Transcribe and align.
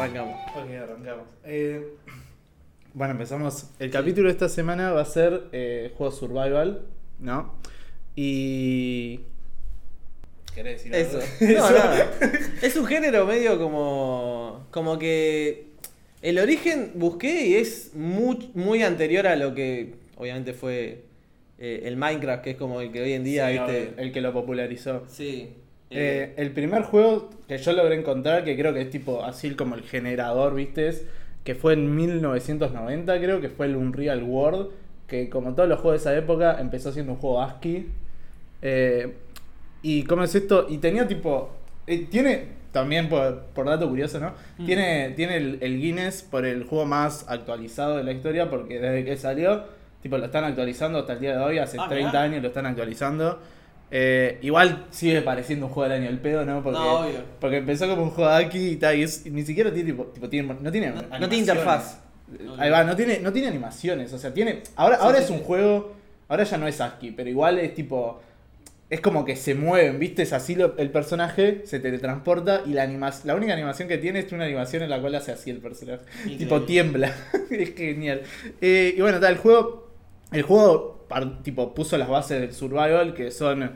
Arrancamos. 0.00 0.36
Ok, 0.56 0.70
arrancamos. 0.70 1.28
Eh, 1.44 1.94
bueno, 2.94 3.12
empezamos. 3.12 3.70
El 3.78 3.90
capítulo 3.90 4.26
de 4.28 4.32
esta 4.32 4.48
semana 4.48 4.92
va 4.92 5.02
a 5.02 5.04
ser 5.04 5.44
eh, 5.52 5.92
juego 5.96 6.12
survival, 6.12 6.82
¿no? 7.18 7.54
Y. 8.16 9.20
¿Querés 10.54 10.82
decir 10.84 10.94
Eso. 10.94 11.18
algo? 11.18 11.28
No, 11.60 11.70
nada. 11.78 12.10
Es 12.62 12.76
un 12.76 12.86
género 12.86 13.26
medio 13.26 13.58
como. 13.58 14.66
Como 14.70 14.98
que. 14.98 15.68
El 16.22 16.38
origen 16.38 16.92
busqué 16.96 17.46
y 17.46 17.54
es 17.54 17.92
muy, 17.94 18.50
muy 18.54 18.82
anterior 18.82 19.26
a 19.26 19.36
lo 19.36 19.54
que 19.54 19.94
obviamente 20.18 20.52
fue 20.52 21.04
eh, 21.58 21.82
el 21.84 21.96
Minecraft, 21.96 22.44
que 22.44 22.50
es 22.50 22.56
como 22.58 22.82
el 22.82 22.92
que 22.92 23.00
hoy 23.00 23.14
en 23.14 23.24
día, 23.24 23.46
Sí, 23.48 23.52
¿viste? 23.58 23.94
el 23.96 24.12
que 24.12 24.20
lo 24.20 24.30
popularizó. 24.32 25.04
Sí. 25.08 25.48
Eh, 25.90 26.34
el 26.36 26.52
primer 26.52 26.82
juego 26.82 27.30
que 27.48 27.58
yo 27.58 27.72
logré 27.72 27.96
encontrar, 27.96 28.44
que 28.44 28.56
creo 28.56 28.72
que 28.72 28.82
es 28.82 28.90
tipo 28.90 29.24
así 29.24 29.54
como 29.54 29.74
el 29.74 29.82
generador, 29.82 30.54
¿viste? 30.54 30.92
Que 31.44 31.54
fue 31.54 31.72
en 31.74 31.94
1990, 31.96 33.18
creo 33.18 33.40
que 33.40 33.48
fue 33.48 33.66
el 33.66 33.76
Unreal 33.76 34.22
World, 34.22 34.68
que 35.08 35.28
como 35.28 35.54
todos 35.54 35.68
los 35.68 35.80
juegos 35.80 36.04
de 36.04 36.10
esa 36.10 36.18
época 36.18 36.58
empezó 36.60 36.92
siendo 36.92 37.12
un 37.12 37.18
juego 37.18 37.42
ASCII. 37.42 37.88
Eh, 38.62 39.14
y 39.82 40.04
cómo 40.04 40.22
es 40.24 40.34
esto, 40.34 40.66
y 40.68 40.78
tenía 40.78 41.08
tipo, 41.08 41.50
eh, 41.86 42.06
tiene, 42.10 42.44
también 42.70 43.08
por, 43.08 43.46
por 43.54 43.66
dato 43.66 43.88
curioso, 43.88 44.20
¿no? 44.20 44.34
Mm. 44.58 44.66
Tiene, 44.66 45.10
tiene 45.16 45.36
el, 45.38 45.58
el 45.62 45.80
Guinness 45.80 46.22
por 46.22 46.44
el 46.44 46.64
juego 46.64 46.84
más 46.86 47.24
actualizado 47.28 47.96
de 47.96 48.04
la 48.04 48.12
historia, 48.12 48.48
porque 48.50 48.78
desde 48.78 49.04
que 49.04 49.16
salió, 49.16 49.64
tipo 50.02 50.18
lo 50.18 50.26
están 50.26 50.44
actualizando 50.44 50.98
hasta 51.00 51.14
el 51.14 51.20
día 51.20 51.36
de 51.36 51.42
hoy, 51.44 51.58
hace 51.58 51.78
Ah, 51.80 51.88
30 51.88 52.08
mirá. 52.10 52.22
años 52.22 52.42
lo 52.42 52.48
están 52.48 52.66
actualizando. 52.66 53.40
Eh, 53.92 54.38
igual 54.42 54.86
sigue 54.90 55.20
pareciendo 55.22 55.66
un 55.66 55.72
juego 55.72 55.88
del 55.92 56.02
año 56.02 56.10
el 56.10 56.18
pedo, 56.20 56.44
¿no? 56.44 56.62
Porque, 56.62 56.78
No, 56.78 57.00
obvio. 57.00 57.18
porque 57.40 57.56
empezó 57.56 57.88
como 57.88 58.04
un 58.04 58.10
juego 58.10 58.30
de 58.30 58.44
aquí 58.44 58.68
y 58.68 58.76
tal, 58.76 58.96
y 58.96 59.02
es- 59.02 59.26
y 59.26 59.30
ni 59.30 59.42
siquiera 59.42 59.72
tiene 59.72 59.90
tipo, 59.90 60.04
tipo, 60.04 60.28
tiene, 60.28 60.54
no 60.60 60.70
tiene 60.70 60.90
No- 60.90 61.02
no 61.02 61.28
tiene 61.28 61.36
interfaz. 61.38 61.98
Ahí 62.58 62.70
va, 62.70 62.84
no 62.84 62.94
tiene, 62.94 63.18
no 63.18 63.32
tiene 63.32 63.48
animaciones, 63.48 64.12
o 64.12 64.18
sea, 64.18 64.32
tiene. 64.32 64.62
Ahora, 64.76 64.96
Sí, 64.96 65.02
ahora 65.04 65.18
sí, 65.18 65.24
es 65.24 65.30
un 65.30 65.38
sí. 65.38 65.44
juego. 65.44 65.94
Ahora 66.28 66.44
ya 66.44 66.56
no 66.58 66.68
es 66.68 66.80
ASCII, 66.80 67.10
pero 67.10 67.28
igual 67.28 67.58
es 67.58 67.74
tipo. 67.74 68.20
Es 68.88 69.00
como 69.00 69.24
que 69.24 69.34
se 69.36 69.54
mueven, 69.56 69.98
¿viste? 69.98 70.22
Es 70.22 70.32
así 70.32 70.54
lo- 70.54 70.76
el 70.78 70.90
personaje, 70.90 71.62
se 71.64 71.80
teletransporta 71.80 72.62
y 72.66 72.70
la 72.70 72.82
animación. 72.84 73.26
La 73.28 73.34
única 73.34 73.52
animación 73.52 73.88
que 73.88 73.98
tiene 73.98 74.20
es 74.20 74.30
una 74.32 74.44
animación 74.44 74.82
en 74.84 74.90
la 74.90 75.00
cual 75.00 75.14
hace 75.16 75.32
así 75.32 75.50
el 75.50 75.58
personaje. 75.58 76.02
Increíble. 76.20 76.38
Tipo 76.38 76.62
tiembla. 76.62 77.12
es 77.50 77.74
genial. 77.74 78.22
Eh, 78.60 78.94
y 78.96 79.00
bueno, 79.00 79.18
tal, 79.18 79.32
el 79.32 79.38
juego. 79.38 79.90
El 80.32 80.42
juego 80.42 80.99
tipo 81.42 81.74
puso 81.74 81.96
las 81.98 82.08
bases 82.08 82.40
del 82.40 82.52
survival, 82.52 83.14
que 83.14 83.30
son. 83.30 83.70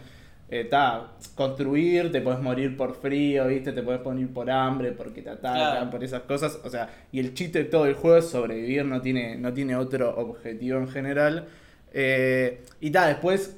eh, 0.50 0.64
ta, 0.64 1.14
construir, 1.34 2.12
te 2.12 2.20
puedes 2.20 2.38
morir 2.40 2.76
por 2.76 2.94
frío, 2.94 3.46
¿viste? 3.48 3.72
Te 3.72 3.82
puedes 3.82 4.04
morir 4.04 4.28
por 4.32 4.50
hambre, 4.50 4.92
porque 4.92 5.22
te 5.22 5.30
atacan, 5.30 5.54
Claro. 5.56 5.90
por 5.90 6.04
esas 6.04 6.22
cosas. 6.22 6.60
O 6.64 6.70
sea, 6.70 6.90
y 7.10 7.18
el 7.18 7.34
chiste 7.34 7.60
de 7.60 7.64
todo 7.64 7.86
el 7.86 7.94
juego 7.94 8.18
es 8.18 8.26
sobrevivir, 8.28 8.84
no 8.84 9.00
tiene, 9.00 9.36
no 9.36 9.52
tiene 9.54 9.74
otro 9.74 10.14
objetivo 10.16 10.78
en 10.78 10.88
general. 10.88 11.46
Eh, 11.92 12.62
y 12.80 12.90
tal, 12.90 13.08
después, 13.08 13.56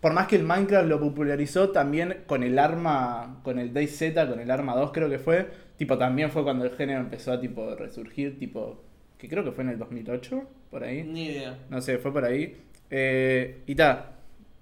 por 0.00 0.12
más 0.14 0.26
que 0.26 0.36
el 0.36 0.42
Minecraft 0.44 0.88
lo 0.88 0.98
popularizó, 1.00 1.70
también 1.70 2.22
con 2.26 2.42
el 2.42 2.58
arma, 2.58 3.40
con 3.42 3.58
el 3.58 3.72
DayZ, 3.72 4.14
con 4.28 4.40
el 4.40 4.50
arma 4.50 4.74
2 4.76 4.92
creo 4.92 5.10
que 5.10 5.18
fue, 5.18 5.46
tipo, 5.76 5.98
también 5.98 6.30
fue 6.30 6.42
cuando 6.44 6.64
el 6.64 6.72
género 6.72 7.00
empezó 7.00 7.32
a 7.32 7.40
tipo 7.40 7.74
resurgir, 7.74 8.38
tipo, 8.38 8.82
que 9.18 9.28
creo 9.28 9.44
que 9.44 9.52
fue 9.52 9.64
en 9.64 9.70
el 9.70 9.78
2008, 9.78 10.42
por 10.70 10.82
ahí. 10.84 11.02
Ni 11.04 11.26
idea. 11.26 11.58
No 11.70 11.80
sé, 11.80 11.98
fue 11.98 12.12
por 12.12 12.24
ahí. 12.24 12.56
Eh, 12.90 13.62
y 13.66 13.74
tal. 13.74 14.06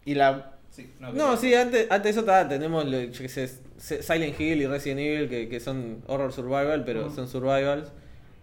Y 0.04 0.14
la... 0.14 0.52
Sí, 0.70 0.90
No, 0.98 1.36
sí, 1.36 1.54
antes, 1.54 1.86
antes 1.90 2.02
de 2.14 2.20
eso 2.20 2.24
ta, 2.24 2.48
tenemos 2.48 2.84
lo- 2.84 3.00
yo 3.00 3.20
qué 3.22 3.28
sé, 3.28 3.44
S- 3.44 4.02
Silent 4.02 4.38
Hill 4.40 4.60
y 4.62 4.66
Resident 4.66 5.00
Evil 5.00 5.28
que, 5.28 5.48
que 5.48 5.60
son 5.60 6.02
horror 6.08 6.32
survival, 6.32 6.84
pero 6.84 7.10
son 7.10 7.28
survivals. 7.28 7.92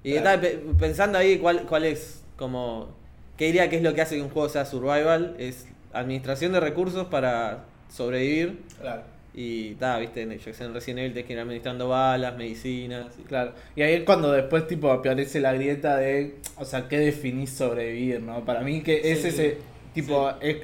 Y 0.03 0.13
Claro. 0.13 0.39
ta, 0.39 0.41
pe- 0.41 0.61
pensando 0.79 1.17
ahí 1.17 1.37
cuál, 1.39 1.63
cuál 1.63 1.83
es 1.85 2.23
como... 2.37 2.95
¿Qué 3.37 3.47
diría 3.47 3.69
que 3.69 3.77
es 3.77 3.83
lo 3.83 3.93
que 3.93 4.01
hace 4.01 4.15
que 4.15 4.21
un 4.21 4.29
juego 4.29 4.47
sea 4.49 4.65
survival? 4.65 5.35
Es 5.39 5.67
administración 5.93 6.51
de 6.53 6.59
recursos 6.61 7.07
para 7.07 7.65
sobrevivir. 7.89 8.61
Claro. 8.79 9.01
Y 9.33 9.75
ta, 9.75 9.97
viste, 9.97 10.23
en 10.23 10.31
Resident 10.31 10.99
Evil 10.99 11.13
tenés 11.13 11.25
que 11.25 11.33
ir 11.33 11.39
administrando 11.39 11.87
balas, 11.87 12.35
medicinas. 12.37 13.07
y- 13.17 13.23
Claro, 13.23 13.53
y 13.75 13.81
ahí 13.81 13.93
es 13.93 14.03
cuando 14.03 14.31
después 14.31 14.67
tipo 14.67 14.91
aparece 14.91 15.39
la 15.39 15.53
grieta 15.53 15.97
de, 15.97 16.35
o 16.57 16.65
sea, 16.65 16.87
¿qué 16.89 16.99
definís 16.99 17.51
sobrevivir, 17.51 18.21
no? 18.21 18.43
Para 18.43 18.61
mí 18.61 18.81
que 18.81 19.11
es 19.11 19.21
Sí, 19.21 19.27
ese, 19.29 19.57
tipo, 19.93 20.29
es, 20.41 20.57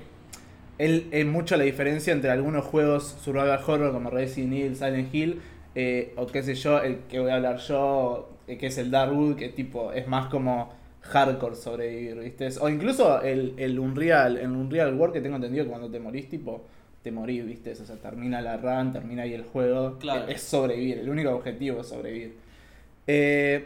el- 0.77 1.07
es 1.11 1.25
mucho 1.25 1.55
la 1.57 1.63
diferencia 1.63 2.11
entre 2.13 2.29
algunos 2.29 2.65
juegos 2.65 3.15
survival 3.23 3.59
horror 3.65 3.93
como 3.93 4.09
Resident 4.09 4.53
Evil, 4.53 4.75
Silent 4.75 5.15
Hill, 5.15 5.41
eh, 5.75 6.13
o 6.17 6.27
qué 6.27 6.43
sé 6.43 6.55
yo, 6.55 6.81
el 6.81 6.97
que 7.09 7.19
voy 7.19 7.31
a 7.31 7.35
hablar 7.35 7.57
yo, 7.59 8.29
eh, 8.47 8.57
que 8.57 8.67
es 8.67 8.77
el 8.77 8.91
Darkwood, 8.91 9.35
que 9.37 9.49
tipo, 9.49 9.93
es 9.93 10.07
más 10.07 10.27
como 10.27 10.73
hardcore 11.03 11.55
sobrevivir, 11.55 12.15
¿viste? 12.19 12.49
O 12.59 12.67
incluso 12.67 13.21
el, 13.21 13.53
el 13.57 13.79
Unreal, 13.79 14.37
el 14.37 14.49
Unreal 14.51 14.93
World 14.95 15.13
que 15.13 15.21
tengo 15.21 15.37
entendido 15.37 15.63
que 15.63 15.69
cuando 15.69 15.89
te 15.89 15.99
morís, 16.01 16.27
tipo, 16.27 16.65
te 17.07 17.11
morís, 17.13 17.45
¿viste? 17.45 17.71
O 17.71 17.75
sea, 17.75 17.95
termina 17.95 18.41
la 18.41 18.57
run, 18.57 18.91
termina 18.91 19.23
ahí 19.23 19.33
el 19.33 19.43
juego. 19.43 19.97
Claro. 19.97 20.27
Es 20.27 20.41
sobrevivir, 20.41 20.99
el 20.99 21.09
único 21.09 21.31
objetivo 21.31 21.79
es 21.79 21.87
sobrevivir. 21.87 22.35
Eh, 23.07 23.65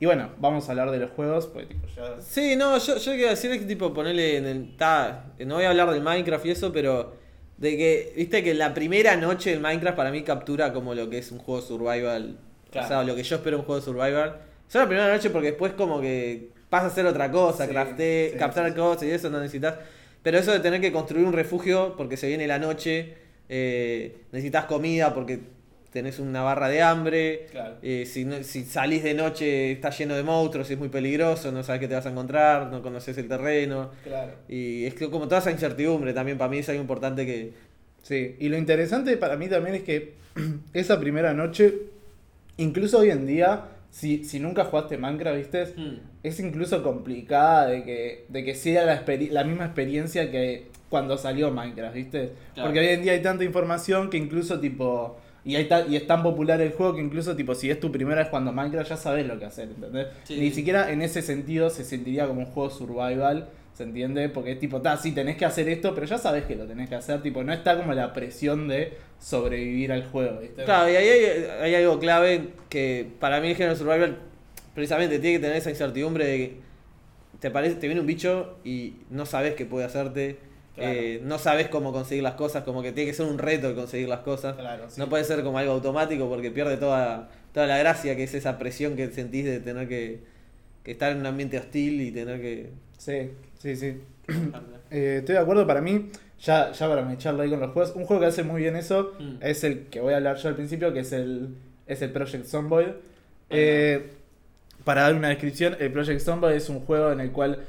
y 0.00 0.06
bueno, 0.06 0.30
vamos 0.38 0.66
a 0.68 0.72
hablar 0.72 0.90
de 0.90 0.98
los 0.98 1.12
juegos, 1.12 1.46
porque 1.46 1.68
tipo 1.68 1.86
ya... 1.94 2.20
Sí, 2.20 2.56
no, 2.56 2.76
yo, 2.78 2.96
yo 2.96 3.12
quiero 3.12 3.30
decir 3.30 3.52
es 3.52 3.60
que 3.60 3.66
tipo 3.66 3.94
ponerle 3.94 4.38
en 4.38 4.46
el. 4.46 4.76
Ta, 4.76 5.26
no 5.38 5.54
voy 5.54 5.64
a 5.64 5.70
hablar 5.70 5.92
del 5.92 6.02
Minecraft 6.02 6.46
y 6.46 6.50
eso, 6.50 6.72
pero. 6.72 7.14
De 7.58 7.76
que, 7.76 8.12
viste 8.16 8.42
que 8.42 8.52
la 8.54 8.74
primera 8.74 9.14
noche 9.16 9.50
del 9.50 9.60
Minecraft 9.60 9.96
para 9.96 10.10
mí 10.10 10.22
captura 10.24 10.72
como 10.72 10.96
lo 10.96 11.08
que 11.08 11.18
es 11.18 11.30
un 11.30 11.38
juego 11.38 11.62
survival. 11.62 12.38
Claro. 12.72 12.86
O 12.86 12.88
sea, 12.88 13.04
lo 13.04 13.14
que 13.14 13.22
yo 13.22 13.36
espero 13.36 13.58
un 13.58 13.64
juego 13.64 13.80
survival. 13.80 14.40
Solo 14.66 14.86
la 14.86 14.88
primera 14.88 15.14
noche 15.14 15.30
porque 15.30 15.52
después 15.52 15.74
como 15.74 16.00
que 16.00 16.48
pasa 16.68 16.86
a 16.86 16.90
ser 16.90 17.06
otra 17.06 17.30
cosa, 17.30 17.66
Sí, 17.66 17.70
crafté, 17.70 18.30
sí, 18.32 18.38
captar 18.38 18.64
sí, 18.64 18.72
sí. 18.72 18.76
cosas 18.76 19.02
y 19.04 19.10
eso 19.12 19.30
no 19.30 19.38
necesitas. 19.38 19.76
Pero 20.24 20.38
eso 20.38 20.50
de 20.52 20.58
tener 20.58 20.80
que 20.80 20.90
construir 20.90 21.24
un 21.24 21.32
refugio 21.32 21.94
porque 21.96 22.16
se 22.16 22.26
viene 22.26 22.48
la 22.48 22.58
noche, 22.58 23.14
eh, 23.48 24.16
necesitas 24.32 24.64
comida 24.64 25.14
porque 25.14 25.38
tenés 25.92 26.18
una 26.18 26.42
barra 26.42 26.68
de 26.68 26.82
hambre. 26.82 27.46
Claro. 27.52 27.76
Eh, 27.82 28.04
si, 28.06 28.24
no- 28.24 28.42
si 28.42 28.64
salís 28.64 29.04
de 29.04 29.14
noche 29.14 29.70
está 29.72 29.90
lleno 29.90 30.16
de 30.16 30.22
monstruos, 30.24 30.68
es 30.70 30.78
muy 30.78 30.88
peligroso, 30.88 31.52
no 31.52 31.62
sabes 31.62 31.80
qué 31.82 31.86
te 31.88 31.94
vas 31.94 32.06
a 32.06 32.10
encontrar, 32.10 32.66
no 32.72 32.82
conoces 32.82 33.16
el 33.18 33.28
terreno. 33.28 33.90
Claro. 34.02 34.32
Y 34.48 34.86
es 34.86 34.94
que 34.94 35.08
como 35.10 35.28
toda 35.28 35.40
esa 35.40 35.52
incertidumbre 35.52 36.12
también 36.12 36.36
para 36.38 36.50
mí 36.50 36.58
es 36.58 36.68
algo 36.68 36.80
importante 36.80 37.24
que... 37.26 37.52
Sí, 38.02 38.34
y 38.40 38.48
lo 38.48 38.56
interesante 38.58 39.16
para 39.18 39.36
mí 39.36 39.48
también 39.48 39.76
es 39.76 39.82
que 39.82 40.14
esa 40.72 40.98
primera 40.98 41.32
noche, 41.34 41.74
incluso 42.56 42.98
hoy 42.98 43.10
en 43.10 43.26
día, 43.26 43.64
si, 43.94 44.24
si 44.24 44.40
nunca 44.40 44.64
jugaste 44.64 44.98
Minecraft, 44.98 45.36
¿viste? 45.36 45.74
Es 46.24 46.40
incluso 46.40 46.82
complicada 46.82 47.68
de 47.68 47.84
que, 47.84 48.24
de 48.28 48.44
que 48.44 48.56
sea 48.56 48.84
la, 48.84 49.44
misma 49.44 49.66
experiencia 49.66 50.32
que 50.32 50.66
cuando 50.88 51.16
salió 51.16 51.52
Minecraft, 51.52 51.94
¿viste? 51.94 52.32
Claro. 52.54 52.66
Porque 52.68 52.80
hoy 52.80 52.88
en 52.88 53.02
día 53.04 53.12
hay 53.12 53.22
tanta 53.22 53.44
información 53.44 54.10
que 54.10 54.16
incluso 54.16 54.58
tipo... 54.58 55.16
Y, 55.44 55.54
hay 55.54 55.66
ta- 55.66 55.86
y 55.86 55.94
es 55.94 56.08
tan 56.08 56.24
popular 56.24 56.60
el 56.60 56.72
juego 56.72 56.96
que 56.96 57.02
incluso 57.02 57.36
tipo 57.36 57.54
si 57.54 57.70
es 57.70 57.78
tu 57.78 57.92
primera 57.92 58.22
vez 58.22 58.30
jugando 58.30 58.50
Minecraft 58.50 58.90
ya 58.90 58.96
sabes 58.96 59.28
lo 59.28 59.38
que 59.38 59.44
hacer, 59.44 59.68
¿entendés? 59.68 60.08
Sí. 60.24 60.38
Ni 60.40 60.50
siquiera 60.50 60.90
en 60.90 61.00
ese 61.00 61.22
sentido 61.22 61.70
se 61.70 61.84
sentiría 61.84 62.26
como 62.26 62.40
un 62.40 62.46
juego 62.46 62.70
survival, 62.70 63.46
¿se 63.74 63.82
entiende? 63.82 64.28
Porque 64.28 64.52
es 64.52 64.58
tipo, 64.58 64.80
ta, 64.80 64.96
sí, 64.96 65.12
tenés 65.12 65.36
que 65.36 65.44
hacer 65.44 65.68
esto, 65.68 65.94
pero 65.94 66.06
ya 66.06 66.16
sabes 66.16 66.44
que 66.44 66.54
lo 66.54 66.66
tenés 66.66 66.88
que 66.88 66.94
hacer, 66.94 67.20
tipo, 67.22 67.42
no 67.42 67.52
está 67.52 67.76
como 67.76 67.92
la 67.92 68.12
presión 68.12 68.68
de 68.68 68.94
sobrevivir 69.20 69.92
al 69.92 70.04
juego, 70.08 70.40
¿viste? 70.40 70.64
Claro, 70.64 70.90
y 70.90 70.96
ahí 70.96 71.08
hay, 71.08 71.46
hay 71.62 71.74
algo 71.74 71.98
clave 71.98 72.50
que 72.68 73.06
para 73.20 73.40
mí 73.40 73.48
el 73.48 73.56
género 73.56 73.76
survival 73.76 74.18
precisamente 74.74 75.18
tiene 75.18 75.36
que 75.36 75.42
tener 75.42 75.56
esa 75.56 75.70
incertidumbre 75.70 76.24
de 76.26 76.38
que 76.38 76.56
te, 77.40 77.50
parece, 77.50 77.74
te 77.76 77.86
viene 77.86 78.00
un 78.00 78.06
bicho 78.06 78.56
y 78.64 78.94
no 79.10 79.26
sabes 79.26 79.54
qué 79.54 79.66
puede 79.66 79.84
hacerte. 79.84 80.38
Claro. 80.74 80.90
eh, 80.92 81.20
no 81.22 81.38
sabes 81.38 81.68
cómo 81.68 81.92
conseguir 81.92 82.24
las 82.24 82.34
cosas, 82.34 82.64
como 82.64 82.82
que 82.82 82.90
tiene 82.90 83.08
que 83.08 83.16
ser 83.16 83.26
un 83.26 83.38
reto 83.38 83.68
el 83.68 83.76
conseguir 83.76 84.08
las 84.08 84.20
cosas. 84.20 84.56
Claro, 84.56 84.90
sí. 84.90 85.00
No 85.00 85.08
puede 85.08 85.22
ser 85.22 85.44
como 85.44 85.58
algo 85.58 85.72
automático 85.72 86.28
porque 86.28 86.50
pierde 86.50 86.76
toda, 86.76 87.30
toda 87.52 87.68
la 87.68 87.78
gracia 87.78 88.16
que 88.16 88.24
es 88.24 88.34
esa 88.34 88.58
presión 88.58 88.96
que 88.96 89.08
sentís 89.10 89.44
de 89.44 89.60
tener 89.60 89.86
que, 89.86 90.20
que 90.82 90.90
estar 90.90 91.12
en 91.12 91.18
un 91.18 91.26
ambiente 91.26 91.58
hostil 91.58 92.00
y 92.00 92.10
tener 92.10 92.40
que... 92.40 92.70
Sí, 92.98 93.30
sí, 93.64 93.76
sí. 93.76 94.00
Eh, 94.90 95.16
estoy 95.20 95.34
de 95.34 95.40
acuerdo, 95.40 95.66
para 95.66 95.80
mí, 95.80 96.10
ya, 96.40 96.70
ya 96.70 96.88
para 96.88 97.02
me 97.02 97.14
echarlo 97.14 97.42
ahí 97.42 97.50
con 97.50 97.58
los 97.58 97.72
juegos, 97.72 97.96
un 97.96 98.04
juego 98.04 98.20
que 98.20 98.28
hace 98.28 98.44
muy 98.44 98.60
bien 98.62 98.76
eso 98.76 99.12
Mm. 99.18 99.36
es 99.40 99.64
el 99.64 99.86
que 99.86 99.98
voy 100.00 100.12
a 100.12 100.18
hablar 100.18 100.36
yo 100.36 100.48
al 100.50 100.54
principio, 100.54 100.92
que 100.92 101.00
es 101.00 101.12
el, 101.12 101.56
es 101.88 102.00
el 102.02 102.12
Project 102.12 102.44
Zomboid. 102.46 102.88
Eh, 103.50 104.10
para 104.84 105.02
dar 105.02 105.14
una 105.14 105.28
descripción, 105.30 105.76
el 105.80 105.90
Project 105.90 106.20
Zomboid 106.20 106.52
es 106.54 106.68
un 106.68 106.80
juego 106.80 107.10
en 107.10 107.18
el 107.20 107.32
cual 107.32 107.60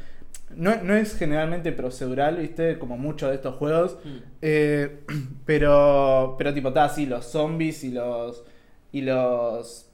no, 0.56 0.76
no 0.84 0.94
es 0.94 1.18
generalmente 1.18 1.72
procedural, 1.72 2.38
¿viste? 2.38 2.78
Como 2.78 2.96
muchos 2.98 3.30
de 3.30 3.36
estos 3.36 3.56
juegos. 3.56 3.98
Mm. 4.04 4.18
Eh, 4.44 5.00
pero, 5.46 6.36
pero 6.38 6.54
tipo, 6.54 6.68
está 6.68 6.84
así, 6.86 7.08
los 7.08 7.26
zombies 7.26 7.84
y 7.84 7.92
los. 7.92 8.44
Y 8.92 9.02
los. 9.02 9.88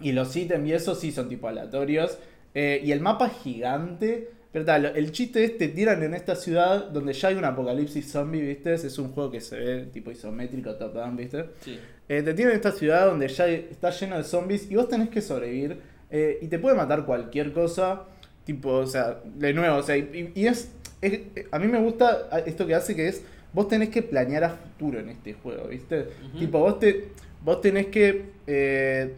Y 0.00 0.12
los 0.12 0.34
ítems 0.34 0.66
y 0.68 0.72
eso 0.72 0.94
sí 0.94 1.12
son 1.12 1.28
tipo 1.28 1.48
aleatorios. 1.48 2.18
Eh, 2.54 2.80
y 2.82 2.92
el 2.92 3.00
mapa 3.00 3.26
es 3.26 3.34
gigante. 3.42 4.30
Pero 4.52 4.64
tal, 4.66 4.84
el 4.94 5.12
chiste 5.12 5.42
es 5.44 5.56
te 5.56 5.68
tiran 5.68 6.02
en 6.02 6.12
esta 6.14 6.36
ciudad 6.36 6.84
donde 6.90 7.12
ya 7.14 7.28
hay 7.28 7.36
un 7.36 7.44
apocalipsis 7.44 8.10
zombie, 8.10 8.42
¿viste? 8.42 8.74
Es 8.74 8.98
un 8.98 9.08
juego 9.12 9.30
que 9.30 9.40
se 9.40 9.58
ve 9.58 9.86
tipo 9.92 10.10
isométrico, 10.10 10.74
top 10.74 10.92
down, 10.94 11.16
¿viste? 11.16 11.46
Sí. 11.60 11.78
Eh, 12.08 12.22
te 12.22 12.34
tiran 12.34 12.50
en 12.52 12.56
esta 12.56 12.72
ciudad 12.72 13.06
donde 13.06 13.28
ya 13.28 13.48
está 13.48 13.90
lleno 13.90 14.18
de 14.18 14.24
zombies 14.24 14.70
y 14.70 14.74
vos 14.76 14.88
tenés 14.88 15.08
que 15.08 15.22
sobrevivir. 15.22 15.78
eh, 16.14 16.38
y 16.42 16.48
te 16.48 16.58
puede 16.58 16.76
matar 16.76 17.06
cualquier 17.06 17.52
cosa. 17.54 18.02
Tipo, 18.44 18.70
o 18.72 18.86
sea, 18.86 19.20
de 19.24 19.54
nuevo, 19.54 19.76
o 19.78 19.82
sea, 19.82 19.96
y, 19.96 20.32
y 20.34 20.46
es, 20.46 20.70
es- 21.00 21.20
A 21.50 21.58
mí 21.58 21.66
me 21.68 21.78
gusta 21.80 22.28
esto 22.44 22.66
que 22.66 22.74
hace 22.74 22.94
que 22.94 23.08
es. 23.08 23.22
Vos 23.54 23.68
tenés 23.68 23.88
que 23.88 24.02
planear 24.02 24.44
a 24.44 24.50
futuro 24.50 24.98
en 25.00 25.08
este 25.08 25.32
juego, 25.34 25.68
¿viste? 25.68 26.08
Tipo, 26.38 26.58
vos, 26.58 26.78
te, 26.78 27.08
vos 27.42 27.60
tenés 27.62 27.86
que. 27.86 28.24
eh, 28.46 29.12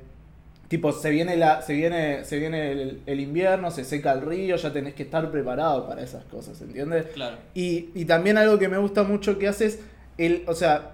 tipo, 0.77 0.93
se 0.93 1.11
viene, 1.11 1.37
la, 1.37 1.63
se 1.63 1.75
viene, 1.75 2.25
se 2.25 2.39
viene 2.39 2.73
el, 2.73 3.03
el 3.07 3.21
invierno, 3.21 3.71
se 3.71 3.85
seca 3.85 4.13
el 4.13 4.23
río, 4.23 4.57
ya 4.57 4.73
tenés 4.73 4.95
que 4.95 5.05
estar 5.05 5.31
preparado 5.31 5.87
para 5.87 6.03
esas 6.03 6.25
cosas, 6.25 6.61
¿entiendes? 6.61 7.07
Claro. 7.15 7.37
Y, 7.55 7.91
y 7.95 8.05
también 8.07 8.39
algo 8.39 8.59
que 8.59 8.69
me 8.69 8.79
gusta 8.79 9.03
mucho 9.05 9.39
que 9.39 9.49
haces, 9.49 9.81
el, 10.19 10.43
o 10.47 10.55
sea, 10.55 10.93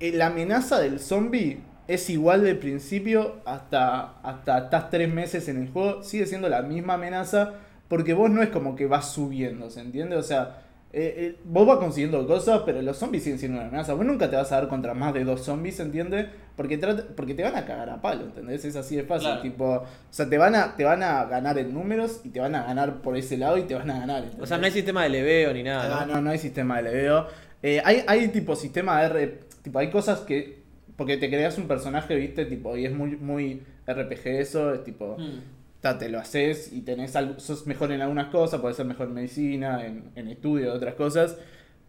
el- 0.00 0.18
la 0.18 0.26
amenaza 0.26 0.78
del 0.80 1.00
zombie 1.00 1.60
es 1.86 2.08
igual 2.10 2.42
de 2.42 2.54
principio 2.54 3.36
hasta, 3.44 4.18
hasta 4.22 4.58
estás 4.58 4.90
tres 4.90 5.12
meses 5.12 5.48
en 5.48 5.62
el 5.62 5.68
juego, 5.70 6.02
sigue 6.02 6.26
siendo 6.26 6.48
la 6.48 6.62
misma 6.62 6.94
amenaza, 6.94 7.54
porque 7.88 8.14
vos 8.14 8.30
no 8.30 8.42
es 8.42 8.48
como 8.48 8.74
que 8.76 8.86
vas 8.86 9.12
subiendo, 9.12 9.70
¿se 9.70 9.80
entiende? 9.80 10.16
O 10.16 10.22
sea, 10.22 10.62
eh, 10.92 11.14
eh, 11.18 11.36
vos 11.44 11.66
vas 11.66 11.78
consiguiendo 11.78 12.26
cosas, 12.26 12.62
pero 12.64 12.80
los 12.80 12.96
zombies 12.96 13.24
siguen 13.24 13.38
siendo 13.38 13.58
una 13.58 13.66
amenaza. 13.68 13.94
Vos 13.94 14.06
nunca 14.06 14.30
te 14.30 14.36
vas 14.36 14.50
a 14.52 14.56
dar 14.60 14.68
contra 14.68 14.94
más 14.94 15.12
de 15.12 15.24
dos 15.24 15.42
zombies, 15.42 15.78
¿entiendes? 15.80 16.28
Porque, 16.56 16.78
trata- 16.78 17.04
porque 17.16 17.34
te 17.34 17.42
van 17.42 17.56
a 17.56 17.64
cagar 17.64 17.90
a 17.90 18.00
palo, 18.00 18.24
¿entendés? 18.24 18.64
Es 18.64 18.76
así 18.76 18.94
de 18.96 19.02
fácil. 19.02 19.26
Claro. 19.28 19.42
Tipo, 19.42 19.64
o 19.74 19.86
sea, 20.10 20.28
te 20.28 20.38
van, 20.38 20.54
a, 20.54 20.76
te 20.76 20.84
van 20.84 21.02
a 21.02 21.24
ganar 21.24 21.58
en 21.58 21.74
números 21.74 22.20
y 22.24 22.28
te 22.28 22.38
van 22.40 22.54
a 22.54 22.62
ganar 22.62 23.02
por 23.02 23.16
ese 23.16 23.36
lado 23.36 23.58
y 23.58 23.62
te 23.62 23.74
van 23.74 23.90
a 23.90 23.98
ganar. 23.98 24.22
O 24.22 24.46
sea, 24.46 24.56
¿entendés? 24.56 24.60
no 24.60 24.64
hay 24.66 24.70
sistema 24.72 25.02
de 25.02 25.08
leveo 25.08 25.52
ni 25.52 25.62
nada. 25.64 26.06
no, 26.06 26.20
no 26.20 26.30
hay 26.30 26.38
sistema 26.38 26.76
de 26.76 26.82
leveo. 26.84 27.26
Eh, 27.62 27.82
hay, 27.84 28.04
hay 28.06 28.28
tipo 28.28 28.54
sistema 28.54 29.00
de 29.00 29.06
R. 29.06 29.40
Tipo, 29.62 29.78
hay 29.80 29.90
cosas 29.90 30.20
que. 30.20 30.62
Porque 30.96 31.16
te 31.16 31.28
creas 31.28 31.58
un 31.58 31.66
personaje, 31.66 32.14
viste, 32.14 32.44
tipo, 32.44 32.76
y 32.76 32.86
es 32.86 32.92
muy, 32.92 33.16
muy 33.16 33.62
RPG 33.88 34.26
eso, 34.26 34.72
es 34.74 34.84
tipo. 34.84 35.16
Mm. 35.18 35.40
ta, 35.80 35.98
te 35.98 36.08
lo 36.08 36.20
haces 36.20 36.72
y 36.72 36.82
tenés 36.82 37.16
algo, 37.16 37.40
sos 37.40 37.66
mejor 37.66 37.90
en 37.90 38.00
algunas 38.00 38.28
cosas, 38.28 38.60
podés 38.60 38.76
ser 38.76 38.86
mejor 38.86 39.08
en 39.08 39.14
medicina, 39.14 39.84
en, 39.84 40.04
en 40.14 40.28
estudio, 40.28 40.72
otras 40.72 40.94
cosas. 40.94 41.36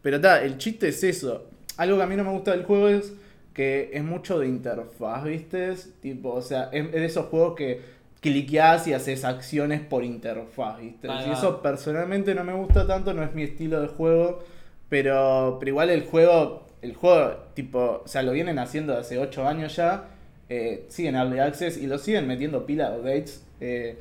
Pero 0.01 0.19
ta, 0.19 0.41
el 0.41 0.57
chiste 0.57 0.87
es 0.87 1.03
eso. 1.03 1.49
Algo 1.77 1.97
que 1.97 2.03
a 2.03 2.07
mí 2.07 2.15
no 2.15 2.23
me 2.23 2.31
gusta 2.31 2.51
del 2.51 2.63
juego 2.63 2.87
es 2.89 3.13
que 3.55 3.89
es 3.93 4.03
mucho 4.03 4.37
de 4.37 4.47
interfaz, 4.47 5.23
¿viste? 5.23 5.73
Tipo, 6.01 6.33
o 6.33 6.41
sea, 6.43 6.69
es, 6.71 6.85
es 6.85 6.91
de 6.91 7.05
esos 7.05 7.25
juegos 7.27 7.55
que 7.55 7.81
cliqueás 8.21 8.85
y 8.87 8.93
haces 8.93 9.23
acciones 9.25 9.81
por 9.81 10.03
interfaz, 10.03 10.79
¿viste? 10.79 11.07
Y 11.07 11.31
eso 11.33 11.61
personalmente 11.63 12.35
no 12.35 12.43
me 12.43 12.53
gusta 12.53 12.85
tanto, 12.85 13.13
no 13.13 13.23
es 13.23 13.33
mi 13.33 13.43
estilo 13.43 13.81
de 13.81 13.87
juego. 13.87 14.43
Pero, 14.89 15.57
pero 15.59 15.69
igual 15.69 15.89
el 15.89 16.03
juego, 16.03 16.67
el 16.81 16.93
juego, 16.93 17.37
tipo, 17.55 18.01
o 18.05 18.07
sea, 18.07 18.21
lo 18.21 18.31
vienen 18.33 18.59
haciendo 18.59 18.95
hace 18.97 19.17
8 19.17 19.47
años 19.47 19.75
ya. 19.75 20.09
Eh, 20.49 20.85
siguen 20.89 21.15
Early 21.15 21.39
Access 21.39 21.77
y 21.77 21.87
lo 21.87 21.97
siguen 21.97 22.27
metiendo 22.27 22.65
pila 22.67 22.91
de 22.91 22.99
updates. 22.99 23.43
eh, 23.61 23.95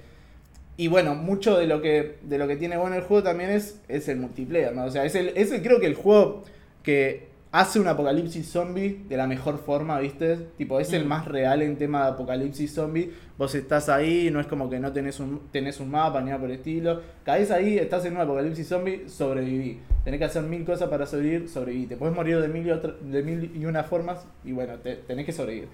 y 0.76 0.88
bueno, 0.88 1.14
mucho 1.14 1.56
de 1.56 1.68
lo 1.68 1.80
que 1.80 2.16
de 2.22 2.36
lo 2.36 2.48
que 2.48 2.56
tiene 2.56 2.76
bueno 2.76 2.96
el 2.96 3.02
juego 3.02 3.22
también 3.22 3.50
es, 3.50 3.80
es 3.88 4.08
el 4.08 4.16
multiplayer, 4.18 4.74
¿no? 4.74 4.86
O 4.86 4.90
sea, 4.90 5.04
es 5.04 5.14
el, 5.14 5.28
es 5.36 5.52
el- 5.52 5.62
creo 5.62 5.78
que 5.78 5.86
el 5.86 5.94
juego 5.94 6.42
que 6.82 7.28
hace 7.56 7.78
un 7.78 7.86
apocalipsis 7.86 8.48
zombie 8.50 9.04
de 9.08 9.16
la 9.16 9.28
mejor 9.28 9.58
forma, 9.58 10.00
¿viste? 10.00 10.36
Tipo, 10.58 10.80
es 10.80 10.92
el 10.92 11.04
Mm. 11.04 11.08
más 11.08 11.24
real 11.26 11.62
en 11.62 11.76
tema 11.76 12.02
de 12.04 12.10
apocalipsis 12.10 12.74
zombie. 12.74 13.12
Vos 13.38 13.54
estás 13.54 13.88
ahí, 13.88 14.28
no 14.32 14.40
es 14.40 14.46
como 14.48 14.68
que 14.68 14.80
no 14.80 14.92
tenés 14.92 15.20
un, 15.20 15.40
tenés 15.52 15.78
un 15.78 15.88
mapa 15.90 16.20
ni 16.20 16.26
nada 16.30 16.40
por 16.40 16.50
el 16.50 16.56
estilo. 16.56 17.00
Caes 17.24 17.52
ahí, 17.52 17.78
estás 17.78 18.04
en 18.06 18.14
un 18.16 18.22
apocalipsis 18.22 18.66
zombie, 18.66 19.08
sobreviví. 19.08 19.78
Tenés 20.02 20.18
que 20.18 20.24
hacer 20.24 20.42
mil 20.42 20.64
cosas 20.64 20.88
para 20.88 21.06
sobrevivir, 21.06 21.48
sobreviví. 21.48 21.86
Te 21.86 21.96
puedes 21.96 22.14
morir 22.14 22.40
de 22.40 22.48
mil 22.48 22.66
y, 22.66 22.70
otra- 22.72 22.96
de 23.00 23.22
mil 23.22 23.52
y 23.54 23.64
una 23.66 23.84
formas 23.84 24.26
y 24.44 24.50
bueno, 24.50 24.74
te- 24.78 24.96
tenés 24.96 25.24
que 25.24 25.32
sobrevivir. 25.32 25.68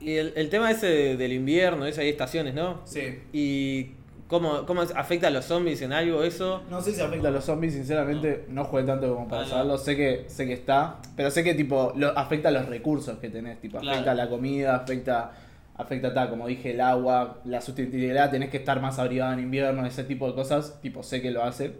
Y 0.00 0.14
el, 0.16 0.32
el 0.34 0.48
tema 0.50 0.70
ese 0.70 0.86
de- 0.86 1.16
del 1.16 1.32
invierno, 1.32 1.86
eso 1.86 2.00
hay 2.00 2.08
estaciones, 2.08 2.54
¿no? 2.54 2.80
Sí. 2.86 3.20
Y 3.32 3.90
cómo, 4.30 4.64
cómo 4.64 4.80
afecta 4.82 5.26
a 5.26 5.30
los 5.30 5.44
zombies 5.44 5.82
en 5.82 5.92
algo 5.92 6.22
eso. 6.22 6.62
No 6.70 6.80
sé 6.80 6.92
si 6.92 7.00
afecta 7.02 7.28
a 7.28 7.30
los 7.32 7.44
zombies, 7.44 7.74
sinceramente, 7.74 8.46
no 8.48 8.64
jugué 8.64 8.84
tanto 8.84 9.12
como 9.14 9.28
para 9.28 9.42
Ah, 9.42 9.44
no. 9.44 9.50
saberlo. 9.50 9.76
Sé 9.78 9.96
que, 9.96 10.24
sé 10.28 10.46
que 10.46 10.54
está, 10.54 10.96
pero 11.16 11.30
sé 11.30 11.44
que 11.44 11.52
tipo 11.54 11.92
lo, 11.96 12.16
afecta 12.16 12.48
a 12.48 12.52
los 12.52 12.66
recursos 12.66 13.18
que 13.18 13.28
tenés, 13.28 13.60
tipo, 13.60 13.78
Claro. 13.78 13.90
afecta 13.96 14.12
a 14.12 14.14
la 14.14 14.28
comida, 14.30 14.76
afecta, 14.76 15.32
afecta 15.76 16.14
ta, 16.14 16.30
como 16.30 16.46
dije, 16.46 16.70
el 16.70 16.80
agua, 16.80 17.40
la 17.44 17.60
sustentabilidad, 17.60 18.30
tenés 18.30 18.48
que 18.50 18.56
estar 18.58 18.80
más 18.80 18.98
abrigado 18.98 19.32
en 19.34 19.40
invierno, 19.40 19.84
ese 19.84 20.04
tipo 20.04 20.26
de 20.28 20.34
cosas, 20.34 20.80
tipo, 20.80 21.02
sé 21.02 21.20
que 21.20 21.30
lo 21.32 21.42
hace. 21.44 21.72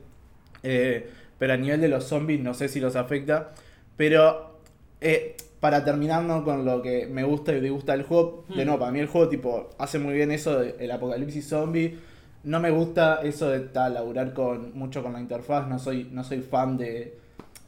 Eh, 0.63 1.09
pero 1.39 1.55
a 1.55 1.57
nivel 1.57 1.81
de 1.81 1.89
los 1.89 2.05
zombies 2.05 2.41
no 2.41 2.53
sé 2.53 2.69
si 2.69 2.81
los 2.81 2.97
afecta. 2.97 3.53
Pero 3.97 4.59
eh, 5.01 5.37
para 5.61 5.85
terminar 5.85 6.23
¿no? 6.25 6.45
con 6.45 6.65
lo 6.65 6.83
que 6.83 7.07
me 7.07 7.23
gusta 7.25 7.53
y 7.53 7.61
disgusta 7.61 7.93
del 7.93 8.03
juego, 8.03 8.45
de 8.49 8.63
Hmm. 8.63 8.67
nuevo, 8.67 8.79
para 8.81 8.93
mí 8.93 8.99
el 9.01 9.07
juego 9.07 9.29
tipo 9.29 9.71
hace 9.79 9.99
muy 9.99 10.15
bien 10.15 10.31
eso 10.33 10.59
del 10.59 10.91
apocalipsis 10.91 11.49
zombie. 11.49 11.99
No 12.43 12.59
me 12.61 12.71
gusta 12.71 13.21
eso 13.23 13.49
de 13.51 13.61
ta, 13.61 13.89
laburar 13.91 14.33
con, 14.33 14.77
mucho 14.79 15.03
con 15.03 15.13
la 15.13 15.21
interfaz, 15.21 15.69
no 15.69 15.79
soy, 15.79 16.09
no 16.11 16.25
soy 16.25 16.41
fan 16.41 16.79
de, 16.79 17.19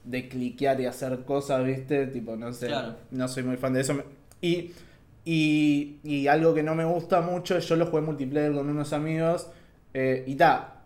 de 0.04 0.28
cliquear 0.28 0.80
y 0.80 0.86
hacer 0.86 1.24
cosas, 1.24 1.64
¿viste? 1.64 2.06
Tipo, 2.06 2.36
no 2.36 2.52
sé, 2.52 2.68
Claro. 2.68 2.94
no 3.10 3.28
soy 3.28 3.42
muy 3.42 3.56
fan 3.58 3.74
de 3.74 3.80
eso. 3.82 4.02
Y, 4.40 4.70
y, 5.24 5.96
y 6.02 6.26
algo 6.26 6.54
que 6.54 6.62
no 6.62 6.74
me 6.74 6.84
gusta 6.86 7.20
mucho, 7.20 7.58
yo 7.58 7.76
lo 7.76 7.86
jugué 7.86 8.02
multiplayer 8.02 8.52
con 8.52 8.68
unos 8.68 8.92
amigos 8.94 9.48
eh, 9.94 10.24
y 10.26 10.34
ta, 10.36 10.80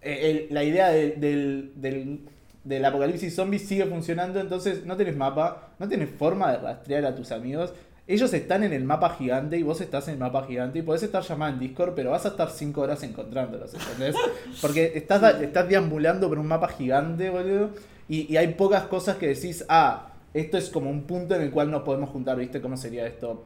eh, 0.00 0.46
el- 0.48 0.54
la 0.54 0.62
idea 0.64 0.90
de- 0.90 1.10
del, 1.16 1.72
del, 1.76 2.20
del 2.62 2.84
apocalipsis 2.84 3.34
zombie 3.34 3.58
sigue 3.58 3.86
funcionando, 3.86 4.38
entonces 4.40 4.86
no 4.86 4.96
tenés 4.96 5.16
mapa, 5.16 5.70
no 5.80 5.88
tenés 5.88 6.10
forma 6.10 6.52
de 6.52 6.58
rastrear 6.58 7.04
a 7.06 7.14
tus 7.16 7.32
amigos. 7.32 7.74
Ellos 8.12 8.32
están 8.34 8.62
en 8.62 8.72
el 8.72 8.84
mapa 8.84 9.16
gigante 9.16 9.56
y 9.56 9.62
vos 9.62 9.80
estás 9.80 10.06
en 10.08 10.14
el 10.14 10.20
mapa 10.20 10.44
gigante 10.46 10.78
y 10.80 10.82
podés 10.82 11.02
estar 11.02 11.22
llamado 11.22 11.52
en 11.54 11.58
Discord, 11.60 11.94
pero 11.94 12.10
vas 12.10 12.26
a 12.26 12.28
estar 12.28 12.50
5 12.50 12.80
horas 12.80 13.02
encontrándolos, 13.02 13.72
¿entendés? 13.72 14.14
Porque 14.60 14.92
estás, 14.94 15.40
estás 15.40 15.68
deambulando 15.68 16.28
por 16.28 16.38
un 16.38 16.46
mapa 16.46 16.68
gigante, 16.68 17.30
boludo, 17.30 17.70
y, 18.08 18.30
y 18.32 18.36
hay 18.36 18.48
pocas 18.48 18.84
cosas 18.84 19.16
que 19.16 19.28
decís, 19.28 19.64
ah, 19.68 20.08
esto 20.34 20.58
es 20.58 20.68
como 20.68 20.90
un 20.90 21.02
punto 21.04 21.34
en 21.34 21.42
el 21.42 21.50
cual 21.50 21.70
nos 21.70 21.82
podemos 21.82 22.10
juntar, 22.10 22.36
¿viste? 22.36 22.60
¿Cómo 22.60 22.76
sería 22.76 23.06
esto? 23.06 23.44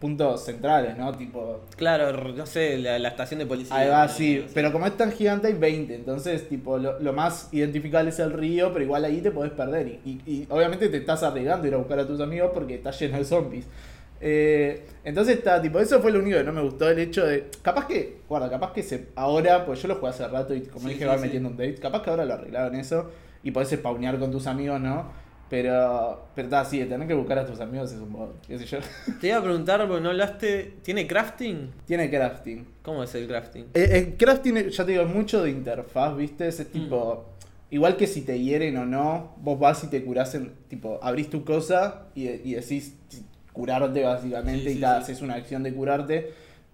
Puntos 0.00 0.44
centrales, 0.46 0.96
¿no? 0.96 1.12
Tipo, 1.14 1.60
Claro, 1.76 2.32
no 2.32 2.46
sé, 2.46 2.78
la, 2.78 2.98
la 2.98 3.08
estación 3.10 3.38
de 3.38 3.44
policía. 3.46 3.76
Ahí 3.76 3.88
va, 3.90 4.08
sí. 4.08 4.46
Pero 4.54 4.72
como 4.72 4.86
es 4.86 4.96
tan 4.96 5.12
gigante 5.12 5.48
hay 5.48 5.52
20. 5.52 5.94
Entonces, 5.94 6.48
tipo, 6.48 6.78
lo, 6.78 6.98
lo 7.00 7.12
más 7.12 7.48
identificable 7.52 8.08
es 8.08 8.18
el 8.18 8.32
río, 8.32 8.72
pero 8.72 8.82
igual 8.84 9.04
ahí 9.04 9.20
te 9.20 9.30
podés 9.30 9.52
perder. 9.52 9.86
Y, 9.88 10.10
y- 10.26 10.32
y 10.32 10.46
obviamente 10.48 10.88
te 10.88 10.96
estás 10.96 11.22
arriesgando 11.22 11.64
a 11.64 11.68
ir 11.68 11.74
a 11.74 11.76
buscar 11.76 11.98
a 11.98 12.06
tus 12.06 12.18
amigos 12.20 12.50
porque 12.54 12.76
está 12.76 12.92
lleno 12.92 13.18
de 13.18 13.24
zombies. 13.26 13.66
Eh, 14.20 14.84
entonces 15.04 15.38
está, 15.38 15.60
tipo, 15.62 15.78
eso 15.78 16.00
fue 16.00 16.12
lo 16.12 16.18
único 16.18 16.36
que 16.36 16.44
no 16.44 16.52
me 16.52 16.60
gustó 16.62 16.88
el 16.90 16.98
hecho 16.98 17.24
de. 17.26 17.46
Capaz 17.62 17.86
que, 17.86 18.18
guarda, 18.28 18.50
capaz 18.50 18.72
que 18.72 18.82
se, 18.82 19.08
ahora, 19.16 19.64
pues 19.64 19.80
yo 19.82 19.88
lo 19.88 19.96
jugué 19.96 20.10
hace 20.10 20.28
rato 20.28 20.54
y 20.54 20.62
como 20.62 20.82
Sí, 20.88 20.94
dije, 20.94 21.00
sí, 21.00 21.08
va 21.08 21.16
sí. 21.16 21.22
metiendo 21.24 21.48
un 21.48 21.56
date. 21.56 21.76
Capaz 21.76 22.02
que 22.02 22.10
ahora 22.10 22.24
lo 22.24 22.34
arreglaron 22.34 22.74
eso 22.76 23.10
y 23.42 23.50
podés 23.50 23.70
spawnear 23.70 24.18
con 24.18 24.30
tus 24.30 24.46
amigos, 24.46 24.80
¿no? 24.80 25.18
Pero, 25.48 26.28
pero 26.34 26.46
está, 26.46 26.64
sí, 26.64 26.78
tener 26.84 27.08
que 27.08 27.14
buscar 27.14 27.38
a 27.40 27.46
tus 27.46 27.58
amigos 27.58 27.90
es 27.90 27.98
un 27.98 28.10
modo, 28.12 28.34
qué 28.46 28.56
sé 28.58 28.66
yo. 28.66 28.78
Te 29.20 29.28
iba 29.28 29.38
a 29.38 29.42
preguntar, 29.42 29.84
porque 29.88 30.00
no 30.02 30.10
hablaste. 30.10 30.74
¿Tiene 30.82 31.06
crafting? 31.08 31.70
Tiene 31.86 32.08
crafting. 32.08 32.66
¿Cómo 32.82 33.02
es 33.02 33.12
el 33.16 33.26
crafting? 33.26 33.66
Eh, 33.74 33.88
El 33.92 34.16
crafting, 34.16 34.68
ya 34.68 34.84
te 34.84 34.92
digo, 34.92 35.02
es 35.04 35.08
mucho 35.12 35.42
de 35.42 35.50
interfaz, 35.50 36.16
¿viste? 36.16 36.46
Ese 36.46 36.66
tipo. 36.66 37.24
Igual 37.72 37.96
que 37.96 38.06
si 38.06 38.22
te 38.22 38.38
hieren 38.38 38.76
o 38.76 38.84
no, 38.86 39.34
vos 39.40 39.58
vas 39.58 39.82
y 39.82 39.88
te 39.88 40.04
curás 40.04 40.34
en. 40.36 40.52
Tipo, 40.68 41.00
abrís 41.02 41.30
tu 41.30 41.44
cosa 41.44 42.06
y, 42.14 42.28
y 42.28 42.54
decís 42.54 42.96
curarte 43.52 44.02
básicamente 44.04 44.70
Sí, 44.70 44.70
y 44.72 44.74
sí, 44.76 44.80
ta, 44.80 44.96
sí. 45.00 45.00
haces 45.02 45.22
una 45.22 45.34
acción 45.34 45.62
de 45.62 45.74
curarte. 45.74 46.32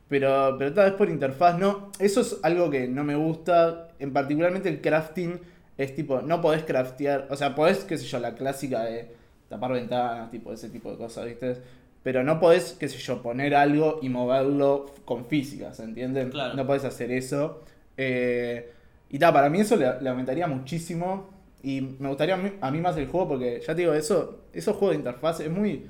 Pero, 0.09 0.57
pero 0.59 0.73
tal 0.73 0.87
vez 0.91 0.95
por 0.95 1.09
interfaz 1.11 1.59
no. 1.59 1.91
Eso 1.99 2.21
es 2.21 2.39
algo 2.43 2.71
que 2.71 2.87
no 2.89 3.05
me 3.05 3.17
gusta. 3.17 3.89
En 3.99 4.13
particularmente 4.13 4.69
el 4.69 4.81
crafting 4.81 5.41
es 5.79 5.95
tipo, 5.95 6.23
no 6.23 6.41
podés 6.41 6.65
craftear. 6.65 7.27
O 7.31 7.37
sea, 7.37 7.55
podés, 7.55 7.79
qué 7.85 7.99
sé 7.99 8.07
yo, 8.07 8.19
la 8.21 8.35
clásica 8.35 8.85
de 8.85 9.11
tapar 9.49 9.73
ventanas, 9.73 10.31
tipo 10.31 10.53
ese 10.53 10.69
tipo 10.71 10.91
de 10.91 10.97
cosas, 10.99 11.25
¿viste? 11.27 11.57
Pero 12.03 12.23
no 12.23 12.39
podés, 12.39 12.77
qué 12.79 12.89
sé 12.89 12.99
yo, 12.99 13.21
poner 13.23 13.55
algo 13.55 13.99
y 14.01 14.09
moverlo 14.09 14.87
con 15.05 15.27
física, 15.27 15.75
¿se 15.75 15.83
entiende? 15.85 16.29
Claro. 16.29 16.55
No 16.55 16.67
podés 16.67 16.85
hacer 16.85 17.11
eso. 17.11 17.63
Eh, 17.97 18.73
y 19.11 19.19
tal, 19.19 19.33
para 19.33 19.51
mí 19.51 19.61
eso 19.61 19.77
le, 19.77 20.01
le 20.01 20.09
aumentaría 20.09 20.47
muchísimo. 20.47 21.31
Y 21.63 21.81
me 21.99 22.09
gustaría 22.09 22.35
a 22.35 22.39
mí, 22.39 22.53
a 22.61 22.71
mí 22.71 22.81
más 22.81 22.97
el 22.97 23.07
juego 23.09 23.29
porque, 23.29 23.61
ya 23.61 23.75
te 23.75 23.81
digo, 23.83 23.93
eso, 23.95 24.43
esos 24.53 24.77
juegos 24.77 24.93
de 24.97 24.99
interfaz 24.99 25.41
es 25.41 25.51
muy, 25.51 25.87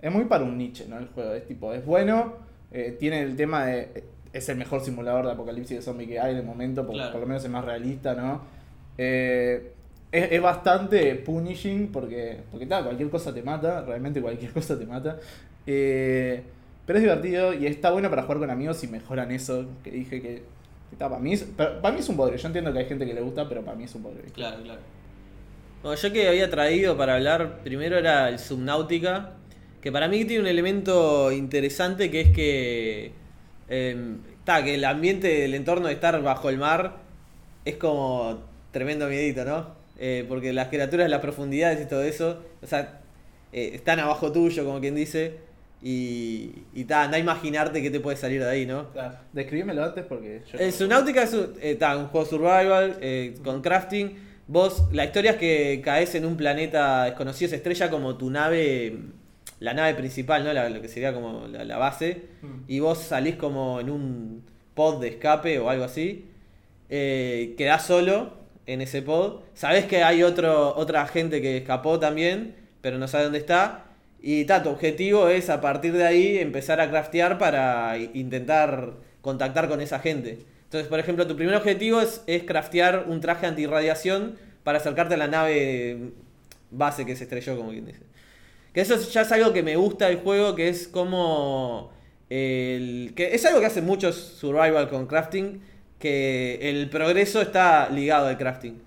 es 0.00 0.12
muy 0.12 0.24
para 0.24 0.44
un 0.44 0.56
niche, 0.58 0.86
¿no? 0.88 0.98
El 0.98 1.08
juego 1.08 1.32
es 1.34 1.46
tipo, 1.46 1.72
es 1.72 1.84
bueno, 1.84 2.34
eh, 2.70 2.96
tiene 2.98 3.22
el 3.22 3.36
tema 3.36 3.66
de, 3.66 4.04
es 4.32 4.48
el 4.48 4.56
mejor 4.56 4.80
simulador 4.80 5.26
de 5.26 5.32
apocalipsis 5.32 5.76
de 5.78 5.82
zombie 5.82 6.06
que 6.06 6.20
hay 6.20 6.34
de 6.34 6.42
momento, 6.42 6.82
porque 6.82 6.98
Claro. 6.98 7.12
por 7.12 7.20
lo 7.22 7.26
menos 7.26 7.44
es 7.44 7.50
más 7.50 7.64
realista, 7.64 8.14
¿no? 8.14 8.42
Eh, 8.98 9.72
es, 10.12 10.32
es 10.32 10.42
bastante 10.42 11.14
punishing 11.16 11.88
porque, 11.92 12.38
porque 12.50 12.66
tal, 12.66 12.84
cualquier 12.84 13.10
cosa 13.10 13.32
te 13.34 13.42
mata, 13.42 13.82
realmente 13.82 14.20
cualquier 14.20 14.52
cosa 14.52 14.78
te 14.78 14.86
mata. 14.86 15.18
Eh, 15.66 16.42
pero 16.86 16.98
es 16.98 17.02
divertido 17.02 17.52
y 17.52 17.66
está 17.66 17.90
bueno 17.90 18.08
para 18.10 18.22
jugar 18.22 18.38
con 18.38 18.50
amigos 18.50 18.82
y 18.84 18.88
mejoran 18.88 19.30
eso 19.32 19.66
que 19.82 19.90
dije 19.90 20.22
que, 20.22 20.56
Está, 20.92 21.08
para, 21.10 21.20
mí 21.20 21.32
es, 21.32 21.42
para, 21.42 21.82
para 21.82 21.92
mí 21.92 22.00
es 22.00 22.08
un 22.08 22.16
bodrio. 22.16 22.38
Yo 22.38 22.46
entiendo 22.46 22.72
que 22.72 22.78
hay 22.78 22.84
gente 22.86 23.04
que 23.04 23.12
le 23.12 23.20
gusta, 23.20 23.48
pero 23.48 23.62
para 23.62 23.76
mí 23.76 23.84
es 23.84 23.94
un 23.96 24.04
bodrio. 24.04 24.22
Claro, 24.32 24.62
claro. 24.62 24.80
Bueno, 25.82 26.00
yo 26.00 26.12
que 26.12 26.28
había 26.28 26.48
traído 26.48 26.96
para 26.96 27.16
hablar 27.16 27.58
primero 27.62 27.98
era 27.98 28.28
el 28.28 28.38
Subnautica, 28.38 29.32
que 29.86 29.92
para 29.92 30.08
mí 30.08 30.24
tiene 30.24 30.42
un 30.42 30.48
elemento 30.48 31.30
interesante 31.30 32.10
que 32.10 32.20
es 32.22 32.30
que, 32.32 33.12
ta, 34.42 34.64
que 34.64 34.74
el 34.74 34.84
ambiente, 34.84 35.44
el 35.44 35.54
entorno 35.54 35.86
de 35.86 35.94
estar 35.94 36.20
bajo 36.22 36.48
el 36.48 36.58
mar 36.58 36.96
es 37.64 37.76
como 37.76 38.42
tremendo 38.72 39.06
miedito, 39.06 39.44
¿no? 39.44 39.76
Eh, 39.96 40.24
porque 40.28 40.52
las 40.52 40.70
criaturas, 40.70 41.08
las 41.08 41.20
profundidades 41.20 41.80
y 41.80 41.88
todo 41.88 42.02
eso, 42.02 42.42
o 42.60 42.66
sea, 42.66 42.98
eh, 43.52 43.70
están 43.74 44.00
abajo 44.00 44.32
tuyo, 44.32 44.64
como 44.64 44.80
quien 44.80 44.96
dice, 44.96 45.36
y, 45.80 46.64
y 46.74 46.82
ta, 46.82 47.04
anda 47.04 47.18
a 47.18 47.20
imaginarte 47.20 47.80
qué 47.80 47.92
te 47.92 48.00
puede 48.00 48.16
salir 48.16 48.42
de 48.42 48.50
ahí, 48.50 48.66
¿no? 48.66 48.90
Claro. 48.90 49.18
Describímelo 49.34 49.84
antes 49.84 50.04
porque 50.04 50.42
yo. 50.50 50.58
El 50.58 50.72
Subnautica 50.72 51.22
es 51.22 51.32
un, 51.32 51.54
eh, 51.60 51.76
ta, 51.76 51.96
un 51.96 52.08
juego 52.08 52.26
survival 52.26 52.98
eh, 53.00 53.36
con 53.44 53.62
crafting. 53.62 54.18
Vos, 54.48 54.82
la 54.90 55.04
historia 55.04 55.30
es 55.30 55.36
que 55.36 55.80
caes 55.84 56.16
en 56.16 56.24
un 56.24 56.36
planeta 56.36 57.04
desconocido, 57.04 57.50
se 57.50 57.54
estrella 57.54 57.88
como 57.88 58.16
tu 58.16 58.30
nave, 58.30 58.98
la 59.60 59.74
nave 59.74 59.94
principal, 59.94 60.44
¿no? 60.44 60.52
La- 60.52 60.68
lo 60.68 60.80
que 60.82 60.88
sería 60.88 61.12
como 61.14 61.46
la, 61.48 61.64
la 61.64 61.78
base. 61.78 62.22
Mm. 62.42 62.46
Y 62.68 62.80
vos 62.80 62.98
salís 62.98 63.36
como 63.36 63.80
en 63.80 63.90
un 63.90 64.42
pod 64.74 65.00
de 65.00 65.08
escape 65.08 65.58
o 65.58 65.70
algo 65.70 65.84
así. 65.84 66.26
Eh, 66.88 67.54
quedás 67.58 67.86
solo 67.86 68.34
en 68.66 68.80
ese 68.80 69.02
pod. 69.02 69.40
Sabés 69.54 69.86
que 69.86 70.02
hay 70.04 70.22
otro, 70.22 70.74
otra 70.76 71.06
gente 71.06 71.40
que 71.40 71.56
escapó 71.56 71.98
también, 71.98 72.54
pero 72.80 72.98
no 72.98 73.08
sabe 73.08 73.24
dónde 73.24 73.38
está. 73.38 73.84
Y 74.22 74.44
ta, 74.44 74.62
tu 74.62 74.70
objetivo 74.70 75.28
es 75.28 75.50
a 75.50 75.60
partir 75.60 75.92
de 75.92 76.04
ahí 76.04 76.38
empezar 76.38 76.80
a 76.80 76.88
craftear 76.90 77.38
para 77.38 77.96
intentar 77.98 78.94
contactar 79.20 79.68
con 79.68 79.80
esa 79.80 79.98
gente. 80.00 80.38
Entonces, 80.64 80.88
por 80.88 80.98
ejemplo, 80.98 81.26
tu 81.26 81.36
primer 81.36 81.54
objetivo 81.54 82.00
es, 82.00 82.22
es 82.26 82.42
craftear 82.42 83.04
un 83.08 83.20
traje 83.20 83.46
antirradiación 83.46 84.36
para 84.64 84.78
acercarte 84.78 85.14
a 85.14 85.16
la 85.16 85.28
nave 85.28 86.10
base 86.72 87.06
que 87.06 87.14
se 87.14 87.24
estrelló, 87.24 87.56
como 87.56 87.70
quien 87.70 87.86
dice. 87.86 88.00
Que 88.76 88.82
eso 88.82 89.00
ya 89.08 89.22
es 89.22 89.32
algo 89.32 89.54
que 89.54 89.62
me 89.62 89.74
gusta 89.74 90.08
del 90.08 90.18
juego, 90.18 90.54
que 90.54 90.68
es 90.68 90.86
como... 90.86 91.90
El, 92.28 93.14
que 93.16 93.34
es 93.34 93.46
algo 93.46 93.58
que 93.58 93.64
hacen 93.64 93.86
muchos 93.86 94.16
survival 94.16 94.90
con 94.90 95.06
crafting, 95.06 95.62
que 95.98 96.58
el 96.60 96.90
progreso 96.90 97.40
está 97.40 97.88
ligado 97.88 98.26
al 98.26 98.36
crafting. 98.36 98.82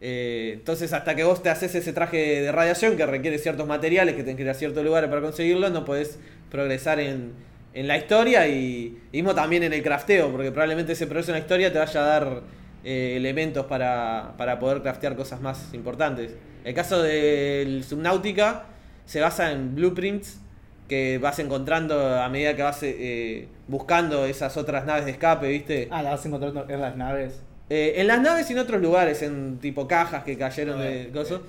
Eh, 0.00 0.54
entonces, 0.54 0.92
hasta 0.92 1.14
que 1.14 1.22
vos 1.22 1.40
te 1.40 1.50
haces 1.50 1.72
ese 1.76 1.92
traje 1.92 2.40
de 2.40 2.50
radiación 2.50 2.96
que 2.96 3.06
requiere 3.06 3.38
ciertos 3.38 3.64
materiales, 3.64 4.16
que 4.16 4.22
tenés 4.22 4.34
que 4.38 4.42
ir 4.42 4.50
a 4.50 4.54
ciertos 4.54 4.84
lugares 4.84 5.08
para 5.08 5.22
conseguirlo, 5.22 5.70
no 5.70 5.84
podés 5.84 6.18
progresar 6.50 6.98
en, 6.98 7.30
en 7.74 7.86
la 7.86 7.96
historia 7.96 8.48
y, 8.48 8.98
y 9.12 9.18
mismo 9.18 9.36
también 9.36 9.62
en 9.62 9.72
el 9.72 9.84
crafteo, 9.84 10.32
porque 10.32 10.50
probablemente 10.50 10.94
ese 10.94 11.06
progreso 11.06 11.30
en 11.30 11.34
la 11.34 11.40
historia 11.42 11.72
te 11.72 11.78
vaya 11.78 12.00
a 12.00 12.04
dar 12.04 12.42
eh, 12.82 13.14
elementos 13.16 13.66
para, 13.66 14.34
para 14.36 14.58
poder 14.58 14.82
craftear 14.82 15.14
cosas 15.14 15.40
más 15.40 15.72
importantes. 15.74 16.34
El 16.64 16.74
caso 16.74 17.00
del 17.00 17.84
Subnautica 17.84 18.64
se 19.08 19.20
basa 19.20 19.52
en 19.52 19.74
blueprints 19.74 20.38
que 20.86 21.16
vas 21.16 21.38
encontrando 21.38 22.20
a 22.20 22.28
medida 22.28 22.54
que 22.54 22.62
vas 22.62 22.82
eh, 22.82 23.48
buscando 23.66 24.26
esas 24.26 24.58
otras 24.58 24.84
naves 24.84 25.06
de 25.06 25.12
escape, 25.12 25.48
¿viste? 25.48 25.88
Ah, 25.90 26.02
la 26.02 26.10
vas 26.10 26.26
encontrando 26.26 26.66
en 26.68 26.80
las 26.80 26.94
naves. 26.94 27.40
Eh, 27.70 27.94
en 27.96 28.06
las 28.06 28.20
naves 28.20 28.50
y 28.50 28.52
en 28.52 28.58
otros 28.58 28.82
lugares, 28.82 29.22
en 29.22 29.58
tipo 29.60 29.88
cajas 29.88 30.24
que 30.24 30.36
cayeron 30.36 30.80
de 30.80 31.10
ok. 31.18 31.42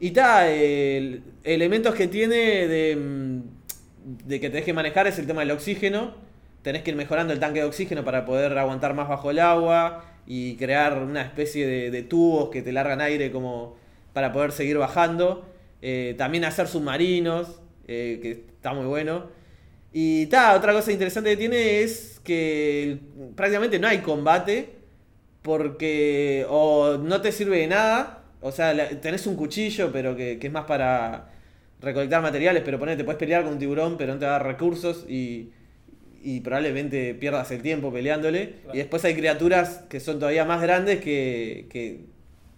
Y 0.00 0.08
está, 0.08 0.50
elementos 0.50 1.94
que 1.94 2.08
tiene 2.08 2.66
de, 2.66 2.96
mm, 2.96 4.28
de 4.28 4.40
que 4.40 4.48
tenés 4.48 4.64
que 4.64 4.72
manejar 4.72 5.06
es 5.06 5.18
el 5.18 5.26
tema 5.26 5.40
del 5.40 5.50
oxígeno. 5.50 6.14
Tenés 6.62 6.82
que 6.82 6.92
ir 6.92 6.96
mejorando 6.96 7.34
el 7.34 7.40
tanque 7.40 7.60
de 7.60 7.66
oxígeno 7.66 8.06
para 8.06 8.24
poder 8.24 8.56
aguantar 8.56 8.94
más 8.94 9.06
bajo 9.06 9.30
el 9.30 9.38
agua 9.38 10.02
y 10.26 10.56
crear 10.56 11.02
una 11.02 11.20
especie 11.20 11.66
de, 11.66 11.90
de 11.90 12.02
tubos 12.02 12.48
que 12.48 12.62
te 12.62 12.72
largan 12.72 13.02
aire 13.02 13.30
como 13.30 13.76
para 14.14 14.32
poder 14.32 14.52
seguir 14.52 14.78
bajando. 14.78 15.55
Eh, 15.82 16.14
también 16.18 16.44
hacer 16.44 16.68
submarinos, 16.68 17.60
eh, 17.86 18.18
que 18.22 18.30
está 18.32 18.72
muy 18.74 18.86
bueno. 18.86 19.26
Y 19.92 20.26
ta, 20.26 20.54
otra 20.56 20.72
cosa 20.72 20.92
interesante 20.92 21.30
que 21.30 21.36
tiene 21.36 21.80
es 21.82 22.20
que 22.24 22.98
prácticamente 23.36 23.78
no 23.78 23.88
hay 23.88 23.98
combate 23.98 24.70
porque 25.42 26.46
o 26.48 26.98
no 26.98 27.20
te 27.20 27.32
sirve 27.32 27.58
de 27.58 27.66
nada, 27.68 28.24
o 28.40 28.52
sea, 28.52 28.74
la- 28.74 28.88
tenés 29.00 29.26
un 29.26 29.36
cuchillo, 29.36 29.90
pero 29.92 30.16
que, 30.16 30.38
que 30.38 30.48
es 30.48 30.52
más 30.52 30.64
para 30.66 31.30
recolectar 31.80 32.22
materiales, 32.22 32.62
pero 32.64 32.78
ponete, 32.78 33.04
puedes 33.04 33.18
pelear 33.18 33.44
con 33.44 33.52
un 33.54 33.58
tiburón, 33.58 33.96
pero 33.96 34.14
no 34.14 34.18
te 34.18 34.26
va 34.26 34.36
a 34.36 34.38
dar 34.38 34.46
recursos 34.46 35.04
y, 35.08 35.52
y 36.22 36.40
probablemente 36.40 37.14
pierdas 37.14 37.50
el 37.52 37.62
tiempo 37.62 37.92
peleándole. 37.92 38.54
Claro. 38.62 38.74
Y 38.74 38.78
después 38.78 39.04
hay 39.04 39.14
criaturas 39.14 39.84
que 39.88 40.00
son 40.00 40.18
todavía 40.18 40.44
más 40.44 40.62
grandes 40.62 41.00
que, 41.00 41.66
que 41.70 42.06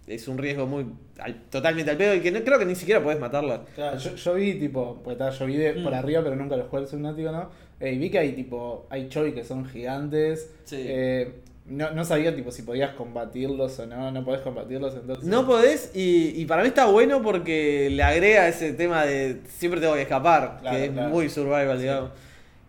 es 0.09 0.27
un 0.27 0.37
riesgo 0.37 0.65
muy 0.67 0.85
al- 1.19 1.43
totalmente 1.49 1.91
al 1.91 1.97
pedo 1.97 2.15
y 2.15 2.19
que 2.19 2.31
no, 2.31 2.41
creo 2.43 2.59
que 2.59 2.65
ni 2.65 2.75
siquiera 2.75 3.01
puedes 3.01 3.19
matarlas. 3.19 3.61
Claro, 3.75 3.97
yo, 3.97 4.15
yo 4.15 4.33
vi 4.33 4.55
tipo, 4.55 4.99
pues 5.03 5.17
yo 5.37 5.45
vi 5.45 5.55
de- 5.55 5.73
por 5.73 5.91
Mm. 5.91 5.95
arriba, 5.95 6.23
pero 6.23 6.35
nunca 6.35 6.57
los 6.57 6.67
jugué 6.67 6.81
el 6.83 6.87
subnáutico, 6.87 7.31
¿no? 7.31 7.49
Eh, 7.79 7.93
y 7.93 7.97
vi 7.97 8.09
que 8.09 8.19
hay 8.19 8.33
tipo, 8.33 8.87
hay 8.89 9.07
choy 9.09 9.33
que 9.33 9.43
son 9.43 9.65
gigantes. 9.65 10.51
Sí. 10.65 10.77
Eh, 10.79 11.33
no, 11.67 11.91
no 11.91 12.03
sabía 12.03 12.35
tipo 12.35 12.51
si 12.51 12.63
podías 12.63 12.93
combatirlos 12.95 13.77
o 13.79 13.85
no, 13.85 14.11
no 14.11 14.25
podés 14.25 14.41
combatirlos 14.41 14.95
entonces. 14.95 15.23
No 15.25 15.45
podés, 15.45 15.91
y, 15.95 16.33
y 16.41 16.45
para 16.45 16.63
mí 16.63 16.67
está 16.69 16.87
bueno 16.87 17.21
porque 17.21 17.89
le 17.91 18.01
agrega 18.01 18.47
ese 18.47 18.73
tema 18.73 19.05
de 19.05 19.37
siempre 19.47 19.79
tengo 19.79 19.93
que 19.93 20.01
escapar, 20.01 20.57
Claro, 20.61 20.75
que 20.77 20.85
es 20.85 20.91
muy 20.91 21.29
survival, 21.29 21.77
Sí. 21.77 21.83
digamos. 21.83 22.09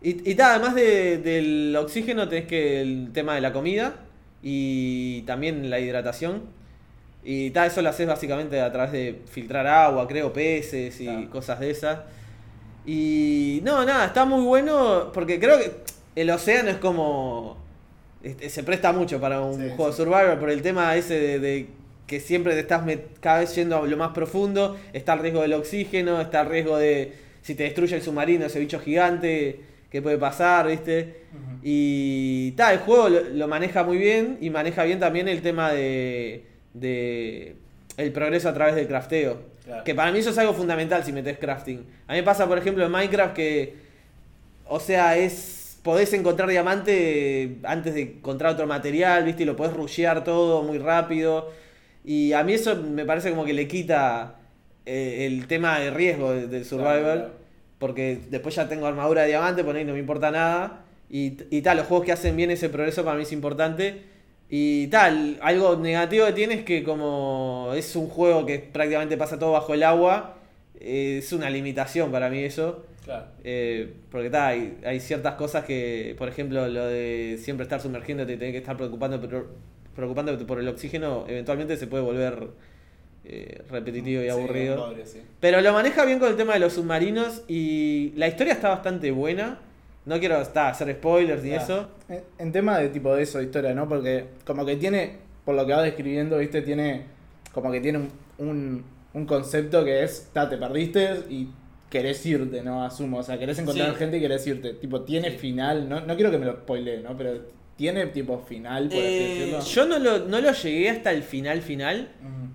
Y, 0.03 0.31
y 0.31 0.35
ta, 0.35 0.55
además 0.55 0.75
de- 0.75 1.17
del 1.19 1.75
oxígeno, 1.77 2.29
tenés 2.29 2.47
que 2.47 2.83
el 2.83 3.09
tema 3.13 3.35
de 3.35 3.41
la 3.41 3.53
comida 3.55 3.95
y 4.43 5.23
también 5.23 5.71
la 5.71 5.81
hidratación. 5.81 6.43
Y 7.23 7.51
ta, 7.51 7.67
eso 7.67 7.83
lo 7.83 7.91
haces 7.91 8.07
básicamente 8.07 8.61
a 8.61 8.73
través 8.73 8.93
de 8.93 9.21
filtrar 9.31 9.67
agua, 9.67 10.09
creo, 10.09 10.33
peces 10.33 11.01
y 11.01 11.05
Claro. 11.05 11.31
cosas 11.31 11.61
de 11.61 11.71
esas. 11.71 11.99
Y 12.87 13.61
no, 13.63 13.85
nada, 13.85 14.07
está 14.07 14.25
muy 14.25 14.43
bueno 14.45 15.11
porque 15.13 15.39
creo 15.39 15.59
que 15.59 15.71
el 16.17 16.31
océano 16.31 16.71
es 16.71 16.77
como. 16.77 17.59
este, 18.23 18.49
se 18.51 18.63
presta 18.63 18.93
mucho 18.93 19.21
para 19.21 19.41
un 19.41 19.61
Sí, 19.61 19.69
juego 19.77 19.93
sí. 19.93 19.99
survival 19.99 20.39
por 20.39 20.51
el 20.51 20.63
tema 20.63 20.97
ese 20.97 21.19
de, 21.21 21.39
de 21.39 21.67
que 22.07 22.21
siempre 22.21 22.55
te 22.55 22.61
estás 22.61 22.83
cada 23.21 23.41
vez 23.41 23.55
yendo 23.55 23.77
a 23.83 23.87
lo 23.87 23.97
más 23.97 24.13
profundo. 24.13 24.77
Está 24.93 25.13
el 25.15 25.21
riesgo 25.21 25.43
del 25.43 25.53
oxígeno, 25.55 26.21
está 26.21 26.41
el 26.41 26.49
riesgo 26.49 26.77
de 26.79 27.13
si 27.43 27.55
te 27.55 27.63
destruye 27.65 27.97
el 27.97 28.03
submarino, 28.03 28.47
ese 28.47 28.59
bicho 28.61 28.81
gigante, 28.81 29.61
que 29.91 30.03
puede 30.03 30.19
pasar, 30.19 30.67
¿viste? 30.67 31.21
Y 31.63 32.53
tal, 32.53 32.75
el 32.75 32.81
juego 32.81 33.09
lo, 33.09 33.21
lo 33.23 33.49
maneja 33.49 33.83
muy 33.85 33.99
bien 33.99 34.39
y 34.41 34.51
maneja 34.51 34.85
bien 34.85 34.99
también 35.01 35.29
el 35.29 35.41
tema 35.43 35.73
de, 35.73 36.45
de 36.75 37.57
el 37.97 38.13
progreso 38.13 38.49
a 38.49 38.55
través 38.55 38.75
del 38.75 38.87
crafteo. 38.87 39.43
Claro. 39.65 39.85
Que 39.85 39.95
para 39.95 40.11
mí 40.13 40.19
eso 40.19 40.31
es 40.31 40.39
algo 40.39 40.55
fundamental 40.55 41.05
si 41.05 41.13
metes 41.13 41.39
crafting. 41.39 41.85
A 42.07 42.13
mí 42.13 42.19
me 42.19 42.23
pasa, 42.23 42.47
por 42.49 42.59
ejemplo, 42.59 42.85
en 42.85 42.91
Minecraft 42.91 43.35
que, 43.35 43.75
o 44.67 44.81
sea, 44.81 45.17
es 45.17 45.79
podés 45.83 46.13
encontrar 46.13 46.49
diamante 46.49 47.57
antes 47.65 47.95
de 47.95 48.03
encontrar 48.03 48.53
otro 48.53 48.67
material, 48.67 49.25
¿viste? 49.25 49.43
Y 49.45 49.47
lo 49.47 49.57
podés 49.57 49.73
rushear 49.75 50.25
todo 50.25 50.63
muy 50.63 50.79
rápido. 50.79 51.51
Y 52.05 52.33
a 52.33 52.43
mí 52.45 52.55
eso 52.55 52.77
me 52.77 53.05
parece 53.05 53.31
como 53.31 53.45
que 53.45 53.53
le 53.53 53.67
quita 53.69 54.37
eh, 54.87 55.27
el 55.27 55.47
tema 55.47 55.79
de 55.79 55.91
riesgo 55.91 56.33
de- 56.33 56.47
del 56.49 56.65
survival. 56.65 57.03
claro. 57.03 57.41
Porque 57.79 58.19
después 58.29 58.55
ya 58.55 58.69
tengo 58.69 58.87
armadura 58.87 59.23
de 59.23 59.29
diamante, 59.29 59.65
por 59.65 59.75
ahí 59.75 59.85
no 59.87 59.95
me 59.95 59.99
importa 60.01 60.31
nada. 60.31 60.83
Y, 61.09 61.39
y 61.51 61.63
tal, 61.63 61.79
los 61.79 61.87
juegos 61.87 62.05
que 62.07 62.13
hacen 62.13 62.37
bien 62.37 62.51
ese 62.51 62.69
progreso 62.69 63.05
para 63.05 63.17
mí 63.17 63.23
es 63.23 63.33
importante. 63.33 64.03
Y 64.53 64.89
tal, 64.89 65.39
algo 65.43 65.77
negativo 65.77 66.27
que 66.27 66.33
tiene 66.33 66.55
es 66.55 66.65
que 66.65 66.83
como 66.83 67.71
es 67.75 67.95
un 67.95 68.09
juego 68.09 68.45
que 68.45 68.59
prácticamente 68.59 69.17
pasa 69.17 69.39
todo 69.39 69.53
bajo 69.53 69.75
el 69.75 69.85
agua, 69.85 70.37
eh, 70.81 71.19
es 71.19 71.33
una 71.33 71.49
limitación 71.49 72.11
para 72.11 72.29
mí 72.31 72.41
eso. 72.41 72.85
Claro. 73.05 73.27
Eh, 73.45 73.93
porque 74.11 74.29
tal, 74.29 74.43
hay, 74.53 74.79
hay 74.85 75.01
ciertas 75.01 75.35
cosas 75.35 75.65
que, 75.65 76.15
por 76.19 76.29
ejemplo, 76.29 76.67
lo 76.69 76.85
de 76.87 77.39
siempre 77.41 77.63
estar 77.63 77.81
sumergiéndote 77.81 78.33
y 78.33 78.37
tener 78.37 78.53
que 78.53 78.59
estar 78.59 78.77
preocupando, 78.77 79.21
por- 79.21 79.49
preocupándote 79.95 80.45
por 80.45 80.59
el 80.59 80.67
oxígeno, 80.69 81.25
eventualmente 81.29 81.77
se 81.77 81.87
puede 81.87 82.03
volver 82.03 82.49
eh, 83.25 83.63
repetitivo 83.71 84.23
y 84.23 84.25
Sí, 84.25 84.31
aburrido. 84.31 84.95
sí. 85.05 85.21
Pero 85.41 85.61
lo 85.61 85.73
maneja 85.73 86.05
bien 86.05 86.19
con 86.19 86.29
el 86.29 86.37
tema 86.37 86.55
de 86.55 86.59
los 86.61 86.73
submarinos 86.73 87.43
y 87.47 88.13
la 88.17 88.27
historia 88.29 88.53
está 88.55 88.71
bastante 88.71 89.11
buena. 89.13 89.59
No 90.11 90.19
quiero 90.19 90.41
está, 90.41 90.69
hacer 90.69 90.93
spoilers 90.93 91.43
ni 91.43 91.53
eso. 91.53 91.89
En, 92.09 92.23
en 92.39 92.53
tema 92.53 92.79
de 92.79 92.89
tipo 92.89 93.15
de 93.15 93.23
eso, 93.23 93.39
de 93.39 93.45
historia, 93.45 93.73
¿no? 93.75 93.89
Porque 93.89 94.25
como 94.45 94.67
que 94.67 94.77
tiene, 94.77 95.19
por 95.45 95.55
lo 95.55 95.65
que 95.67 95.73
va 95.73 95.83
describiendo, 95.83 96.37
viste, 96.39 96.63
tiene 96.63 97.05
como 97.55 97.71
que 97.71 97.81
tiene 97.81 97.99
un, 97.99 98.09
un, 98.39 98.85
un 99.15 99.27
concepto 99.27 99.85
que 99.85 100.03
es, 100.03 100.31
ta, 100.33 100.49
te 100.51 100.57
perdiste 100.57 101.09
y 101.31 101.49
querés 101.89 102.25
irte, 102.27 102.63
¿no? 102.63 102.85
Asumo, 102.85 103.19
o 103.19 103.23
sea, 103.23 103.39
querés 103.39 103.59
encontrar 103.59 103.91
Sí. 103.93 103.97
gente 103.97 104.17
y 104.19 104.21
querés 104.21 104.47
irte. 104.47 104.75
Tipo, 104.75 105.03
tiene 105.03 105.31
Sí. 105.31 105.39
final, 105.39 105.89
no, 105.89 106.01
no 106.01 106.15
quiero 106.17 106.31
que 106.31 106.39
me 106.39 106.47
lo 106.47 106.53
spoile, 106.55 106.99
¿no? 107.03 107.17
Pero 107.17 107.41
tiene 107.77 108.07
tipo 108.07 108.39
final, 108.41 108.89
por 108.89 108.99
así 108.99 109.07
Eh, 109.07 109.29
decirlo. 109.39 109.61
yo 109.61 109.87
no 109.87 109.99
lo, 109.99 110.19
no 110.27 110.41
lo 110.41 110.53
llegué 110.53 110.91
hasta 110.91 111.13
el 111.13 111.23
final 111.23 111.63
final. 111.63 112.09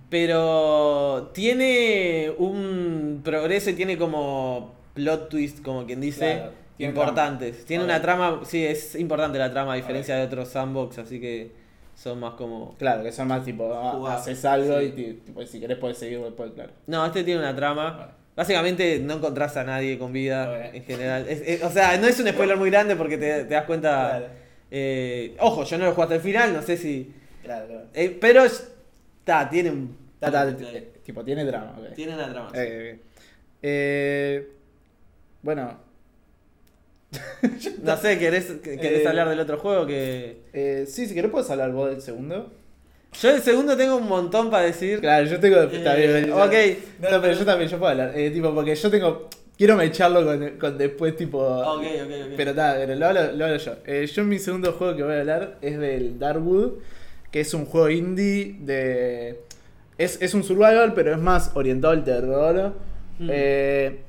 Pero 0.09 1.31
tiene 1.33 2.31
un 2.37 3.21
progreso 3.23 3.69
y 3.69 3.73
tiene 3.73 3.97
como 3.97 4.73
plot 4.93 5.29
twist, 5.29 5.61
como 5.63 5.85
quien 5.85 5.99
dice, 5.99 6.35
Claro. 6.35 6.64
Tiene 6.77 6.91
importantes. 6.91 7.65
Tiene 7.65 7.83
una 7.83 8.01
trama, 8.01 8.41
sí, 8.45 8.65
es 8.65 8.95
importante 8.95 9.37
la 9.39 9.49
trama 9.51 9.73
a 9.73 9.75
diferencia 9.75 10.15
de 10.15 10.23
otros 10.25 10.49
sandbox, 10.49 10.97
así 10.99 11.19
que 11.21 11.51
son 11.95 12.19
más 12.19 12.33
como... 12.33 12.75
Claro, 12.77 13.03
que 13.03 13.11
son 13.11 13.27
más 13.29 13.45
tipo, 13.45 13.73
ah, 13.73 13.91
Jugar, 13.93 14.17
haces 14.17 14.43
algo 14.45 14.79
sí. 14.79 14.85
y 14.97 15.13
tipo, 15.13 15.45
si 15.45 15.59
querés 15.59 15.77
puedes 15.77 15.97
seguir 15.97 16.19
después, 16.19 16.51
claro. 16.51 16.71
No, 16.87 17.05
este 17.05 17.23
tiene 17.23 17.39
una 17.39 17.55
trama. 17.55 18.11
Básicamente 18.35 18.99
no 18.99 19.13
encontrás 19.13 19.55
a 19.55 19.63
nadie 19.63 19.97
con 19.97 20.11
vida 20.11 20.67
en 20.73 20.83
general. 20.83 21.25
Es- 21.29 21.41
es- 21.47 21.63
o 21.63 21.69
sea, 21.71 21.97
no 21.97 22.07
es 22.07 22.19
un 22.19 22.27
spoiler 22.27 22.57
muy 22.57 22.69
grande 22.69 22.95
porque 22.97 23.17
te, 23.17 23.45
te 23.45 23.53
das 23.53 23.63
cuenta... 23.63 24.09
Claro. 24.17 24.25
eh, 24.71 25.37
ojo, 25.39 25.63
yo 25.63 25.77
no 25.77 25.85
lo 25.85 25.91
jugué 25.91 26.03
hasta 26.03 26.15
el 26.15 26.21
final, 26.21 26.53
no 26.53 26.61
sé 26.61 26.75
si... 26.75 27.13
Claro, 27.43 27.67
claro. 27.67 27.85
eh, 27.93 28.17
pero 28.19 28.43
está, 28.43 29.49
tiene 29.49 29.69
un... 29.71 29.97
Ta, 30.19 30.29
ta, 30.31 30.49
eh, 30.49 30.91
tipo, 31.05 31.23
tiene 31.23 31.45
drama, 31.45 31.75
ok. 31.79 31.93
Tiene 31.93 32.15
una 32.15 32.29
trama. 32.29 32.49
Eh. 32.55 32.99
Eh, 33.61 34.49
bueno, 35.41 35.77
No 37.83 37.97
sé, 37.97 38.17
¿querés, 38.19 38.45
querés 38.63 39.03
Eh, 39.03 39.07
hablar 39.07 39.29
del 39.29 39.39
otro 39.39 39.57
juego? 39.57 39.85
que 39.85 40.37
eh, 40.53 40.85
sí, 40.87 41.07
si 41.07 41.13
querés 41.13 41.31
puedes 41.31 41.49
hablar 41.49 41.71
vos 41.71 41.89
del 41.89 42.01
segundo. 42.01 42.51
Yo 43.21 43.29
el 43.29 43.41
segundo 43.41 43.77
tengo 43.77 43.95
un 43.95 44.07
montón 44.07 44.49
para 44.49 44.63
decir. 44.65 44.99
Claro, 44.99 45.25
yo 45.25 45.39
tengo. 45.39 45.61
está 45.61 45.97
Eh, 45.97 46.07
bien, 46.21 46.31
ok. 46.33 46.53
No, 47.01 47.11
no, 47.11 47.21
pero 47.21 47.33
yo 47.33 47.45
también, 47.45 47.69
yo 47.69 47.77
puedo 47.79 47.91
hablar. 47.91 48.13
Tipo, 48.13 48.53
porque 48.53 48.75
yo 48.75 48.89
tengo. 48.89 49.29
Quiero 49.57 49.77
mecharlo 49.77 50.25
con, 50.25 50.49
con 50.59 50.77
después, 50.77 51.15
tipo. 51.15 51.39
Ok, 51.39 51.79
ok, 51.81 52.11
ok. 52.27 52.33
Pero 52.35 52.53
nada, 52.53 52.75
pero 52.75 52.95
lo 52.95 53.05
hablo, 53.07 53.31
lo 53.31 53.45
hablo 53.45 53.57
yo. 53.57 53.73
Yo 54.05 54.23
mi 54.25 54.37
segundo 54.37 54.73
juego 54.73 54.97
que 54.97 55.03
voy 55.03 55.13
a 55.15 55.19
hablar 55.21 55.57
es 55.61 55.79
del 55.79 56.19
Darkwood, 56.19 56.73
que 57.31 57.39
es 57.39 57.53
un 57.53 57.65
juego 57.65 57.89
indie 57.89 58.57
de... 58.59 59.39
Es, 59.97 60.21
es 60.21 60.33
un 60.33 60.43
survival, 60.43 60.93
pero 60.93 61.13
es 61.13 61.17
más 61.19 61.51
orientado 61.53 61.93
al 61.93 62.03
terror. 62.03 62.73
Mm. 63.17 63.29
Eh, 63.31 63.99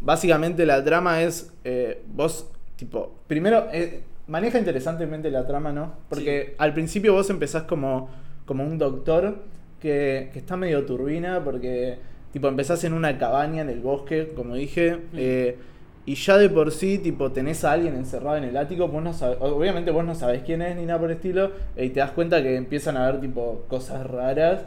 básicamente 0.00 0.66
la 0.66 0.84
trama 0.84 1.22
es... 1.22 1.52
eh, 1.64 2.02
vos, 2.06 2.50
tipo... 2.76 3.14
Primero, 3.26 3.68
eh, 3.72 4.02
maneja 4.26 4.58
interesantemente 4.58 5.30
la 5.30 5.46
trama, 5.46 5.72
¿no? 5.72 5.94
Porque 6.08 6.54
al 6.58 6.74
principio 6.74 7.12
vos 7.12 7.30
empezás 7.30 7.64
como, 7.64 8.10
como 8.46 8.64
un 8.64 8.78
doctor 8.78 9.42
que, 9.80 10.30
que 10.32 10.38
está 10.38 10.56
medio 10.56 10.84
turbina 10.84 11.42
porque... 11.44 11.98
Tipo, 12.32 12.48
empezás 12.48 12.84
en 12.84 12.92
una 12.92 13.16
cabaña 13.16 13.62
en 13.62 13.70
el 13.70 13.80
bosque, 13.80 14.32
como 14.36 14.54
dije. 14.54 14.96
Mm. 14.96 15.00
eh, 15.14 15.56
y 16.04 16.14
ya 16.14 16.38
de 16.38 16.48
por 16.48 16.72
sí, 16.72 16.98
tipo, 16.98 17.32
tenés 17.32 17.64
a 17.64 17.72
alguien 17.72 17.94
encerrado 17.94 18.36
en 18.36 18.44
el 18.44 18.56
ático, 18.56 18.88
vos 18.88 19.02
no 19.02 19.12
sabés, 19.12 19.36
obviamente 19.40 19.90
vos 19.90 20.06
no 20.06 20.14
sabés 20.14 20.42
quién 20.42 20.62
es 20.62 20.74
ni 20.74 20.86
nada 20.86 20.98
por 20.98 21.10
el 21.10 21.16
estilo, 21.16 21.52
y 21.76 21.90
te 21.90 22.00
das 22.00 22.12
cuenta 22.12 22.42
que 22.42 22.56
empiezan 22.56 22.96
a 22.96 23.06
haber, 23.06 23.20
tipo, 23.20 23.64
cosas 23.68 24.06
raras. 24.06 24.62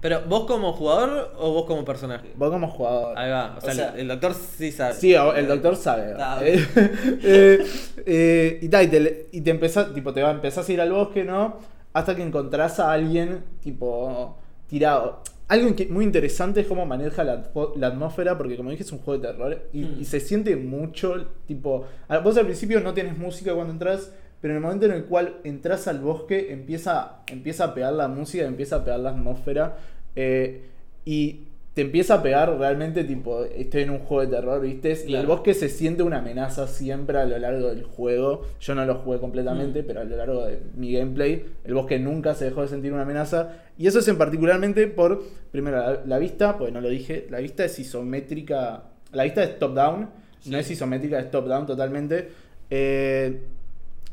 Pero, 0.00 0.22
¿vos 0.28 0.46
como 0.46 0.72
jugador 0.72 1.34
o 1.38 1.52
vos 1.52 1.66
como 1.66 1.84
personaje? 1.84 2.30
Vos 2.36 2.50
como 2.50 2.68
jugador. 2.68 3.18
Ahí 3.18 3.30
va. 3.30 3.54
O 3.56 3.60
sea, 3.60 3.74
sea, 3.74 3.88
el, 3.90 4.00
el 4.00 4.08
doctor 4.08 4.34
sí 4.34 4.72
sabe. 4.72 4.94
Sí, 4.94 5.14
el 5.14 5.46
doctor 5.46 5.76
sabe. 5.76 6.14
Eh, 6.42 6.66
eh, 7.22 7.66
eh, 8.06 8.58
y 8.62 8.68
tal, 8.68 8.84
y 8.84 8.88
te, 8.88 9.28
y 9.32 9.40
te 9.42 9.50
empezás, 9.50 9.92
tipo, 9.92 10.12
te 10.12 10.22
va, 10.22 10.30
empezás 10.30 10.68
a 10.68 10.72
ir 10.72 10.80
al 10.80 10.90
bosque, 10.90 11.24
¿no? 11.24 11.58
Hasta 11.92 12.16
que 12.16 12.22
encontrás 12.22 12.80
a 12.80 12.92
alguien, 12.92 13.44
tipo, 13.60 14.38
tirado. 14.68 15.22
Algo 15.48 15.74
que, 15.74 15.86
muy 15.86 16.04
interesante 16.04 16.60
es 16.60 16.66
cómo 16.66 16.86
maneja 16.86 17.24
la, 17.24 17.42
atmósfera, 17.86 18.38
porque 18.38 18.56
como 18.56 18.70
dije 18.70 18.84
es 18.84 18.92
un 18.92 19.00
juego 19.00 19.20
de 19.20 19.28
terror 19.28 19.68
y, 19.72 19.80
Mm. 19.80 20.00
y 20.00 20.04
se 20.04 20.20
siente 20.20 20.56
mucho, 20.56 21.26
tipo, 21.46 21.86
vos 22.22 22.36
al 22.36 22.44
principio 22.44 22.80
no 22.80 22.94
tienes 22.94 23.18
música 23.18 23.52
cuando 23.52 23.72
entras, 23.72 24.12
pero 24.40 24.52
en 24.52 24.56
el 24.56 24.62
momento 24.62 24.86
en 24.86 24.92
el 24.92 25.04
cual 25.04 25.36
entras 25.44 25.86
al 25.88 26.00
bosque 26.00 26.52
empieza, 26.52 27.18
empieza 27.26 27.64
a 27.64 27.74
pegar 27.74 27.92
la 27.92 28.08
música, 28.08 28.44
empieza 28.44 28.76
a 28.76 28.84
pegar 28.84 29.00
la 29.00 29.10
atmósfera 29.10 29.76
eh, 30.16 30.62
y 31.04 31.40
te 31.74 31.82
empieza 31.82 32.14
a 32.14 32.22
pegar 32.22 32.58
realmente 32.58 33.04
tipo, 33.04 33.44
estoy 33.44 33.82
en 33.82 33.90
un 33.90 34.00
juego 34.00 34.28
de 34.28 34.36
terror, 34.36 34.60
¿viste? 34.60 34.96
Y 35.06 35.14
el 35.14 35.26
bosque 35.26 35.54
se 35.54 35.68
siente 35.68 36.02
una 36.02 36.18
amenaza 36.18 36.66
siempre 36.66 37.16
a 37.18 37.24
lo 37.24 37.38
largo 37.38 37.68
del 37.68 37.84
juego. 37.84 38.42
Yo 38.60 38.74
no 38.74 38.84
lo 38.84 38.96
jugué 38.96 39.20
completamente, 39.20 39.82
Mm. 39.82 39.86
pero 39.86 40.00
a 40.00 40.04
lo 40.04 40.16
largo 40.16 40.46
de 40.46 40.58
mi 40.76 40.92
gameplay, 40.92 41.44
el 41.64 41.74
bosque 41.74 42.00
nunca 42.00 42.34
se 42.34 42.46
dejó 42.46 42.62
de 42.62 42.68
sentir 42.68 42.92
una 42.92 43.02
amenaza. 43.02 43.52
Y 43.78 43.86
eso 43.86 44.00
es 44.00 44.08
en 44.08 44.18
particularmente 44.18 44.88
por, 44.88 45.22
primero, 45.52 45.76
la, 45.78 46.02
la 46.04 46.18
vista, 46.18 46.58
porque 46.58 46.72
no 46.72 46.80
lo 46.80 46.88
dije, 46.88 47.28
la 47.30 47.38
vista 47.38 47.64
es 47.64 47.78
isométrica, 47.78 48.82
la 49.12 49.22
vista 49.22 49.42
es 49.44 49.58
top-down, 49.58 50.08
Sí. 50.40 50.50
no 50.50 50.58
es 50.58 50.68
isométrica, 50.70 51.20
es 51.20 51.30
top-down 51.30 51.66
totalmente. 51.66 52.30
Eh, 52.68 53.40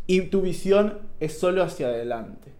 y 0.07 0.21
tu 0.21 0.41
visión 0.41 0.99
es 1.19 1.37
solo 1.37 1.63
hacia 1.63 1.87
adelante. 1.87 2.51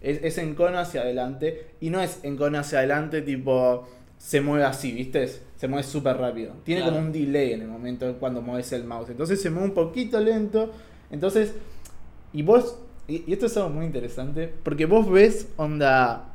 Es, 0.00 0.22
es 0.22 0.38
en 0.38 0.54
cono 0.54 0.78
hacia 0.78 1.00
adelante. 1.02 1.68
Y 1.80 1.90
no 1.90 2.00
es 2.00 2.20
en 2.22 2.36
cono 2.36 2.58
hacia 2.58 2.78
adelante, 2.78 3.22
tipo. 3.22 3.86
Se 4.18 4.40
mueve 4.40 4.64
así, 4.64 4.92
¿viste? 4.92 5.28
Se 5.56 5.68
mueve 5.68 5.82
súper 5.84 6.16
rápido. 6.16 6.52
Tiene 6.64 6.80
Claro. 6.82 6.96
como 6.96 7.06
un 7.06 7.12
delay 7.12 7.52
en 7.52 7.62
el 7.62 7.68
momento 7.68 8.14
cuando 8.18 8.40
mueves 8.42 8.72
el 8.72 8.84
mouse. 8.84 9.10
Entonces 9.10 9.40
se 9.40 9.50
mueve 9.50 9.68
un 9.68 9.74
poquito 9.74 10.20
lento. 10.20 10.72
Entonces. 11.10 11.54
Y 12.32 12.42
vos. 12.42 12.78
Y, 13.08 13.24
y 13.26 13.32
esto 13.34 13.46
es 13.46 13.56
algo 13.56 13.70
muy 13.70 13.86
interesante. 13.86 14.52
Porque 14.62 14.86
vos 14.86 15.08
ves, 15.10 15.48
onda. 15.56 16.25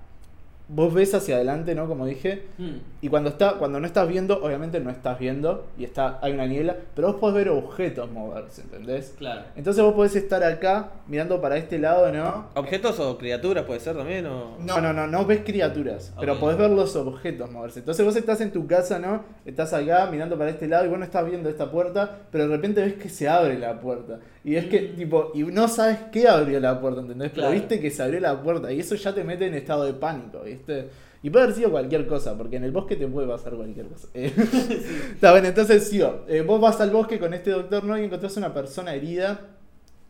Vos 0.74 0.94
ves 0.94 1.14
hacia 1.14 1.36
adelante, 1.36 1.76
¿no? 1.76 1.86
Como 1.88 2.06
dije. 2.06 2.44
Mm. 2.58 2.78
Y 3.02 3.10
cuando 3.10 3.30
está, 3.30 3.56
cuando 3.56 3.80
no 3.80 3.86
estás 3.86 4.08
viendo, 4.08 4.42
obviamente 4.42 4.80
no 4.80 4.90
estás 4.90 5.20
viendo. 5.20 5.68
Y 5.78 5.84
está, 5.84 6.18
hay 6.22 6.32
una 6.32 6.46
niebla. 6.46 6.78
Pero 6.96 7.10
vos 7.10 7.18
podés 7.18 7.36
ver 7.36 7.50
objetos 7.50 8.10
moverse, 8.10 8.62
¿entendés? 8.62 9.16
Claro. 9.18 9.42
Entonces 9.56 9.84
vos 9.84 9.94
podés 9.94 10.16
estar 10.16 10.42
acá 10.44 10.92
mirando 11.08 11.42
para 11.42 11.58
este 11.58 11.78
lado, 11.78 12.10
¿no? 12.14 12.48
¿Objetos 12.56 13.00
o 13.00 13.18
criaturas 13.18 13.66
puede 13.66 13.82
ser 13.82 13.98
también? 13.98 14.26
O... 14.28 14.58
No, 14.60 14.80
no, 14.80 14.94
no, 14.94 15.08
no 15.08 15.26
ves 15.26 15.42
criaturas, 15.44 16.14
pero 16.20 16.34
Ok. 16.36 16.40
podés 16.40 16.58
ver 16.58 16.70
los 16.70 16.96
objetos 16.96 17.52
moverse. 17.52 17.80
Entonces 17.80 18.06
vos 18.06 18.16
estás 18.16 18.40
en 18.40 18.52
tu 18.52 18.66
casa, 18.66 18.98
¿no? 18.98 19.24
Estás 19.46 19.74
acá 19.74 20.08
mirando 20.10 20.38
para 20.38 20.52
este 20.52 20.68
lado 20.68 20.86
y 20.86 20.88
vos 20.88 21.00
no 21.00 21.04
estás 21.06 21.26
viendo 21.26 21.50
esta 21.50 21.70
puerta, 21.70 22.20
pero 22.32 22.48
de 22.48 22.56
repente 22.56 22.82
ves 22.82 22.94
que 22.94 23.10
se 23.10 23.28
abre 23.28 23.60
la 23.60 23.82
puerta. 23.82 24.20
Y 24.44 24.56
es 24.56 24.66
que, 24.66 24.80
tipo, 24.80 25.32
y 25.36 25.44
no 25.44 25.68
sabes 25.68 26.00
qué 26.12 26.28
abrió 26.28 26.60
la 26.60 26.82
puerta, 26.82 27.02
¿entendés? 27.02 27.30
Pero 27.30 27.44
Claro. 27.48 27.54
viste 27.54 27.80
que 27.80 27.92
se 27.92 28.02
abrió 28.02 28.20
la 28.20 28.42
puerta 28.42 28.72
y 28.72 28.80
eso 28.80 28.96
ya 28.96 29.14
te 29.14 29.24
mete 29.24 29.46
en 29.46 29.54
estado 29.54 29.84
de 29.84 29.94
pánico, 29.94 30.42
¿viste? 30.42 30.90
Y 31.24 31.30
puede 31.30 31.44
haber 31.46 31.56
sido 31.56 31.70
cualquier 31.70 32.08
cosa, 32.08 32.36
porque 32.36 32.56
en 32.56 32.64
el 32.64 32.72
bosque 32.72 32.96
te 32.96 33.06
puede 33.08 33.28
pasar 33.28 33.54
cualquier 33.54 33.86
cosa. 33.88 34.08
Eh, 34.16 34.34
Está 35.14 35.32
bueno, 35.32 35.48
entonces 35.48 35.88
sigo. 35.88 36.26
Eh, 36.28 36.42
vos 36.42 36.60
vas 36.60 36.82
al 36.82 36.90
bosque 36.90 37.20
con 37.20 37.34
este 37.36 37.52
doctor, 37.52 37.84
¿no? 37.84 37.96
Y 37.98 38.04
encontrás 38.04 38.36
una 38.38 38.52
persona 38.54 38.96
herida 38.96 39.42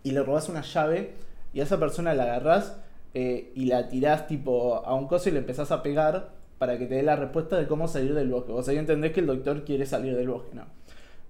y 0.03 0.11
le 0.11 0.23
robás 0.23 0.47
una 0.47 0.61
llave 0.61 1.11
y 1.53 1.59
a 1.59 1.63
esa 1.63 1.77
persona 1.77 2.13
la 2.13 2.23
agarrás 2.23 2.77
eh, 3.13 3.51
y 3.55 3.65
la 3.65 3.89
tirás 3.89 4.27
tipo 4.27 4.77
a 4.85 4.95
un 4.95 5.07
coso 5.07 5.27
y 5.27 5.33
le 5.33 5.39
empezás 5.39 5.71
a 5.71 5.83
pegar 5.83 6.29
para 6.57 6.77
que 6.77 6.85
te 6.85 6.95
dé 6.95 7.03
la 7.03 7.17
respuesta 7.17 7.57
de 7.57 7.67
cómo 7.67 7.89
salir 7.89 8.13
del 8.13 8.29
bosque. 8.29 8.53
Vos 8.53 8.69
ahí 8.69 8.77
entendés 8.77 9.11
que 9.11 9.19
el 9.19 9.27
doctor 9.27 9.65
quiere 9.65 9.85
salir 9.85 10.15
del 10.15 10.29
bosque, 10.29 10.55
¿no? 10.55 10.63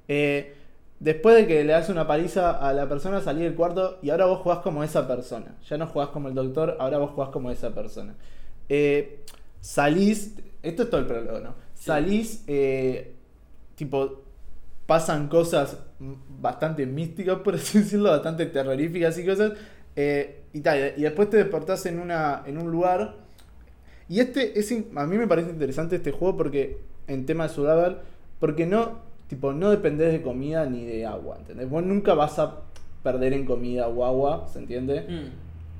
Eh, 0.08 0.54
después 1.02 1.36
de 1.36 1.48
que 1.48 1.64
le 1.64 1.74
das 1.74 1.90
una 1.90 2.06
paliza 2.08 2.52
a 2.52 2.72
la 2.74 2.88
persona, 2.88 3.22
salí 3.22 3.42
del 3.42 3.56
cuarto 3.56 3.98
y 4.04 4.12
ahora 4.12 4.28
vos 4.28 4.40
jugás 4.40 4.60
como 4.60 4.84
esa 4.84 5.08
persona. 5.08 5.58
Ya 5.68 5.78
no 5.78 5.88
jugás 5.88 6.10
como 6.10 6.28
el 6.28 6.36
doctor, 6.36 6.78
ahora 6.80 7.00
vos 7.00 7.12
jugás 7.12 7.32
como 7.32 7.50
esa 7.50 7.74
persona. 7.74 8.16
Eh, 8.70 9.24
salís, 9.60 10.36
esto 10.62 10.84
es 10.84 10.90
todo 10.90 11.02
el 11.02 11.08
prólogo, 11.08 11.40
¿no? 11.40 11.56
Sí. 11.74 11.86
Salís, 11.86 12.44
eh, 12.46 13.16
tipo, 13.76 14.22
pasan 14.86 15.28
cosas 15.28 15.78
bastante 16.40 16.86
místicas, 16.86 17.40
por 17.40 17.56
así 17.56 17.80
decirlo, 17.80 18.12
bastante 18.12 18.46
terroríficas 18.46 19.18
y 19.18 19.26
cosas. 19.26 19.54
eh, 19.96 20.44
y 20.54 20.62
tal, 20.62 20.94
y 20.98 21.02
después 21.02 21.30
te 21.30 21.38
despertás 21.38 21.86
en, 21.88 22.00
una, 22.00 22.44
en 22.46 22.58
un 22.60 22.70
lugar. 22.72 23.16
Y 24.08 24.20
este 24.20 24.60
es 24.60 24.72
a 24.72 25.06
mí 25.08 25.18
me 25.18 25.28
parece 25.28 25.50
interesante 25.50 25.96
este 25.96 26.12
juego 26.12 26.38
porque 26.38 26.78
en 27.08 27.26
tema 27.26 27.48
de 27.48 27.54
survival, 27.54 28.02
porque 28.40 28.66
no 28.66 29.11
tipo 29.32 29.54
no 29.54 29.70
dependés 29.72 30.12
de 30.12 30.22
comida 30.22 30.66
ni 30.66 30.86
de 30.86 31.06
agua, 31.06 31.38
¿entendés? 31.40 31.70
Vos 31.70 31.84
nunca 31.84 32.14
vas 32.14 32.38
a 32.38 32.58
perder 33.02 33.34
en 33.34 33.46
comida 33.46 33.88
o 33.88 34.06
agua, 34.06 34.48
¿se 34.52 34.60
entiende? 34.60 35.02
Mm. 35.08 35.32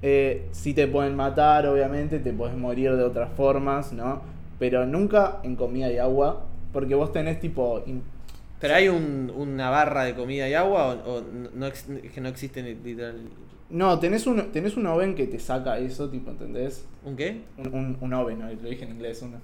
Eh, 0.02 0.48
si 0.52 0.74
te 0.74 0.88
pueden 0.88 1.16
matar, 1.16 1.68
obviamente, 1.68 2.20
te 2.20 2.32
podés 2.34 2.56
morir 2.58 2.96
de 2.96 3.04
otras 3.04 3.30
formas, 3.34 3.92
¿no? 3.94 4.22
Pero 4.58 4.86
nunca 4.86 5.40
en 5.44 5.56
comida 5.56 5.92
y 5.92 5.98
agua, 5.98 6.46
porque 6.74 6.96
vos 6.96 7.12
tenés 7.12 7.40
tipo... 7.40 7.84
¿Pero 8.62 8.74
hay 8.76 8.88
un- 8.88 9.32
una 9.36 9.70
barra 9.70 10.04
de 10.06 10.16
comida 10.16 10.48
y 10.48 10.54
agua 10.54 10.94
o, 11.06 11.18
o 11.18 11.22
no, 11.54 11.68
que 12.14 12.22
no 12.22 12.30
existe 12.30 12.64
literal? 12.64 13.16
No, 13.70 14.00
tenés 14.00 14.28
un, 14.28 14.52
tenés 14.52 14.78
un 14.78 14.86
oven 14.88 15.14
que 15.16 15.28
te 15.28 15.40
saca 15.40 15.78
eso, 15.78 16.10
tipo, 16.10 16.32
¿entendés? 16.32 16.86
¿Un 17.04 17.16
qué? 17.16 17.42
Un, 17.58 17.74
un, 17.74 17.98
un 18.00 18.14
oven, 18.14 18.40
¿no? 18.40 18.46
lo 18.48 18.70
dije 18.70 18.86
en 18.86 18.92
inglés, 18.92 19.22
una, 19.22 19.40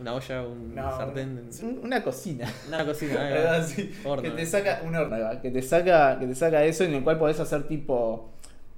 ¿Una 0.00 0.14
olla? 0.14 0.42
¿Un 0.42 0.74
no, 0.74 0.90
sartén? 0.96 1.48
un- 1.62 1.80
una 1.84 2.02
cocina. 2.02 2.46
Una 2.68 2.84
cocina. 2.84 3.56
así, 3.58 3.92
Horno. 4.04 4.22
que 4.22 4.30
te 4.30 4.46
saca 4.46 4.82
un 4.86 4.94
horno, 4.94 5.16
que 5.42 5.50
te 5.50 5.62
saca, 5.62 6.18
que 6.18 6.26
te 6.26 6.34
saca 6.34 6.64
eso 6.64 6.84
en 6.84 6.94
el 6.94 7.02
cual 7.04 7.18
podés 7.18 7.40
hacer 7.40 7.64
tipo, 7.66 8.30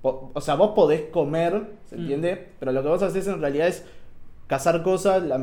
po- 0.03 0.31
o 0.35 0.41
sea, 0.41 0.55
vos 0.55 0.73
podés 0.75 1.03
comer, 1.11 1.63
¿se 1.89 1.97
Mm. 1.97 2.01
entiende? 2.01 2.47
Pero 2.59 2.73
lo 2.73 2.83
que 2.83 2.89
vos 2.89 3.03
haces 3.03 3.27
en 3.27 3.41
realidad 3.41 3.69
es 3.69 3.85
cazar 4.47 4.83
cosas, 4.83 5.23
la, 5.23 5.39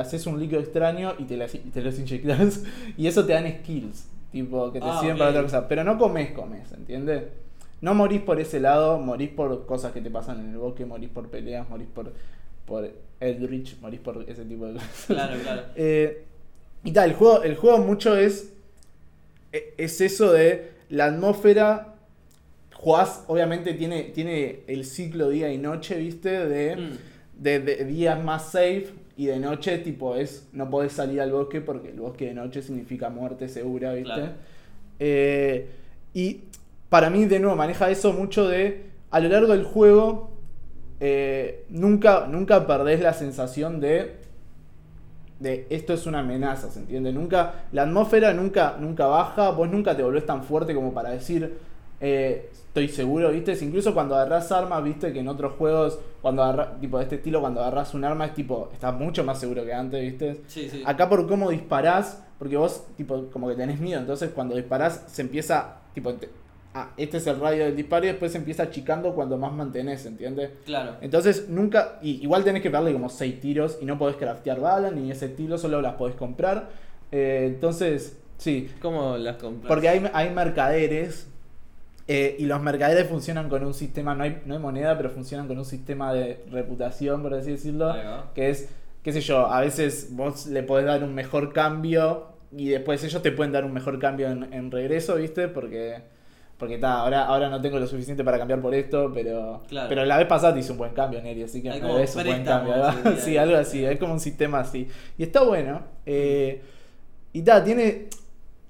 haces 0.00 0.26
un 0.26 0.38
líquido 0.38 0.60
extraño 0.60 1.14
y 1.18 1.24
te, 1.24 1.36
las, 1.36 1.54
y 1.54 1.58
te 1.58 1.80
los 1.82 1.98
inyectas 1.98 2.62
y 2.96 3.06
eso 3.06 3.24
te 3.26 3.32
dan 3.32 3.46
skills, 3.60 4.06
tipo 4.30 4.70
que 4.72 4.80
te 4.80 4.86
Ah, 4.88 4.98
sirven 5.00 5.18
para 5.18 5.30
otra 5.30 5.42
cosa, 5.42 5.66
pero 5.68 5.82
no 5.84 5.98
comes, 5.98 6.30
comes, 6.32 6.70
¿entiendes? 6.72 7.24
No 7.80 7.94
morís 7.94 8.20
por 8.20 8.38
ese 8.38 8.60
lado, 8.60 8.98
morís 8.98 9.30
por 9.30 9.66
cosas 9.66 9.90
que 9.92 10.00
te 10.00 10.10
pasan 10.10 10.38
en 10.38 10.50
el 10.50 10.58
bosque, 10.58 10.84
morís 10.86 11.08
por 11.10 11.28
peleas, 11.28 11.68
morís 11.68 11.88
por, 11.92 12.12
por 12.66 12.90
Eldritch, 13.20 13.78
morís 13.80 14.00
por 14.00 14.24
ese 14.28 14.44
tipo 14.44 14.66
de 14.66 14.74
cosas. 14.74 15.04
Claro, 15.06 15.36
claro. 15.42 15.62
Eh, 15.76 16.24
y 16.84 16.92
tal, 16.92 17.10
el 17.10 17.16
juego, 17.16 17.42
el 17.42 17.56
juego 17.56 17.78
mucho 17.78 18.16
es. 18.16 18.52
e- 19.52 19.74
Es 19.78 20.00
eso 20.00 20.32
de 20.32 20.72
la 20.88 21.06
atmósfera, 21.06 21.94
jugás, 22.74 23.24
obviamente 23.28 23.74
tiene, 23.74 24.02
tiene 24.04 24.60
el 24.66 24.84
ciclo 24.84 25.28
día 25.28 25.52
y 25.52 25.58
noche, 25.58 25.96
¿viste? 25.96 26.30
De, 26.46 26.76
Mm. 26.76 26.98
de, 27.42 27.60
de 27.60 27.84
días 27.84 28.22
más 28.22 28.46
safe 28.52 28.88
y 29.16 29.26
de 29.26 29.38
noche, 29.38 29.78
tipo, 29.78 30.16
es 30.16 30.48
no 30.52 30.68
podés 30.70 30.92
salir 30.92 31.20
al 31.20 31.30
bosque 31.32 31.60
porque 31.60 31.90
el 31.90 32.00
bosque 32.00 32.26
de 32.26 32.34
noche 32.34 32.62
significa 32.62 33.08
muerte 33.10 33.48
segura, 33.48 33.92
¿viste? 33.94 34.12
Claro. 34.12 34.32
Eh, 34.98 35.66
y 36.14 36.40
para 36.88 37.08
mí, 37.10 37.24
de 37.26 37.38
nuevo, 37.38 37.56
maneja 37.56 37.90
eso 37.90 38.12
mucho 38.12 38.48
de, 38.48 38.84
a 39.10 39.20
lo 39.20 39.28
largo 39.28 39.52
del 39.52 39.64
juego, 39.64 40.31
eh, 41.04 41.64
nunca, 41.68 42.28
nunca 42.28 42.64
perdés 42.64 43.00
la 43.00 43.12
sensación 43.12 43.80
de, 43.80 44.20
de 45.40 45.66
esto 45.70 45.92
es 45.92 46.06
una 46.06 46.20
amenaza, 46.20 46.70
¿se 46.70 46.78
entiende? 46.78 47.12
Nunca, 47.12 47.64
la 47.72 47.82
atmósfera 47.82 48.32
nunca, 48.32 48.76
nunca 48.78 49.06
baja, 49.06 49.50
vos 49.50 49.68
nunca 49.68 49.96
te 49.96 50.04
volvés 50.04 50.24
tan 50.24 50.44
fuerte 50.44 50.72
como 50.74 50.94
para 50.94 51.10
decir, 51.10 51.58
eh, 52.00 52.50
estoy 52.52 52.88
seguro, 52.88 53.30
¿viste? 53.32 53.52
Incluso 53.60 53.92
cuando 53.94 54.14
agarrás 54.14 54.52
armas, 54.52 54.84
¿viste? 54.84 55.12
Que 55.12 55.18
en 55.18 55.26
otros 55.26 55.54
juegos, 55.54 55.98
cuando 56.20 56.66
tipo 56.80 56.98
de 56.98 57.04
este 57.04 57.16
estilo, 57.16 57.40
cuando 57.40 57.60
agarrás 57.60 57.94
un 57.94 58.04
arma, 58.04 58.26
es 58.26 58.34
tipo, 58.34 58.70
estás 58.72 58.94
mucho 58.94 59.24
más 59.24 59.40
seguro 59.40 59.64
que 59.64 59.74
antes, 59.74 60.00
¿viste? 60.00 60.42
Sí, 60.46 60.68
sí. 60.70 60.84
Acá 60.86 61.08
por 61.08 61.26
cómo 61.26 61.50
disparás, 61.50 62.22
porque 62.38 62.56
vos, 62.56 62.84
tipo, 62.96 63.26
como 63.32 63.48
que 63.48 63.56
tenés 63.56 63.80
miedo, 63.80 64.00
entonces 64.00 64.30
cuando 64.32 64.54
disparás 64.54 65.02
se 65.08 65.22
empieza, 65.22 65.78
tipo, 65.94 66.14
te- 66.14 66.30
ah, 66.74 66.90
este 66.96 67.18
es 67.18 67.26
el 67.26 67.38
radio 67.38 67.64
del 67.64 67.76
disparo 67.76 68.04
y 68.04 68.08
después 68.08 68.32
se 68.32 68.38
empieza 68.38 68.64
achicando 68.64 69.14
cuando 69.14 69.38
más 69.38 69.52
mantenés, 69.52 70.04
¿entiendes? 70.06 70.50
Claro. 70.64 70.96
Entonces 71.00 71.48
nunca, 71.48 71.98
y, 72.02 72.22
igual 72.22 72.44
tenés 72.44 72.62
que 72.62 72.70
darle 72.70 72.92
como 72.92 73.08
6 73.08 73.40
tiros 73.40 73.78
y 73.80 73.84
no 73.84 73.98
podés 73.98 74.16
craftear 74.16 74.60
balas 74.60 74.92
ni 74.92 75.10
ese 75.10 75.26
estilo, 75.26 75.58
solo 75.58 75.80
las 75.80 75.94
podés 75.94 76.16
comprar. 76.16 76.70
Eh, 77.10 77.44
entonces, 77.46 78.18
sí, 78.38 78.70
¿Cómo 78.80 79.16
las 79.16 79.36
compras? 79.36 79.68
porque 79.68 79.88
hay, 79.88 80.10
hay 80.12 80.30
mercaderes 80.30 81.28
eh, 82.08 82.36
y 82.38 82.46
los 82.46 82.60
mercaderes 82.60 83.06
funcionan 83.08 83.48
con 83.48 83.64
un 83.64 83.74
sistema, 83.74 84.14
no 84.14 84.24
hay, 84.24 84.42
no 84.44 84.54
hay 84.54 84.60
moneda, 84.60 84.96
pero 84.96 85.10
funcionan 85.10 85.46
con 85.46 85.58
un 85.58 85.64
sistema 85.64 86.12
de 86.12 86.44
reputación, 86.50 87.22
por 87.22 87.34
así 87.34 87.52
decirlo 87.52 87.94
que 88.34 88.50
es, 88.50 88.68
qué 89.02 89.12
sé 89.12 89.20
yo, 89.20 89.46
a 89.46 89.60
veces 89.60 90.08
vos 90.10 90.46
le 90.46 90.62
podés 90.62 90.86
dar 90.86 91.04
un 91.04 91.14
mejor 91.14 91.52
cambio 91.52 92.26
y 92.50 92.68
después 92.68 93.02
ellos 93.04 93.22
te 93.22 93.30
pueden 93.30 93.52
dar 93.52 93.64
un 93.64 93.72
mejor 93.72 93.98
cambio 93.98 94.28
en, 94.28 94.52
en 94.52 94.70
regreso, 94.70 95.14
¿viste? 95.14 95.48
Porque, 95.48 96.02
porque 96.62 96.78
ta, 96.78 97.00
ahora, 97.00 97.24
ahora 97.26 97.48
no 97.50 97.60
tengo 97.60 97.80
lo 97.80 97.88
suficiente 97.88 98.22
para 98.22 98.38
cambiar 98.38 98.60
por 98.60 98.72
esto, 98.72 99.10
pero, 99.12 99.62
Claro. 99.68 99.88
pero 99.88 100.04
la 100.04 100.16
vez 100.16 100.28
pasada 100.28 100.54
te 100.54 100.60
hice 100.60 100.70
un 100.70 100.78
buen 100.78 100.92
cambio, 100.94 101.20
Neri, 101.20 101.42
así 101.42 101.60
que 101.60 101.70
Hay 101.70 101.80
me 101.80 101.82
como 101.82 101.94
debes 101.96 102.14
un 102.14 102.22
buen 102.24 102.44
cambio. 102.44 102.74
sí, 103.18 103.36
algo 103.36 103.56
así, 103.56 103.84
es 103.84 103.98
como 103.98 104.12
un 104.12 104.20
sistema 104.20 104.60
así. 104.60 104.86
Y 105.18 105.24
está 105.24 105.42
bueno. 105.42 105.82
eh, 106.06 106.62
y 107.32 107.42
ta, 107.42 107.64
tiene... 107.64 108.06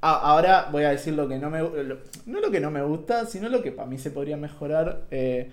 ahora 0.00 0.68
voy 0.72 0.84
a 0.84 0.90
decir 0.90 1.12
lo 1.12 1.28
que 1.28 1.38
no 1.38 1.50
me... 1.50 1.58
lo- 1.60 1.98
no 2.24 2.40
lo 2.40 2.50
que 2.50 2.60
no 2.60 2.70
me 2.70 2.80
gusta, 2.82 3.26
sino 3.26 3.50
lo 3.50 3.60
que 3.62 3.72
para 3.72 3.86
mí 3.88 3.98
se 3.98 4.10
podría 4.10 4.38
mejorar. 4.38 5.02
eh, 5.10 5.50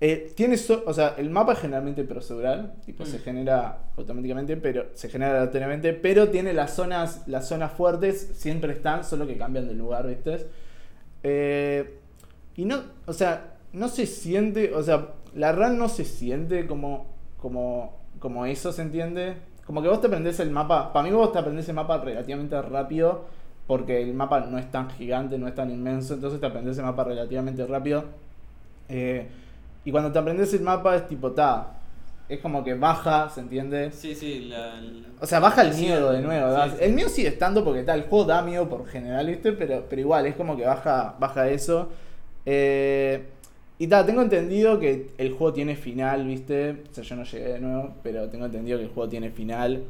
eh, 0.00 0.32
tiene 0.36 0.56
so- 0.56 0.82
o 0.86 0.92
sea, 0.92 1.14
el 1.18 1.30
mapa 1.30 1.52
es 1.52 1.60
generalmente 1.60 2.02
procedural, 2.02 2.74
tipo 2.84 3.04
Mm. 3.04 3.06
se 3.06 3.18
genera 3.20 3.78
automáticamente, 3.96 4.56
pero 4.56 4.86
se 4.92 5.08
genera 5.08 5.36
aleatoriamente, 5.38 5.92
pero 5.94 6.28
tiene 6.30 6.52
las 6.52 6.74
zonas, 6.74 7.22
las 7.28 7.46
zonas 7.48 7.70
fuertes 7.72 8.32
siempre 8.34 8.72
están, 8.72 9.04
solo 9.04 9.24
que 9.26 9.38
cambian 9.38 9.68
de 9.68 9.74
lugar, 9.74 10.06
¿viste? 10.08 10.46
Eh, 11.24 11.98
y 12.54 12.64
no, 12.66 12.82
o 13.06 13.12
sea, 13.12 13.56
no 13.72 13.88
se 13.88 14.06
siente, 14.06 14.72
o 14.74 14.82
sea, 14.82 15.14
la 15.34 15.52
RAN 15.52 15.78
no 15.78 15.88
se 15.88 16.04
siente 16.04 16.66
como, 16.66 17.06
como, 17.38 17.98
como 18.20 18.46
eso, 18.46 18.72
¿se 18.72 18.82
entiende? 18.82 19.36
Como 19.66 19.82
que 19.82 19.88
vos 19.88 20.00
te 20.00 20.06
aprendés 20.06 20.38
el 20.38 20.50
mapa, 20.50 20.92
para 20.92 21.08
mí 21.08 21.12
vos 21.12 21.32
te 21.32 21.38
aprendés 21.38 21.68
el 21.68 21.74
mapa 21.74 21.98
relativamente 21.98 22.60
rápido, 22.62 23.24
porque 23.66 24.02
el 24.02 24.14
mapa 24.14 24.40
no 24.40 24.58
es 24.58 24.70
tan 24.70 24.90
gigante, 24.90 25.38
no 25.38 25.48
es 25.48 25.54
tan 25.54 25.70
inmenso, 25.70 26.14
entonces 26.14 26.38
te 26.38 26.46
aprendés 26.46 26.78
el 26.78 26.84
mapa 26.84 27.04
relativamente 27.04 27.66
rápido. 27.66 28.04
Eh, 28.88 29.26
y 29.84 29.90
cuando 29.90 30.12
te 30.12 30.18
aprendes 30.18 30.52
el 30.52 30.60
mapa 30.60 30.94
es 30.94 31.08
tipo, 31.08 31.32
ta, 31.32 31.78
es 32.28 32.40
como 32.40 32.64
que 32.64 32.74
baja, 32.74 33.28
¿se 33.28 33.40
entiende? 33.40 33.90
Sí, 33.92 34.14
sí, 34.14 34.46
la, 34.46 34.80
la- 34.80 35.08
O 35.20 35.26
sea, 35.26 35.40
baja 35.40 35.62
el 35.62 35.74
miedo 35.74 36.12
de 36.12 36.20
nuevo. 36.22 36.48
sí, 36.48 36.52
¿verdad? 36.54 36.70
sí. 36.78 36.84
El 36.84 36.92
miedo 36.94 37.08
sigue 37.08 37.28
estando 37.28 37.64
porque 37.64 37.82
tal, 37.82 38.00
el 38.00 38.06
juego 38.06 38.24
da 38.24 38.42
miedo 38.42 38.68
por 38.68 38.86
general, 38.86 39.26
¿viste? 39.26 39.52
Pero, 39.52 39.84
pero 39.88 40.00
igual, 40.00 40.26
es 40.26 40.34
como 40.34 40.56
que 40.56 40.64
baja, 40.64 41.14
baja 41.18 41.48
eso. 41.48 41.88
Eh, 42.46 43.24
y 43.78 43.86
tal, 43.88 44.06
tengo 44.06 44.22
entendido 44.22 44.78
que 44.78 45.10
el 45.18 45.32
juego 45.32 45.52
tiene 45.52 45.76
final, 45.76 46.24
¿viste? 46.26 46.82
O 46.90 46.94
sea, 46.94 47.04
yo 47.04 47.16
no 47.16 47.24
llegué 47.24 47.48
de 47.54 47.60
nuevo, 47.60 47.94
pero 48.02 48.28
tengo 48.28 48.46
entendido 48.46 48.78
que 48.78 48.84
el 48.84 48.90
juego 48.90 49.08
tiene 49.08 49.30
final. 49.30 49.82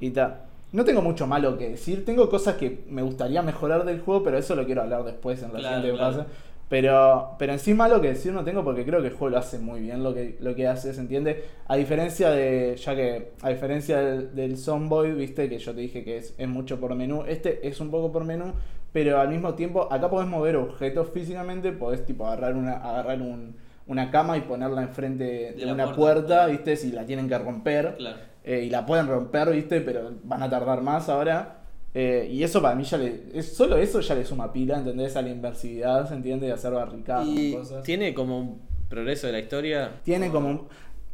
Y 0.00 0.10
tal. 0.10 0.38
No 0.72 0.84
tengo 0.84 1.02
mucho 1.02 1.26
malo 1.26 1.56
que 1.58 1.68
decir. 1.70 2.04
Tengo 2.04 2.28
cosas 2.28 2.56
que 2.56 2.80
me 2.88 3.02
gustaría 3.02 3.42
mejorar 3.42 3.84
del 3.84 4.00
juego, 4.00 4.22
pero 4.24 4.38
eso 4.38 4.54
lo 4.56 4.64
quiero 4.66 4.82
hablar 4.82 5.04
después 5.04 5.42
en 5.42 5.52
la 5.52 5.58
Claro, 5.60 5.76
siguiente 5.76 5.98
claro. 5.98 6.16
fase. 6.16 6.28
Pero, 6.72 7.36
pero 7.38 7.52
en 7.52 7.58
sí 7.58 7.74
malo 7.74 8.00
que 8.00 8.08
decir 8.08 8.32
no 8.32 8.44
tengo 8.44 8.64
porque 8.64 8.86
creo 8.86 9.02
que 9.02 9.08
el 9.08 9.12
juego 9.12 9.28
lo 9.28 9.36
hace 9.36 9.58
muy 9.58 9.82
bien 9.82 10.02
lo 10.02 10.14
que, 10.14 10.38
lo 10.40 10.54
que 10.54 10.66
hace, 10.66 10.94
¿se 10.94 11.02
entiende? 11.02 11.44
A 11.68 11.76
diferencia 11.76 12.30
de, 12.30 12.76
ya 12.82 12.96
que, 12.96 13.32
a 13.42 13.50
diferencia 13.50 14.00
del, 14.00 14.34
del 14.34 15.14
viste, 15.14 15.50
que 15.50 15.58
yo 15.58 15.74
te 15.74 15.82
dije 15.82 16.02
que 16.02 16.16
es, 16.16 16.34
es 16.38 16.48
mucho 16.48 16.80
por 16.80 16.94
menú, 16.94 17.24
este 17.28 17.68
es 17.68 17.78
un 17.80 17.90
poco 17.90 18.10
por 18.10 18.24
menú, 18.24 18.54
pero 18.90 19.20
al 19.20 19.28
mismo 19.28 19.52
tiempo, 19.52 19.86
acá 19.92 20.08
podés 20.08 20.30
mover 20.30 20.56
objetos 20.56 21.10
físicamente, 21.10 21.72
podés 21.72 22.06
tipo 22.06 22.26
agarrar 22.26 22.54
una, 22.54 22.78
agarrar 22.78 23.20
un, 23.20 23.54
una 23.86 24.10
cama 24.10 24.38
y 24.38 24.40
ponerla 24.40 24.80
enfrente 24.80 25.52
de, 25.52 25.70
una 25.70 25.94
puerta, 25.94 26.46
viste, 26.46 26.76
si 26.76 26.90
la 26.90 27.04
tienen 27.04 27.28
que 27.28 27.36
romper. 27.36 27.96
Claro. 27.98 28.16
Eh, 28.44 28.62
y 28.64 28.70
la 28.70 28.86
pueden 28.86 29.08
romper, 29.08 29.50
¿viste? 29.50 29.82
Pero 29.82 30.10
van 30.24 30.42
a 30.42 30.48
tardar 30.48 30.80
más 30.80 31.10
ahora. 31.10 31.61
Eh, 31.94 32.28
y 32.30 32.42
eso 32.42 32.62
para 32.62 32.74
mí 32.74 32.84
ya 32.84 32.96
le. 32.98 33.24
Es, 33.34 33.54
solo 33.54 33.76
eso 33.76 34.00
ya 34.00 34.14
le 34.14 34.24
suma 34.24 34.52
pila, 34.52 34.78
¿entendés? 34.78 35.14
A 35.16 35.22
la 35.22 35.28
inversividad, 35.30 36.08
¿se 36.08 36.14
entiende? 36.14 36.46
De 36.46 36.52
hacer 36.52 36.72
barricadas 36.72 37.26
Y 37.28 37.52
cosas. 37.54 37.82
tiene 37.82 38.14
como 38.14 38.38
un 38.38 38.62
progreso 38.88 39.26
de 39.26 39.34
la 39.34 39.40
historia. 39.40 40.00
Tiene 40.02 40.30
como 40.30 40.48
un- 40.48 40.68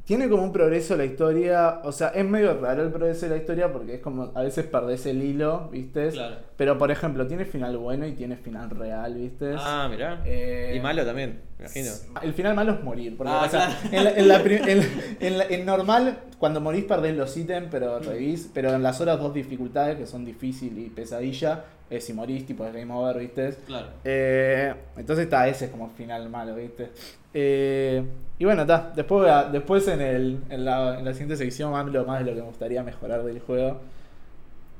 tiene 0.04 0.28
como 0.28 0.42
un 0.42 0.52
progreso 0.52 0.96
la 0.96 1.04
historia, 1.04 1.80
o 1.84 1.92
sea, 1.92 2.08
es 2.08 2.24
medio 2.24 2.58
raro 2.58 2.82
el 2.82 2.90
progreso 2.90 3.26
de 3.26 3.32
la 3.32 3.36
historia 3.36 3.70
porque 3.72 3.94
es 3.96 4.00
como 4.00 4.30
a 4.34 4.42
veces 4.42 4.64
perdés 4.66 5.04
el 5.06 5.22
hilo, 5.22 5.68
¿viste? 5.70 6.08
Claro. 6.08 6.36
Pero 6.58 6.76
por 6.76 6.90
ejemplo, 6.90 7.24
tiene 7.26 7.44
final 7.44 7.78
bueno 7.78 8.04
y 8.06 8.12
tiene 8.12 8.36
final 8.36 8.68
real, 8.70 9.14
¿viste? 9.14 9.54
Ah, 9.56 9.86
mirá. 9.88 10.22
Eh, 10.26 10.74
Y 10.76 10.80
malo 10.80 11.06
también, 11.06 11.40
me 11.56 11.64
imagino. 11.66 11.92
El 12.20 12.32
final 12.34 12.54
malo 12.56 12.72
es 12.72 12.82
morir. 12.82 13.16
Porque, 13.16 13.32
Ah, 13.32 13.44
o 13.46 13.48
sea, 13.48 13.66
claro. 13.66 13.96
en, 13.96 14.04
la, 14.04 14.10
en, 14.10 14.28
la 14.28 14.38
prim- 14.42 14.62
en- 14.68 15.16
en 15.20 15.38
la- 15.38 15.44
en 15.44 15.64
normal, 15.64 16.18
cuando 16.38 16.60
morís 16.60 16.84
perdés 16.84 17.16
los 17.16 17.36
ítems, 17.36 17.68
pero 17.70 18.00
revís. 18.00 18.50
Pero 18.52 18.74
en 18.74 18.82
las 18.82 19.00
horas 19.00 19.20
dos 19.20 19.32
dificultades, 19.32 19.96
que 19.98 20.06
son 20.06 20.24
difícil 20.24 20.76
y 20.78 20.90
pesadilla, 20.90 21.64
eh, 21.90 22.00
si 22.00 22.12
morís, 22.12 22.44
tipo 22.44 22.66
es 22.66 22.72
game 22.74 22.92
over, 22.92 23.18
¿viste? 23.20 23.54
Claro. 23.66 23.86
Eh, 24.04 24.74
entonces 24.96 25.26
está, 25.26 25.46
ese 25.46 25.66
es 25.66 25.70
como 25.70 25.88
final 25.90 26.28
malo, 26.28 26.56
¿viste? 26.56 26.90
Eh, 27.34 28.02
y 28.36 28.44
bueno, 28.44 28.62
está. 28.62 28.92
Después, 28.96 29.30
después 29.52 29.86
en, 29.86 30.00
el, 30.00 30.38
en, 30.50 30.64
la, 30.64 30.98
en 30.98 31.04
la 31.04 31.12
siguiente 31.12 31.36
sección 31.36 31.74
hablo 31.76 32.04
más 32.04 32.18
de 32.18 32.24
lo 32.24 32.34
que 32.34 32.40
me 32.40 32.46
gustaría 32.48 32.82
mejorar 32.82 33.22
del 33.22 33.38
juego. 33.38 33.80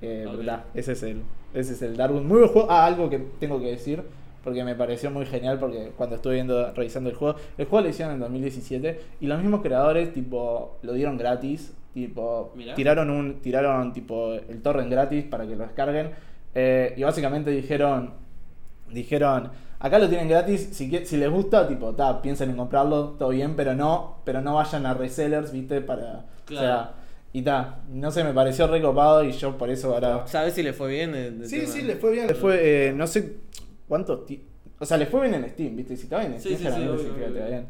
Eh, 0.03 0.25
Ok. 0.27 0.31
pero 0.33 0.41
está, 0.43 0.65
ese 0.75 0.93
es 0.93 1.03
el, 1.05 1.23
ese 1.55 1.73
es 1.75 1.83
el 1.83 1.97
Darwin. 1.97 2.27
Muy 2.27 2.39
buen 2.39 2.51
juego. 2.51 2.71
Ah, 2.71 2.87
algo 2.87 3.09
que 3.11 3.19
tengo 3.39 3.59
que 3.61 3.67
decir. 3.69 4.03
Porque 4.45 4.65
me 4.65 4.75
pareció 4.75 5.11
muy 5.11 5.27
genial 5.27 5.59
porque 5.59 5.93
cuando 5.97 6.17
estuve 6.17 6.35
viendo, 6.35 6.73
revisando 6.73 7.11
el 7.11 7.17
juego, 7.17 7.37
el 7.59 7.67
juego 7.67 7.83
lo 7.85 7.91
hicieron 7.91 8.15
en 8.15 8.21
2017 8.21 9.01
y 9.21 9.27
los 9.27 9.39
mismos 9.41 9.61
creadores 9.63 10.13
tipo 10.15 10.79
lo 10.83 10.93
dieron 10.95 11.19
gratis, 11.19 11.75
tipo 11.93 12.53
Mirá. 12.55 12.75
tiraron 12.75 13.11
un 13.11 13.41
tiraron 13.41 13.93
tipo 13.93 14.33
el 14.35 14.63
torrent 14.63 14.91
gratis 14.91 15.25
para 15.25 15.45
que 15.47 15.57
lo 15.57 15.65
descarguen 15.65 16.11
eh, 16.55 16.95
y 16.97 17.03
básicamente 17.03 17.51
dijeron 17.51 18.13
dijeron 18.91 19.51
acá 19.81 19.99
lo 19.99 20.09
tienen 20.09 20.29
gratis 20.29 20.71
si 20.73 21.05
si 21.05 21.17
les 21.17 21.31
gusta 21.31 21.67
tipo 21.69 21.95
ta 21.95 22.23
piensen 22.23 22.51
en 22.51 22.57
comprarlo 22.57 23.11
todo 23.19 23.31
bien 23.31 23.55
pero 23.57 23.75
no 23.75 24.17
pero 24.25 24.41
no 24.41 24.55
vayan 24.55 24.87
a 24.87 24.95
resellers 24.95 25.53
viste 25.53 25.81
para 25.81 26.25
Claro. 26.47 26.67
o 26.67 26.69
sea 26.69 26.93
y 27.39 27.43
ta 27.43 27.81
no 27.91 28.11
sé 28.11 28.25
me 28.25 28.33
pareció 28.33 28.67
recopado 28.67 29.23
y 29.25 29.33
yo 29.33 29.57
por 29.57 29.71
eso 29.71 29.95
ahora 29.95 30.27
¿Sabes 30.27 30.55
si 30.55 30.63
le 30.63 30.73
fue 30.73 30.91
bien? 30.91 31.15
el- 31.15 31.43
el 31.43 31.47
Sí, 31.49 31.61
tema? 31.61 31.73
sí, 31.73 31.83
le 31.83 31.97
fue 31.97 32.11
bien. 32.13 32.27
Le 32.27 32.35
fue, 32.35 32.89
eh, 32.89 32.93
no 32.93 33.07
sé 33.07 33.37
cuántos. 33.87 34.27
ti- 34.27 34.43
O 34.81 34.85
sea, 34.87 34.97
le 34.97 35.07
fue 35.07 35.23
bien 35.29 35.35
en 35.43 35.51
Steam, 35.51 35.75
¿viste? 35.77 35.97
Si 35.97 36.07
te 36.09 36.15
va 36.15 36.21
bien 36.23 36.35
en 36.35 36.41
Sí, 36.41 36.55
Steam, 36.55 36.59
sí, 36.59 36.65
generalmente 36.79 37.03
sí, 37.05 37.11
obvio, 37.29 37.41
va. 37.59 37.63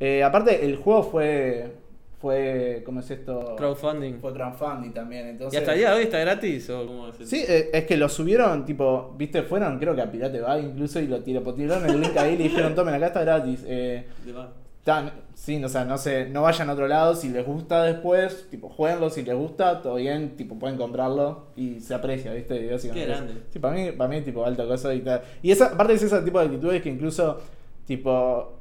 Eh, 0.00 0.22
aparte, 0.22 0.64
el 0.64 0.76
juego 0.76 1.02
fue. 1.02 1.72
fue 2.20 2.82
¿Cómo 2.84 3.00
es 3.00 3.10
esto? 3.10 3.54
Crowdfunding. 3.56 4.20
Fue 4.20 4.32
crowdfunding 4.32 4.92
también. 4.92 5.26
Entonces, 5.28 5.54
¿Y 5.54 5.56
hasta 5.58 5.72
el 5.74 5.78
día 5.78 5.90
de 5.90 5.96
hoy 5.96 6.02
está 6.04 6.18
gratis? 6.18 6.68
¿O 6.70 6.86
cómo 6.86 7.08
es 7.08 7.14
eso? 7.16 7.26
Sí, 7.26 7.44
eh, 7.46 7.68
es 7.72 7.84
que 7.84 7.96
lo 7.98 8.08
subieron, 8.08 8.64
tipo, 8.64 9.14
viste, 9.18 9.42
fueron 9.42 9.78
creo 9.78 9.94
que 9.94 10.00
a 10.00 10.10
Pirate 10.10 10.40
Bay 10.40 10.64
incluso 10.64 10.98
y 11.00 11.06
lo 11.08 11.20
tiraron, 11.22 11.54
tiraron 11.54 11.88
el 11.90 12.00
link 12.00 12.16
ahí 12.16 12.34
y 12.34 12.36
le 12.38 12.44
dijeron, 12.44 12.74
tomen, 12.74 12.94
acá 12.94 13.06
está 13.08 13.20
gratis. 13.22 13.62
Eh, 13.66 14.06
De 14.24 14.32
va. 14.32 14.50
Tan, 14.86 15.10
sí, 15.34 15.62
o 15.64 15.68
sea, 15.68 15.84
no 15.84 15.98
sé, 15.98 16.28
no 16.30 16.42
vayan 16.42 16.70
a 16.70 16.74
otro 16.74 16.86
lado, 16.86 17.16
si 17.16 17.28
les 17.30 17.44
gusta 17.44 17.82
después, 17.82 18.46
tipo, 18.50 18.68
jueguenlo, 18.68 19.10
si 19.10 19.24
les 19.24 19.34
gusta, 19.34 19.82
todo 19.82 19.96
bien, 19.96 20.36
tipo, 20.36 20.56
pueden 20.60 20.76
comprarlo 20.76 21.46
y 21.56 21.80
se 21.80 21.92
aprecia, 21.92 22.32
¿viste? 22.32 22.54
Y 22.54 22.68
básicamente 22.70 23.04
Qué 23.06 23.12
grande. 23.12 23.42
Sí, 23.50 23.58
para 23.58 23.74
mí, 23.74 23.90
para 23.90 24.08
mí, 24.08 24.20
tipo, 24.20 24.44
alta 24.46 24.64
cosa 24.64 24.94
y 24.94 25.00
tal. 25.00 25.22
Y 25.42 25.50
esa, 25.50 25.66
aparte 25.66 25.94
es 25.94 26.02
ese 26.04 26.22
tipo 26.22 26.38
de 26.38 26.44
actitudes 26.46 26.80
que 26.82 26.88
incluso, 26.88 27.40
tipo, 27.84 28.52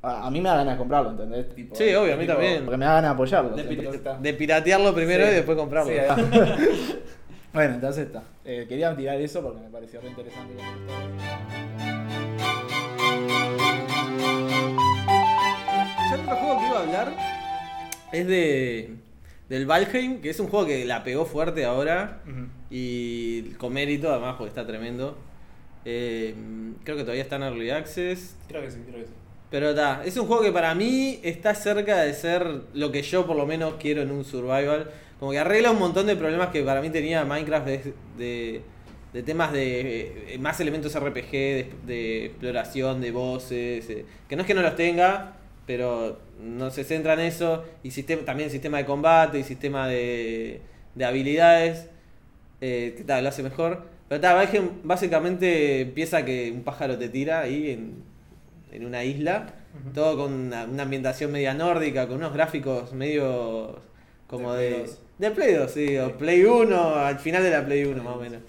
a, 0.00 0.26
a 0.26 0.30
mí 0.30 0.40
me 0.40 0.48
da 0.48 0.56
ganas 0.56 0.76
de 0.76 0.78
comprarlo, 0.78 1.10
¿entendés? 1.10 1.54
Tipo, 1.54 1.74
Sí, 1.76 1.94
obvio, 1.94 2.14
a 2.14 2.16
mí 2.16 2.22
tipo, 2.22 2.32
también. 2.32 2.64
Porque 2.64 2.78
me 2.78 2.86
da 2.86 2.94
ganas 2.94 3.10
de 3.10 3.14
apoyarlo. 3.14 3.50
De, 3.50 3.60
entonces 3.60 3.88
pi- 3.90 3.96
está. 3.98 4.18
de 4.18 4.32
piratearlo 4.32 4.94
primero 4.94 5.24
Sí. 5.26 5.30
y 5.30 5.34
después 5.34 5.58
comprarlo. 5.58 5.92
Sí, 5.92 5.98
bueno, 7.52 7.74
entonces 7.74 8.06
está. 8.06 8.22
Eh, 8.46 8.64
quería 8.66 8.96
tirar 8.96 9.20
eso 9.20 9.42
porque 9.42 9.60
me 9.60 9.68
pareció 9.68 10.00
re 10.00 10.08
interesante. 10.08 10.54
Hablar 16.30 17.12
es 18.12 18.26
de 18.26 18.90
del 19.48 19.64
Valheim, 19.66 20.20
que 20.20 20.30
es 20.30 20.40
un 20.40 20.48
juego 20.48 20.66
que 20.66 20.84
la 20.84 21.04
pegó 21.04 21.24
fuerte 21.24 21.64
ahora 21.64 22.20
y 22.68 23.42
con 23.58 23.72
mérito 23.72 24.10
además 24.10 24.34
porque 24.36 24.48
está 24.48 24.66
tremendo. 24.66 25.16
Eh, 25.84 26.34
creo 26.82 26.96
que 26.96 27.02
todavía 27.04 27.22
está 27.22 27.36
en 27.36 27.44
Early 27.44 27.70
Access. 27.70 28.36
Creo 28.48 28.62
que 28.62 28.70
sí, 28.72 28.78
creo 28.84 28.98
que 29.00 29.06
sí. 29.06 29.12
Pero 29.50 29.70
está, 29.70 30.02
es 30.04 30.16
un 30.16 30.26
juego 30.26 30.42
que 30.42 30.50
para 30.50 30.74
mí 30.74 31.20
está 31.22 31.54
cerca 31.54 31.98
de 32.02 32.12
ser 32.12 32.44
lo 32.74 32.90
que 32.90 33.02
yo 33.02 33.24
por 33.24 33.36
lo 33.36 33.46
menos 33.46 33.74
quiero 33.78 34.02
en 34.02 34.10
un 34.10 34.24
survival. 34.24 34.90
Como 35.20 35.30
que 35.30 35.38
arregla 35.38 35.70
un 35.70 35.78
montón 35.78 36.06
de 36.06 36.16
problemas 36.16 36.48
que 36.48 36.62
para 36.64 36.82
mí 36.82 36.90
tenía 36.90 37.24
Minecraft 37.24 37.66
de, 37.66 37.94
de, 38.18 38.62
de 39.12 39.22
temas 39.22 39.52
de 39.52 40.34
eh, 40.34 40.38
más 40.40 40.58
elementos 40.58 40.92
RPG, 40.98 41.30
de, 41.30 41.72
de 41.86 42.24
exploración, 42.26 43.00
de 43.00 43.12
voces. 43.12 43.88
eh, 43.90 44.04
que 44.28 44.34
no 44.34 44.42
es 44.42 44.48
que 44.48 44.54
no 44.54 44.62
los 44.62 44.74
tenga, 44.74 45.36
pero 45.66 46.18
no 46.40 46.70
se 46.70 46.84
centra 46.84 47.14
en 47.14 47.20
eso. 47.20 47.64
Y 47.82 47.90
sistema, 47.92 48.22
también 48.24 48.50
sistema 48.50 48.78
de 48.78 48.86
combate 48.86 49.38
y 49.38 49.44
sistema 49.44 49.88
de, 49.88 50.60
de 50.94 51.04
habilidades. 51.04 51.88
eh, 52.60 52.94
que 52.96 53.04
tal, 53.04 53.22
lo 53.24 53.28
hace 53.30 53.42
mejor. 53.42 53.84
Pero 54.08 54.20
tal, 54.20 54.36
Valheim 54.36 54.68
básicamente 54.84 55.80
empieza 55.82 56.24
que 56.24 56.52
un 56.52 56.62
pájaro 56.62 56.96
te 56.98 57.08
tira 57.08 57.40
ahí 57.40 57.70
en, 57.70 57.94
en 58.72 58.86
una 58.86 59.04
isla. 59.04 59.54
Todo 59.94 60.16
con 60.16 60.32
una, 60.32 60.64
una 60.64 60.84
ambientación 60.84 61.32
media 61.32 61.52
nórdica, 61.54 62.06
con 62.08 62.16
unos 62.18 62.32
gráficos 62.32 62.92
medio 62.94 63.78
como 64.26 64.54
De 64.54 64.64
de. 64.70 64.70
Play 64.70 64.86
De, 65.18 65.28
2. 65.28 65.34
Play 65.36 65.54
2, 65.54 65.70
sí, 65.70 65.98
o 65.98 66.16
Play 66.18 66.44
1, 66.44 66.96
al 66.96 67.18
final 67.18 67.42
de 67.42 67.50
la 67.50 67.64
Play 67.66 67.84
1 67.84 68.02
más 68.02 68.16
o 68.16 68.20
menos. 68.20 68.40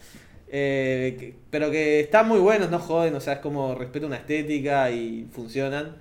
Eh, 0.49 1.17
que- 1.19 1.35
pero 1.49 1.69
que 1.71 1.99
están 1.99 2.27
muy 2.27 2.39
buenos, 2.39 2.69
no 2.71 2.79
joden, 2.79 3.13
o 3.15 3.19
sea, 3.19 3.33
es 3.33 3.39
como 3.39 3.75
respeto 3.75 4.07
una 4.07 4.15
estética 4.17 4.89
y 4.91 5.27
funcionan. 5.31 5.97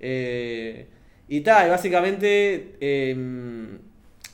Eh, 0.00 0.88
y 1.28 1.40
tal, 1.42 1.70
básicamente 1.70 2.76
em, 2.80 3.78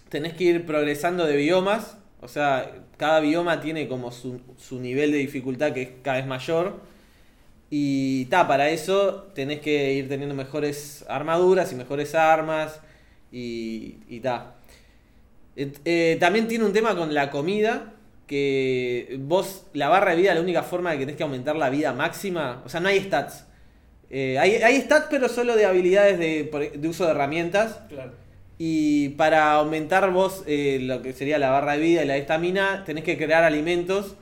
tenés 0.08 0.34
que 0.34 0.44
ir 0.44 0.66
progresando 0.66 1.26
de 1.26 1.36
biomas, 1.36 1.98
o 2.20 2.28
sea, 2.28 2.70
cada 2.96 3.20
bioma 3.20 3.60
tiene 3.60 3.88
como 3.88 4.12
su, 4.12 4.40
su 4.56 4.80
nivel 4.80 5.12
de 5.12 5.18
dificultad 5.18 5.72
que 5.72 5.82
es 5.82 5.88
cada 6.02 6.18
vez 6.18 6.26
mayor. 6.26 6.80
Y 7.70 8.26
ta, 8.26 8.46
para 8.46 8.70
eso 8.70 9.32
tenés 9.34 9.60
que 9.60 9.94
ir 9.94 10.08
teniendo 10.08 10.34
mejores 10.34 11.04
armaduras 11.08 11.72
y 11.72 11.74
mejores 11.74 12.14
armas. 12.14 12.80
Y, 13.32 13.96
y 14.08 14.20
ta. 14.20 14.54
Eh, 15.56 16.16
también 16.20 16.46
tiene 16.48 16.64
un 16.64 16.72
tema 16.72 16.96
con 16.96 17.12
la 17.12 17.30
comida. 17.30 17.92
Que 18.26 19.18
vos, 19.20 19.66
la 19.74 19.88
barra 19.88 20.12
de 20.12 20.16
vida, 20.16 20.34
la 20.34 20.40
única 20.40 20.62
forma 20.62 20.92
de 20.92 20.98
que 20.98 21.04
tenés 21.04 21.16
que 21.16 21.24
aumentar 21.24 21.56
la 21.56 21.68
vida 21.68 21.92
máxima. 21.92 22.62
O 22.64 22.68
sea, 22.68 22.80
no 22.80 22.88
hay 22.88 23.00
stats. 23.00 23.44
Eh, 24.16 24.38
hay, 24.38 24.52
hay 24.62 24.80
stats, 24.80 25.08
pero 25.10 25.28
solo 25.28 25.56
de 25.56 25.66
habilidades 25.66 26.20
de, 26.20 26.48
uso 26.88 27.04
de 27.04 27.10
herramientas. 27.10 27.80
Claro. 27.88 28.12
Y 28.58 29.08
para 29.10 29.54
aumentar 29.54 30.08
vos 30.12 30.44
eh, 30.46 30.78
lo 30.80 31.02
que 31.02 31.12
sería 31.12 31.36
la 31.38 31.50
barra 31.50 31.72
de 31.72 31.80
vida 31.80 32.04
y 32.04 32.06
la 32.06 32.16
estamina, 32.16 32.84
tenés 32.86 33.02
que 33.02 33.16
crear 33.18 33.42
alimentos 33.42 34.14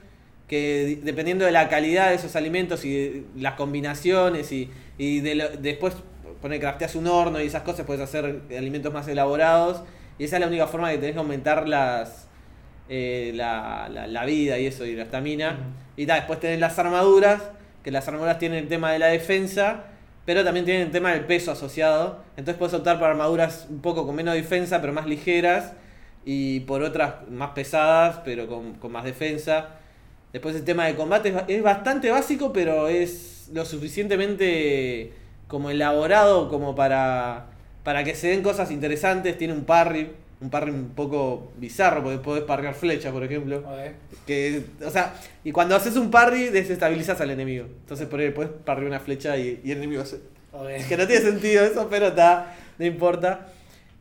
que 0.49 0.85
di- 0.87 0.95
dependiendo 0.95 1.45
de 1.45 1.53
la 1.53 1.69
calidad 1.69 2.09
de 2.09 2.15
esos 2.15 2.37
alimentos 2.37 2.87
y 2.87 2.95
de 2.95 3.23
las 3.37 3.55
combinaciones 3.55 4.51
y, 4.51 4.71
y 4.97 5.21
de 5.21 5.35
lo- 5.35 5.51
después 5.51 5.93
poner 6.41 6.59
crafteas 6.61 6.95
un 6.95 7.07
horno 7.09 7.43
y 7.43 7.47
esas 7.47 7.63
cosas, 7.63 7.85
puedes 7.85 8.03
hacer 8.03 8.41
alimentos 8.57 8.93
más 8.95 9.07
elaborados. 9.09 9.83
Y 10.19 10.25
esa 10.25 10.37
es 10.37 10.41
la 10.41 10.47
única 10.47 10.67
forma 10.67 10.91
que 10.91 10.97
tenés 10.97 11.13
que 11.13 11.19
aumentar 11.19 11.69
las 11.69 12.29
eh, 12.89 13.33
la, 13.35 13.91
la- 13.93 14.07
la 14.07 14.25
vida 14.25 14.59
y 14.59 14.65
eso, 14.67 14.87
y 14.87 14.97
la 14.97 15.03
estamina. 15.03 15.59
Y 15.99 16.07
ta, 16.07 16.15
después 16.15 16.41
tenés 16.41 16.59
las 16.61 16.79
armaduras, 16.79 17.43
que 17.83 17.91
las 17.91 18.07
armaduras 18.09 18.39
tienen 18.39 18.59
el 18.59 18.69
tema 18.69 18.93
de 18.93 18.99
la 18.99 19.09
defensa, 19.09 19.85
pero 20.25 20.45
también 20.45 20.65
tienen 20.65 20.87
el 20.87 20.93
tema 20.93 21.13
del 21.13 21.25
peso 21.25 21.53
asociado. 21.53 22.23
Entonces 22.37 22.57
puedes 22.59 22.75
optar 22.75 22.99
por 22.99 23.09
armaduras 23.09 23.67
un 23.69 23.81
poco 23.81 24.07
con 24.07 24.15
menos 24.15 24.35
defensa, 24.35 24.81
pero 24.81 24.93
más 24.93 25.07
ligeras, 25.07 25.73
y 26.25 26.61
por 26.61 26.83
otras 26.83 27.29
más 27.29 27.51
pesadas, 27.51 28.21
pero 28.25 28.47
con, 28.47 28.93
más 28.93 29.05
defensa. 29.05 29.71
Después 30.33 30.55
el 30.57 30.65
tema 30.65 30.87
de 30.87 30.95
combate 30.95 31.31
es, 31.31 31.37
es 31.49 31.63
bastante 31.63 32.11
básico, 32.11 32.53
pero 32.53 32.89
es 32.89 33.51
lo 33.53 33.65
suficientemente 33.65 35.13
como 35.49 35.71
elaborado 35.71 36.49
como 36.49 36.75
para, 36.75 37.47
para 37.85 38.05
que 38.05 38.15
se 38.15 38.29
den 38.29 38.43
cosas 38.43 38.71
interesantes. 38.71 39.37
Tiene 39.37 39.53
un 39.55 39.65
parry, 39.65 40.13
un 40.43 40.51
parry 40.51 40.71
un 40.73 40.91
poco 40.91 41.53
bizarro, 41.57 42.03
porque 42.03 42.19
podés 42.19 42.43
parrear 42.45 42.75
flechas, 42.75 43.13
por 43.13 43.23
ejemplo. 43.25 43.63
Que, 44.27 44.65
o 44.85 44.91
sea, 44.91 45.15
y 45.45 45.53
cuando 45.53 45.75
haces 45.77 45.97
un 45.97 46.11
parry, 46.11 46.49
desestabilizas 46.49 47.21
al 47.21 47.31
enemigo. 47.31 47.67
Entonces 47.67 48.07
por 48.09 48.21
ahí 48.21 48.31
puedes 48.31 48.53
parrear 48.53 48.89
una 48.89 49.01
flecha 49.01 49.37
y, 49.39 49.61
y 49.65 49.71
el 49.71 49.79
enemigo 49.79 50.05
se, 50.05 50.17
Ok. 50.53 50.87
que 50.89 50.97
no 50.97 51.07
tiene 51.07 51.23
sentido 51.23 51.65
eso, 51.65 51.89
pero 51.89 52.09
está, 52.09 52.55
no 52.79 52.85
importa. 52.85 53.49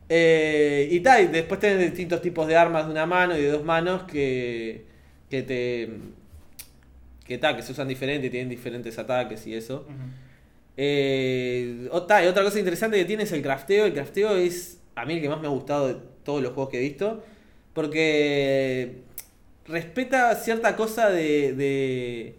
Eh, 0.08 0.88
y 0.90 1.00
tal, 1.00 1.22
y 1.24 1.26
después 1.28 1.58
tenés 1.60 1.78
distintos 1.80 2.20
tipos 2.20 2.46
de 2.46 2.56
armas 2.56 2.84
de 2.86 2.92
una 2.92 3.06
mano 3.06 3.38
y 3.38 3.40
de 3.42 3.48
dos 3.48 3.64
manos 3.64 4.02
que, 4.02 4.84
que 5.30 5.42
te. 5.42 5.88
que, 7.24 7.38
ta, 7.38 7.56
que 7.56 7.62
se 7.62 7.72
usan 7.72 7.88
diferente, 7.88 8.28
tienen 8.28 8.48
diferentes 8.50 8.98
ataques 8.98 9.46
y 9.46 9.54
eso. 9.54 9.86
Eh, 10.76 11.88
ta, 12.08 12.24
y 12.24 12.26
otra 12.28 12.42
cosa 12.42 12.58
interesante 12.58 12.96
que 12.98 13.04
tiene 13.04 13.22
es 13.22 13.32
el 13.32 13.42
crafteo. 13.42 13.86
El 13.86 13.94
crafteo 13.94 14.36
es 14.36 14.78
a 14.94 15.04
mí 15.06 15.14
el 15.14 15.22
que 15.22 15.28
más 15.28 15.40
me 15.40 15.46
ha 15.46 15.50
gustado 15.50 15.88
de 15.88 15.96
todos 16.24 16.42
los 16.42 16.52
juegos 16.54 16.70
que 16.70 16.78
he 16.78 16.82
visto. 16.82 17.22
Porque 17.74 19.02
respeta 19.66 20.34
cierta 20.36 20.76
cosa 20.76 21.10
de. 21.10 21.54
de, 21.54 22.36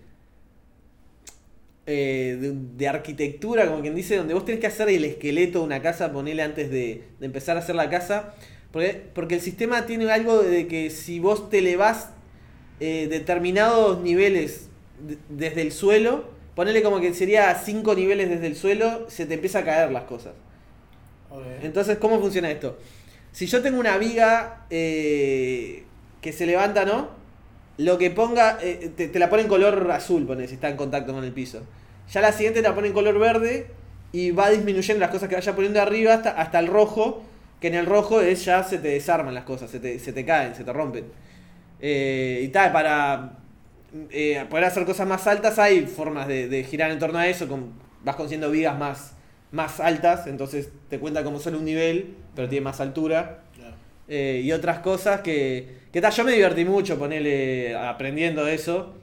eh, 1.85 2.37
de, 2.39 2.53
de 2.77 2.87
arquitectura, 2.87 3.67
como 3.67 3.81
quien 3.81 3.95
dice, 3.95 4.15
donde 4.17 4.33
vos 4.33 4.45
tenés 4.45 4.61
que 4.61 4.67
hacer 4.67 4.87
el 4.89 5.03
esqueleto 5.03 5.59
de 5.59 5.65
una 5.65 5.81
casa, 5.81 6.13
ponele 6.13 6.41
antes 6.41 6.69
de, 6.71 7.03
de 7.19 7.25
empezar 7.25 7.57
a 7.57 7.59
hacer 7.59 7.75
la 7.75 7.89
casa. 7.89 8.33
Porque, 8.71 9.01
porque 9.13 9.35
el 9.35 9.41
sistema 9.41 9.85
tiene 9.85 10.09
algo 10.11 10.41
de 10.41 10.67
que 10.67 10.89
si 10.89 11.19
vos 11.19 11.49
te 11.49 11.59
elevás 11.59 12.09
eh, 12.79 13.07
determinados 13.09 14.01
niveles 14.01 14.69
de- 15.05 15.17
desde 15.29 15.61
el 15.61 15.71
suelo, 15.71 16.25
ponele 16.55 16.81
como 16.81 16.99
que 17.01 17.13
sería 17.13 17.53
5 17.55 17.95
niveles 17.95 18.29
desde 18.29 18.47
el 18.47 18.55
suelo, 18.55 19.05
se 19.09 19.25
te 19.25 19.35
empieza 19.35 19.59
a 19.59 19.65
caer 19.65 19.91
las 19.91 20.03
cosas. 20.03 20.33
Entonces, 21.61 21.97
¿cómo 21.97 22.19
funciona 22.19 22.51
esto? 22.51 22.77
Si 23.33 23.47
yo 23.47 23.63
tengo 23.63 23.79
una 23.79 23.97
viga 23.97 24.65
eh, 24.69 25.83
que 26.21 26.31
se 26.31 26.45
levanta, 26.45 26.85
¿no? 26.85 27.09
Lo 27.77 27.97
que 27.97 28.11
ponga, 28.11 28.59
eh, 28.61 28.91
te, 28.95 29.07
te 29.07 29.19
la 29.19 29.29
pone 29.29 29.41
en 29.41 29.47
color 29.47 29.89
azul, 29.91 30.27
pone, 30.27 30.47
si 30.47 30.53
está 30.53 30.69
en 30.69 30.77
contacto 30.77 31.13
con 31.13 31.23
el 31.23 31.33
piso. 31.33 31.63
Ya 32.11 32.21
la 32.21 32.31
siguiente 32.31 32.61
la 32.61 32.75
pone 32.75 32.89
en 32.89 32.93
color 32.93 33.17
verde 33.17 33.71
y 34.11 34.29
va 34.29 34.51
disminuyendo 34.51 34.99
las 34.99 35.09
cosas 35.09 35.29
que 35.29 35.35
vaya 35.35 35.55
poniendo 35.55 35.81
arriba 35.81 36.13
hasta, 36.13 36.29
hasta 36.29 36.59
el 36.59 36.67
rojo, 36.67 37.23
que 37.59 37.69
en 37.69 37.73
el 37.73 37.87
rojo 37.87 38.21
es 38.21 38.45
ya 38.45 38.63
se 38.63 38.77
te 38.77 38.89
desarman 38.89 39.33
las 39.33 39.45
cosas, 39.45 39.71
se 39.71 39.79
te, 39.79 39.97
se 39.97 40.13
te 40.13 40.23
caen, 40.23 40.53
se 40.53 40.63
te 40.63 40.71
rompen. 40.71 41.05
Eh, 41.81 42.41
y 42.43 42.49
tal, 42.49 42.71
para 42.71 43.39
poder 44.49 44.65
hacer 44.65 44.85
cosas 44.85 45.07
más 45.07 45.25
altas 45.25 45.57
hay 45.57 45.87
formas 45.87 46.27
de, 46.27 46.65
girar 46.69 46.91
en 46.91 46.99
torno 46.99 47.17
a 47.17 47.27
eso, 47.27 47.47
vas 48.03 48.15
consiguiendo 48.15 48.51
vigas 48.51 48.77
más, 48.77 49.13
más 49.53 49.79
altas, 49.79 50.25
entonces 50.25 50.69
te 50.89 50.99
cuenta 50.99 51.23
como 51.23 51.39
solo 51.39 51.59
un 51.59 51.65
nivel, 51.65 52.15
pero 52.35 52.49
tiene 52.49 52.65
más 52.65 52.81
altura. 52.81 53.43
Claro. 53.55 53.75
Eh, 54.07 54.41
y 54.43 54.51
otras 54.51 54.79
cosas 54.79 55.21
que, 55.21 55.77
que 55.91 56.01
ta, 56.01 56.09
yo 56.09 56.23
me 56.23 56.31
divertí 56.33 56.65
mucho 56.65 56.97
ponerle 56.97 57.75
aprendiendo 57.75 58.47
eso. 58.47 58.95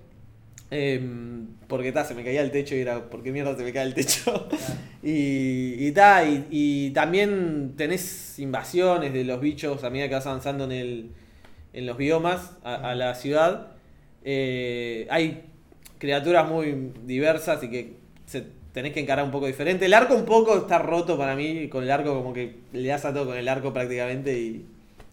Em, 0.73 1.47
porque 1.69 1.93
ta, 1.93 2.05
se 2.05 2.15
me 2.15 2.25
caía 2.25 2.43
el 2.43 2.51
techo 2.51 2.75
y 2.75 2.81
era, 2.81 3.09
¿por 3.09 3.23
qué 3.23 3.31
mierda 3.31 3.57
se 3.57 3.63
me 3.63 3.73
cae 3.73 3.85
el 3.87 3.95
techo? 3.95 4.49
y, 5.05 5.87
y, 5.87 5.93
ta, 5.93 6.25
y, 6.25 6.47
y 6.51 6.91
también 6.91 7.75
tenés 7.77 8.39
invasiones 8.41 9.13
de 9.13 9.23
los 9.25 9.41
bichos 9.41 9.85
a 9.85 9.91
medida 9.91 10.09
que 10.09 10.15
vas 10.15 10.27
avanzando 10.27 10.65
en, 10.65 10.73
el, 10.73 11.11
en 11.73 11.87
los 11.87 11.97
biomas 11.97 12.57
a, 12.65 12.91
a 12.91 12.95
la 12.97 13.15
ciudad. 13.15 13.69
Eh, 14.25 15.07
hay 15.11 15.45
criaturas 15.99 16.49
muy 16.49 16.93
diversas 17.05 17.63
y 17.63 17.71
que 17.71 17.97
se, 18.27 18.60
tenés 18.73 18.93
que 18.93 19.01
encarar 19.01 19.25
un 19.25 19.31
poco 19.31 19.47
diferente. 19.47 19.87
El 19.87 19.95
arco 19.95 20.15
un 20.15 20.25
poco 20.25 20.57
está 20.57 20.79
roto 20.79 21.19
para 21.19 21.35
mí, 21.35 21.69
con 21.69 21.83
el 21.83 21.91
arco 21.91 22.15
como 22.15 22.33
que 22.33 22.61
le 22.73 22.89
das 22.89 23.05
a 23.05 23.13
todo 23.13 23.27
con 23.27 23.37
el 23.37 23.49
arco 23.49 23.73
prácticamente 23.73 24.39
y 24.39 24.67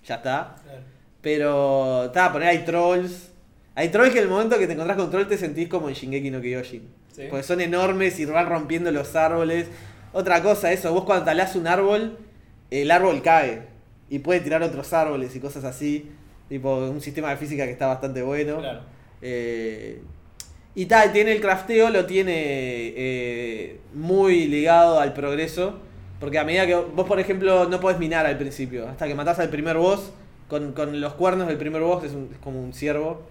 ya 0.06 0.16
está. 0.16 0.56
Claro. 0.64 0.80
Pero, 1.22 2.06
está, 2.06 2.32
poner 2.32 2.50
hay 2.50 2.60
trolls. 2.60 3.32
Hay 3.76 3.90
trolls 3.90 4.12
que 4.12 4.20
en 4.20 4.26
el 4.26 4.30
momento 4.30 4.58
que 4.58 4.68
te 4.68 4.74
encontrás 4.74 4.98
con 4.98 5.10
trolls 5.10 5.28
te 5.28 5.38
sentís 5.38 5.68
como 5.68 5.90
en 5.90 5.96
Shingeki 5.96 6.32
no 6.32 6.42
Kyojin. 6.42 6.88
Sí. 7.12 7.24
Porque 7.30 7.44
son 7.44 7.62
enormes 7.62 8.20
y 8.20 8.26
van 8.26 8.48
rompiendo 8.48 8.92
los 8.92 9.16
árboles. 9.16 9.68
Otra 10.14 10.42
cosa, 10.42 10.72
eso, 10.72 10.94
vos 10.94 11.04
cuando 11.04 11.26
talás 11.26 11.56
un 11.56 11.68
árbol, 11.68 12.18
el 12.72 12.92
árbol 12.92 13.22
cae. 13.22 13.64
Y 14.10 14.20
puede 14.20 14.40
tirar 14.40 14.64
otros 14.64 14.94
árboles 14.94 15.36
y 15.36 15.40
cosas 15.40 15.64
así. 15.64 16.12
Tipo, 16.48 16.78
un 16.78 17.02
sistema 17.02 17.30
de 17.32 17.38
física 17.38 17.66
que 17.66 17.72
está 17.72 17.88
bastante 17.88 18.22
bueno. 18.22 18.60
Claro. 18.60 18.82
Eh, 19.22 20.02
y 20.78 20.86
tal, 20.86 21.12
tiene 21.12 21.34
el 21.34 21.42
crafteo, 21.42 21.90
lo 21.90 22.06
tiene 22.06 22.34
eh, 22.96 23.80
muy 23.94 24.48
ligado 24.48 25.00
al 25.00 25.14
progreso. 25.14 25.80
Porque 26.20 26.40
a 26.40 26.44
medida 26.44 26.66
que 26.68 26.76
vos, 26.76 27.08
por 27.08 27.20
ejemplo, 27.20 27.68
no 27.70 27.80
podés 27.80 28.00
minar 28.00 28.26
al 28.26 28.38
principio. 28.38 28.88
Hasta 28.88 29.08
que 29.08 29.16
matás 29.16 29.40
al 29.40 29.50
primer 29.50 29.78
boss, 29.78 30.12
con, 30.48 30.74
con 30.74 31.00
los 31.02 31.14
cuernos 31.14 31.48
del 31.48 31.58
primer 31.58 31.82
boss, 31.82 32.04
es, 32.06 32.14
un- 32.14 32.30
es 32.32 32.40
como 32.40 32.62
un 32.64 32.74
ciervo. 32.74 33.24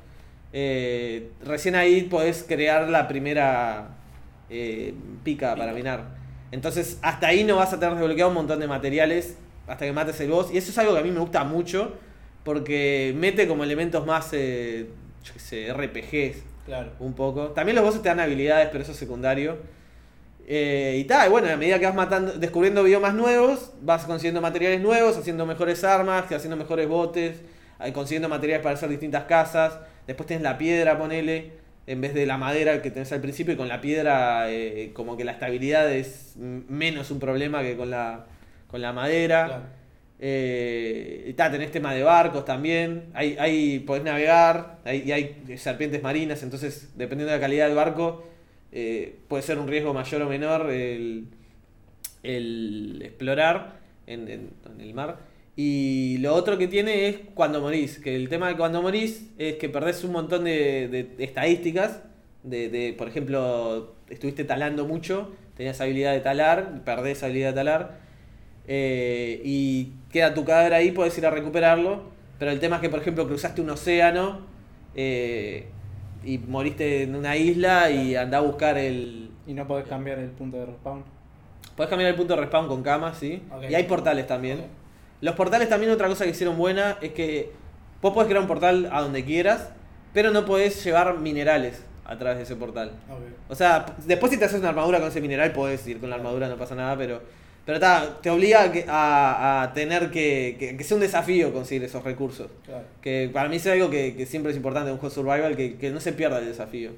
eh, 0.52 1.30
recién 1.44 1.74
ahí 1.74 2.02
podés 2.02 2.44
crear 2.48 2.88
la 2.88 3.08
primera 3.08 3.88
eh, 4.50 4.94
pica 5.24 5.56
para 5.56 5.72
minar. 5.72 6.04
Entonces, 6.52 6.98
hasta 7.02 7.28
ahí 7.28 7.44
no 7.44 7.56
vas 7.56 7.72
a 7.72 7.80
tener 7.80 7.96
desbloqueado 7.96 8.30
un 8.30 8.36
montón 8.36 8.60
de 8.60 8.66
materiales 8.68 9.36
hasta 9.66 9.84
que 9.84 9.92
mates 9.92 10.20
el 10.20 10.30
boss. 10.30 10.50
Y 10.52 10.58
eso 10.58 10.70
es 10.70 10.78
algo 10.78 10.94
que 10.94 11.00
a 11.00 11.02
mí 11.02 11.10
me 11.10 11.20
gusta 11.20 11.44
mucho, 11.44 11.92
porque 12.44 13.14
mete 13.16 13.48
como 13.48 13.64
elementos 13.64 14.06
más, 14.06 14.30
yo 15.24 15.32
qué 15.32 15.38
sé, 15.40 15.66
RPGs, 15.68 16.42
Claro. 16.66 16.90
un 16.98 17.14
poco. 17.14 17.48
También 17.52 17.76
los 17.76 17.84
bosses 17.84 18.02
te 18.02 18.08
dan 18.08 18.20
habilidades, 18.20 18.68
pero 18.70 18.82
eso 18.82 18.92
es 18.92 18.98
secundario. 18.98 19.58
Eh, 20.48 20.98
y 21.00 21.04
tal, 21.04 21.26
y 21.26 21.30
bueno, 21.30 21.48
a 21.48 21.56
medida 21.56 21.78
que 21.78 21.86
vas 21.86 21.94
matando, 21.94 22.32
descubriendo 22.32 22.82
biomas 22.84 23.14
nuevos, 23.14 23.72
vas 23.80 24.04
consiguiendo 24.04 24.40
materiales 24.40 24.80
nuevos, 24.80 25.16
haciendo 25.16 25.44
mejores 25.46 25.82
armas, 25.82 26.30
haciendo 26.30 26.56
mejores 26.56 26.88
botes, 26.88 27.40
eh, 27.80 27.92
consiguiendo 27.92 28.28
materiales 28.28 28.62
para 28.62 28.74
hacer 28.76 28.88
distintas 28.88 29.24
casas. 29.24 29.78
Después 30.06 30.26
tienes 30.26 30.44
la 30.44 30.56
piedra, 30.56 30.98
ponele, 30.98 31.52
en 31.88 32.00
vez 32.00 32.14
de 32.14 32.26
la 32.26 32.38
madera 32.38 32.80
que 32.80 32.90
tenés 32.92 33.12
al 33.12 33.20
principio, 33.20 33.54
y 33.54 33.56
con 33.56 33.68
la 33.68 33.80
piedra 33.80 34.50
eh, 34.50 34.90
como 34.92 35.16
que 35.16 35.24
la 35.24 35.32
estabilidad 35.32 35.90
es 35.90 36.34
menos 36.36 37.10
un 37.10 37.18
problema 37.18 37.62
que 37.62 37.76
con 37.76 37.90
la, 37.90 38.26
con 38.68 38.80
la 38.80 38.92
madera. 38.92 39.46
Claro. 39.46 39.62
Eh, 40.18 41.34
tenés 41.36 41.70
tema 41.70 41.92
de 41.94 42.02
barcos 42.02 42.44
también. 42.44 43.10
Hay, 43.14 43.36
hay, 43.38 43.80
podés 43.80 44.04
navegar 44.04 44.78
y 44.86 45.12
hay 45.12 45.42
serpientes 45.56 46.02
marinas. 46.02 46.42
Entonces, 46.42 46.92
dependiendo 46.96 47.32
de 47.32 47.38
la 47.38 47.40
calidad 47.40 47.66
del 47.66 47.76
barco, 47.76 48.26
eh, 48.72 49.16
puede 49.28 49.42
ser 49.42 49.58
un 49.58 49.68
riesgo 49.68 49.92
mayor 49.94 50.22
o 50.22 50.28
menor 50.28 50.70
el, 50.70 51.28
explorar 52.22 53.80
en, 54.06 54.50
el 54.78 54.94
mar. 54.94 55.18
Y 55.56 56.18
lo 56.18 56.34
otro 56.34 56.58
que 56.58 56.68
tiene 56.68 57.08
es 57.08 57.18
cuando 57.34 57.60
morís. 57.60 57.98
Que 57.98 58.16
el 58.16 58.28
tema 58.28 58.48
de 58.48 58.56
cuando 58.56 58.82
morís 58.82 59.30
es 59.38 59.56
que 59.56 59.68
perdés 59.68 60.04
un 60.04 60.12
montón 60.12 60.44
de, 60.44 61.14
estadísticas. 61.18 62.02
De, 62.42 62.68
de, 62.68 62.92
por 62.92 63.08
ejemplo, 63.08 63.96
estuviste 64.08 64.44
talando 64.44 64.86
mucho, 64.86 65.32
tenías 65.56 65.80
habilidad 65.80 66.12
de 66.12 66.20
talar, 66.20 66.84
perdés 66.84 67.22
habilidad 67.22 67.48
de 67.48 67.54
talar. 67.54 68.05
Eh, 68.66 69.40
y 69.44 69.92
queda 70.10 70.34
tu 70.34 70.44
cadáver 70.44 70.74
ahí, 70.74 70.92
puedes 70.92 71.16
ir 71.18 71.26
a 71.26 71.30
recuperarlo. 71.30 72.02
Pero 72.38 72.50
el 72.50 72.60
tema 72.60 72.76
es 72.76 72.82
que, 72.82 72.90
por 72.90 73.00
ejemplo, 73.00 73.26
cruzaste 73.26 73.60
un 73.60 73.70
océano 73.70 74.40
eh, 74.94 75.68
y 76.24 76.38
moriste 76.38 77.04
en 77.04 77.14
una 77.14 77.36
isla 77.36 77.90
y 77.90 78.16
andá 78.16 78.38
a 78.38 78.42
buscar 78.42 78.76
el. 78.78 79.30
Y 79.46 79.54
no 79.54 79.66
podés 79.66 79.86
cambiar 79.86 80.18
el 80.18 80.30
punto 80.30 80.58
de 80.58 80.66
respawn. 80.66 81.04
Podés 81.76 81.88
cambiar 81.88 82.10
el 82.10 82.16
punto 82.16 82.34
de 82.34 82.40
respawn 82.40 82.68
con 82.68 82.82
camas, 82.82 83.18
sí. 83.18 83.42
Y 83.68 83.74
hay 83.74 83.84
portales 83.84 84.26
también. 84.26 84.64
Los 85.20 85.34
portales 85.34 85.68
también, 85.68 85.92
otra 85.92 86.08
cosa 86.08 86.24
que 86.24 86.30
hicieron 86.30 86.58
buena 86.58 86.98
es 87.00 87.12
que 87.12 87.52
vos 88.02 88.12
podés 88.12 88.28
crear 88.28 88.42
un 88.42 88.48
portal 88.48 88.88
a 88.92 89.00
donde 89.00 89.24
quieras, 89.24 89.70
pero 90.12 90.30
no 90.30 90.44
podés 90.44 90.82
llevar 90.84 91.18
minerales 91.18 91.82
a 92.04 92.18
través 92.18 92.38
de 92.38 92.42
ese 92.44 92.56
portal. 92.56 92.92
O 93.48 93.54
sea, 93.54 93.86
después 94.04 94.32
si 94.32 94.38
te 94.38 94.44
haces 94.44 94.60
una 94.60 94.70
armadura 94.70 94.98
con 94.98 95.08
ese 95.08 95.20
mineral, 95.20 95.52
podés 95.52 95.86
ir 95.86 96.00
con 96.00 96.10
la 96.10 96.16
armadura, 96.16 96.48
no 96.48 96.56
pasa 96.56 96.74
nada, 96.74 96.96
pero 96.96 97.22
pero 97.66 97.78
ta, 97.78 98.20
te 98.22 98.30
obliga 98.30 98.72
a, 98.88 99.60
a, 99.60 99.62
a 99.64 99.72
tener 99.74 100.10
que, 100.10 100.56
que, 100.58 100.76
que 100.76 100.84
sea 100.84 100.94
un 100.94 101.02
desafío 101.02 101.52
conseguir 101.52 101.84
esos 101.84 102.02
recursos. 102.04 102.48
Claro. 102.64 102.84
Que 103.02 103.28
para 103.30 103.48
mí 103.48 103.56
es 103.56 103.66
algo 103.66 103.90
que, 103.90 104.14
que 104.16 104.24
siempre 104.24 104.52
es 104.52 104.56
importante 104.56 104.88
en 104.88 104.94
un 104.94 105.00
juego 105.00 105.14
survival, 105.14 105.56
que, 105.56 105.76
que 105.76 105.90
no 105.90 106.00
se 106.00 106.12
pierda 106.12 106.38
el 106.38 106.46
desafío. 106.46 106.92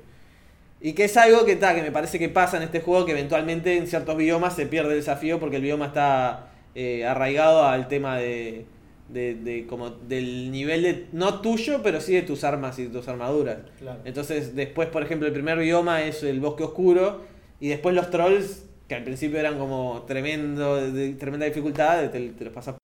Y 0.81 0.93
que 0.93 1.05
es 1.05 1.17
algo 1.17 1.45
que, 1.45 1.57
ta, 1.57 1.75
que 1.75 1.83
me 1.83 1.91
parece 1.91 2.19
que 2.21 2.29
pasa 2.29 2.59
en 2.59 2.63
este 2.63 2.81
juego, 2.81 3.05
que 3.07 3.13
eventualmente 3.13 3.77
en 3.79 3.87
ciertos 3.89 4.17
biomas 4.17 4.55
se 4.55 4.67
pierde 4.67 4.91
el 4.91 4.99
desafío 4.99 5.41
porque 5.41 5.57
el 5.57 5.63
bioma 5.63 5.87
está 5.87 6.51
eh, 6.75 7.05
arraigado 7.05 7.65
al 7.65 7.89
tema 7.89 8.19
de, 8.19 8.67
de, 9.09 9.35
de 9.35 9.67
como 9.67 9.91
del 9.91 10.53
nivel 10.53 10.83
de, 10.83 11.07
no 11.13 11.41
tuyo, 11.41 11.83
pero 11.83 12.01
sí 12.01 12.13
de 12.13 12.23
tus 12.23 12.45
armas 12.45 12.79
y 12.79 12.85
de 12.85 12.91
tus 12.91 13.09
armaduras. 13.09 13.57
Claro. 13.79 14.01
Entonces, 14.05 14.55
después, 14.55 14.89
por 14.89 15.03
ejemplo, 15.03 15.27
el 15.27 15.33
primer 15.33 15.59
bioma 15.59 16.03
es 16.03 16.23
el 16.23 16.41
bosque 16.41 16.63
oscuro. 16.63 17.23
Y 17.61 17.67
después 17.71 17.93
los 17.93 18.09
trolls, 18.11 18.67
que 18.89 18.95
al 18.95 19.05
principio 19.05 19.39
eran 19.39 19.59
como 19.59 20.03
tremendo, 20.07 20.77
de, 20.91 21.13
tremenda 21.15 21.47
dificultad, 21.47 22.11
te, 22.11 22.31
te 22.31 22.45
los 22.45 22.53
pasas. 22.55 22.77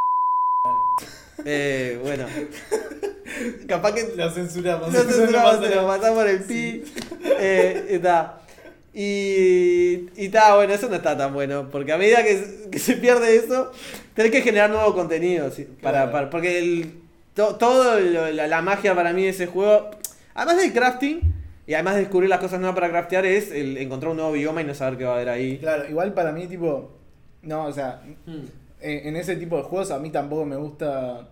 eh, 1.45 1.99
bueno. 2.03 2.27
Capaz 3.67 3.93
que 3.95 4.13
Lo 4.17 4.31
censuramos. 4.31 4.93
no 4.93 5.01
censuramos, 5.03 5.61
te 5.61 5.75
lo 5.75 5.87
matás 5.87 6.13
por 6.13 6.29
el 6.29 6.43
pi. 6.45 6.85
Eh, 7.41 7.95
y 7.97 7.99
ta. 7.99 8.41
Y, 8.93 10.07
y 10.17 10.29
ta, 10.29 10.55
bueno, 10.55 10.73
eso 10.75 10.89
no 10.89 10.97
está 10.97 11.17
tan 11.17 11.33
bueno. 11.33 11.69
Porque 11.71 11.93
a 11.93 11.99
medida 11.99 12.23
que, 12.23 12.69
que 12.71 12.79
se 12.79 12.95
pierde 12.95 13.37
eso, 13.37 13.73
tenés 14.15 14.31
que 14.31 14.43
generar 14.43 14.71
nuevo 14.71 14.95
contenido. 14.95 15.51
¿sí? 15.51 15.67
Para, 15.83 16.13
para- 16.13 16.31
porque 16.31 16.59
el, 16.59 16.95
to- 17.35 17.57
todo 17.57 17.99
lo- 17.99 18.31
la, 18.31 18.47
la 18.47 18.63
magia 18.63 18.95
para 18.95 19.13
mí 19.13 19.25
de 19.25 19.31
ese 19.31 19.47
juego, 19.47 19.91
además 20.35 20.59
del 20.63 20.73
crafting, 20.73 21.21
y 21.67 21.75
además 21.75 21.95
de 21.95 22.01
descubrir 22.03 22.29
las 22.31 22.41
cosas 22.41 22.61
nuevas 22.61 22.75
para 22.75 22.91
craftear, 22.91 23.25
es 23.27 23.51
el 23.51 23.77
encontrar 23.79 24.11
un 24.11 24.17
nuevo 24.19 24.33
bioma 24.33 24.61
y 24.61 24.65
no 24.65 24.75
saber 24.75 24.99
qué 24.99 25.05
va 25.05 25.13
a 25.13 25.15
haber 25.17 25.29
ahí. 25.31 25.59
Claro, 25.59 25.89
igual 25.89 26.13
para 26.15 26.33
mí, 26.33 26.47
tipo. 26.47 26.93
No, 27.43 27.67
o 27.67 27.73
sea, 27.73 28.03
Hmm. 28.27 28.45
en, 28.81 29.09
en 29.09 29.17
ese 29.17 29.37
tipo 29.37 29.57
de 29.57 29.63
juegos 29.63 29.91
a 29.91 29.99
mí 29.99 30.11
tampoco 30.11 30.45
me 30.45 30.57
gusta. 30.57 31.29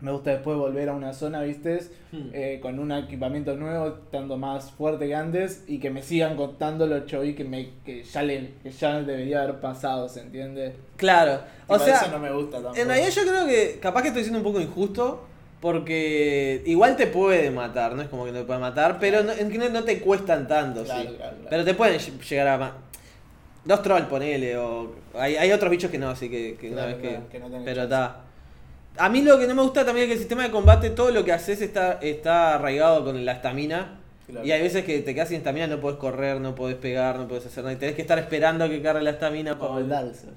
Me 0.00 0.10
gusta 0.12 0.32
después 0.32 0.58
volver 0.58 0.88
a 0.90 0.92
una 0.92 1.14
zona, 1.14 1.40
¿viste? 1.42 1.78
Hmm. 2.12 2.28
Eh, 2.34 2.58
con 2.60 2.78
un 2.78 2.92
equipamiento 2.92 3.56
nuevo, 3.56 3.86
estando 4.04 4.36
más 4.36 4.70
fuerte 4.72 5.06
que 5.06 5.14
antes, 5.14 5.64
y 5.66 5.78
que 5.78 5.88
me 5.88 6.02
sigan 6.02 6.36
contando 6.36 6.86
lo 6.86 7.06
choví 7.06 7.34
que, 7.34 7.44
me, 7.44 7.70
que, 7.86 8.02
ya 8.02 8.22
le, 8.22 8.50
que 8.62 8.70
ya 8.70 9.00
debería 9.00 9.42
haber 9.44 9.60
pasado, 9.60 10.08
¿se 10.08 10.20
entiende? 10.20 10.74
Claro. 10.96 11.40
O 11.68 11.74
Tipo, 11.74 11.84
sea, 11.86 11.96
eso 12.02 12.10
no 12.10 12.18
me 12.18 12.30
gusta 12.32 12.56
tampoco. 12.56 12.76
En 12.76 12.88
realidad 12.88 13.08
yo 13.10 13.22
creo 13.22 13.46
que 13.46 13.78
capaz 13.80 14.02
que 14.02 14.08
estoy 14.08 14.22
siendo 14.24 14.40
un 14.40 14.44
poco 14.44 14.60
injusto 14.60 15.24
porque 15.64 16.62
igual 16.66 16.94
te 16.94 17.06
puede 17.06 17.50
matar, 17.50 17.94
no 17.94 18.02
es 18.02 18.08
como 18.08 18.26
que 18.26 18.32
no 18.32 18.40
te 18.40 18.44
puede 18.44 18.60
matar, 18.60 18.98
pero 19.00 19.22
no, 19.22 19.32
no, 19.70 19.82
te 19.82 19.98
cuestan 19.98 20.46
tanto, 20.46 20.84
Claro, 20.84 21.00
sí. 21.00 21.06
claro, 21.16 21.36
claro. 21.36 21.46
Pero 21.48 21.64
te 21.64 21.72
pueden 21.72 21.98
ll- 21.98 22.20
llegar 22.28 22.48
a 22.62 22.72
Dos 23.64 23.82
trolls, 23.82 24.04
ponele, 24.08 24.58
o 24.58 24.92
hay, 25.14 25.36
hay 25.36 25.50
otros 25.52 25.70
bichos 25.70 25.90
que 25.90 25.96
no, 25.96 26.10
así 26.10 26.28
que, 26.28 26.56
que 26.60 26.70
una 26.70 26.84
vez 26.84 26.96
que... 26.96 27.18
que 27.32 27.38
no 27.38 27.46
tenés 27.46 27.62
pero 27.64 27.84
está. 27.84 28.16
A 28.98 29.08
mí 29.08 29.22
lo 29.22 29.38
que 29.38 29.46
no 29.46 29.54
me 29.54 29.62
gusta 29.62 29.86
también 29.86 30.04
es 30.04 30.08
que 30.08 30.12
el 30.12 30.18
sistema 30.18 30.42
de 30.42 30.50
combate, 30.50 30.90
todo 30.90 31.10
lo 31.10 31.24
que 31.24 31.32
haces 31.32 31.62
está, 31.62 31.94
está 32.02 32.56
arraigado 32.56 33.02
con 33.02 33.24
la 33.24 33.32
estamina. 33.32 34.00
Claro. 34.26 34.46
Y 34.46 34.52
hay 34.52 34.60
veces 34.60 34.84
que 34.84 35.00
te 35.00 35.14
quedas 35.14 35.28
sin 35.28 35.38
estamina, 35.38 35.66
no 35.66 35.80
puedes 35.80 35.98
correr, 35.98 36.42
no 36.42 36.54
puedes 36.54 36.76
pegar, 36.76 37.18
no 37.18 37.26
puedes 37.26 37.46
hacer 37.46 37.64
nada. 37.64 37.72
Y 37.74 37.78
tenés 37.78 37.94
que 37.94 38.02
estar 38.02 38.18
esperando 38.18 38.64
a 38.66 38.68
que 38.68 38.82
cargue 38.82 39.02
la 39.02 39.10
estamina. 39.12 39.56
Como 39.56 39.70
para- 39.70 39.80
el 39.80 39.88
Dark 39.88 40.14
Souls. 40.14 40.36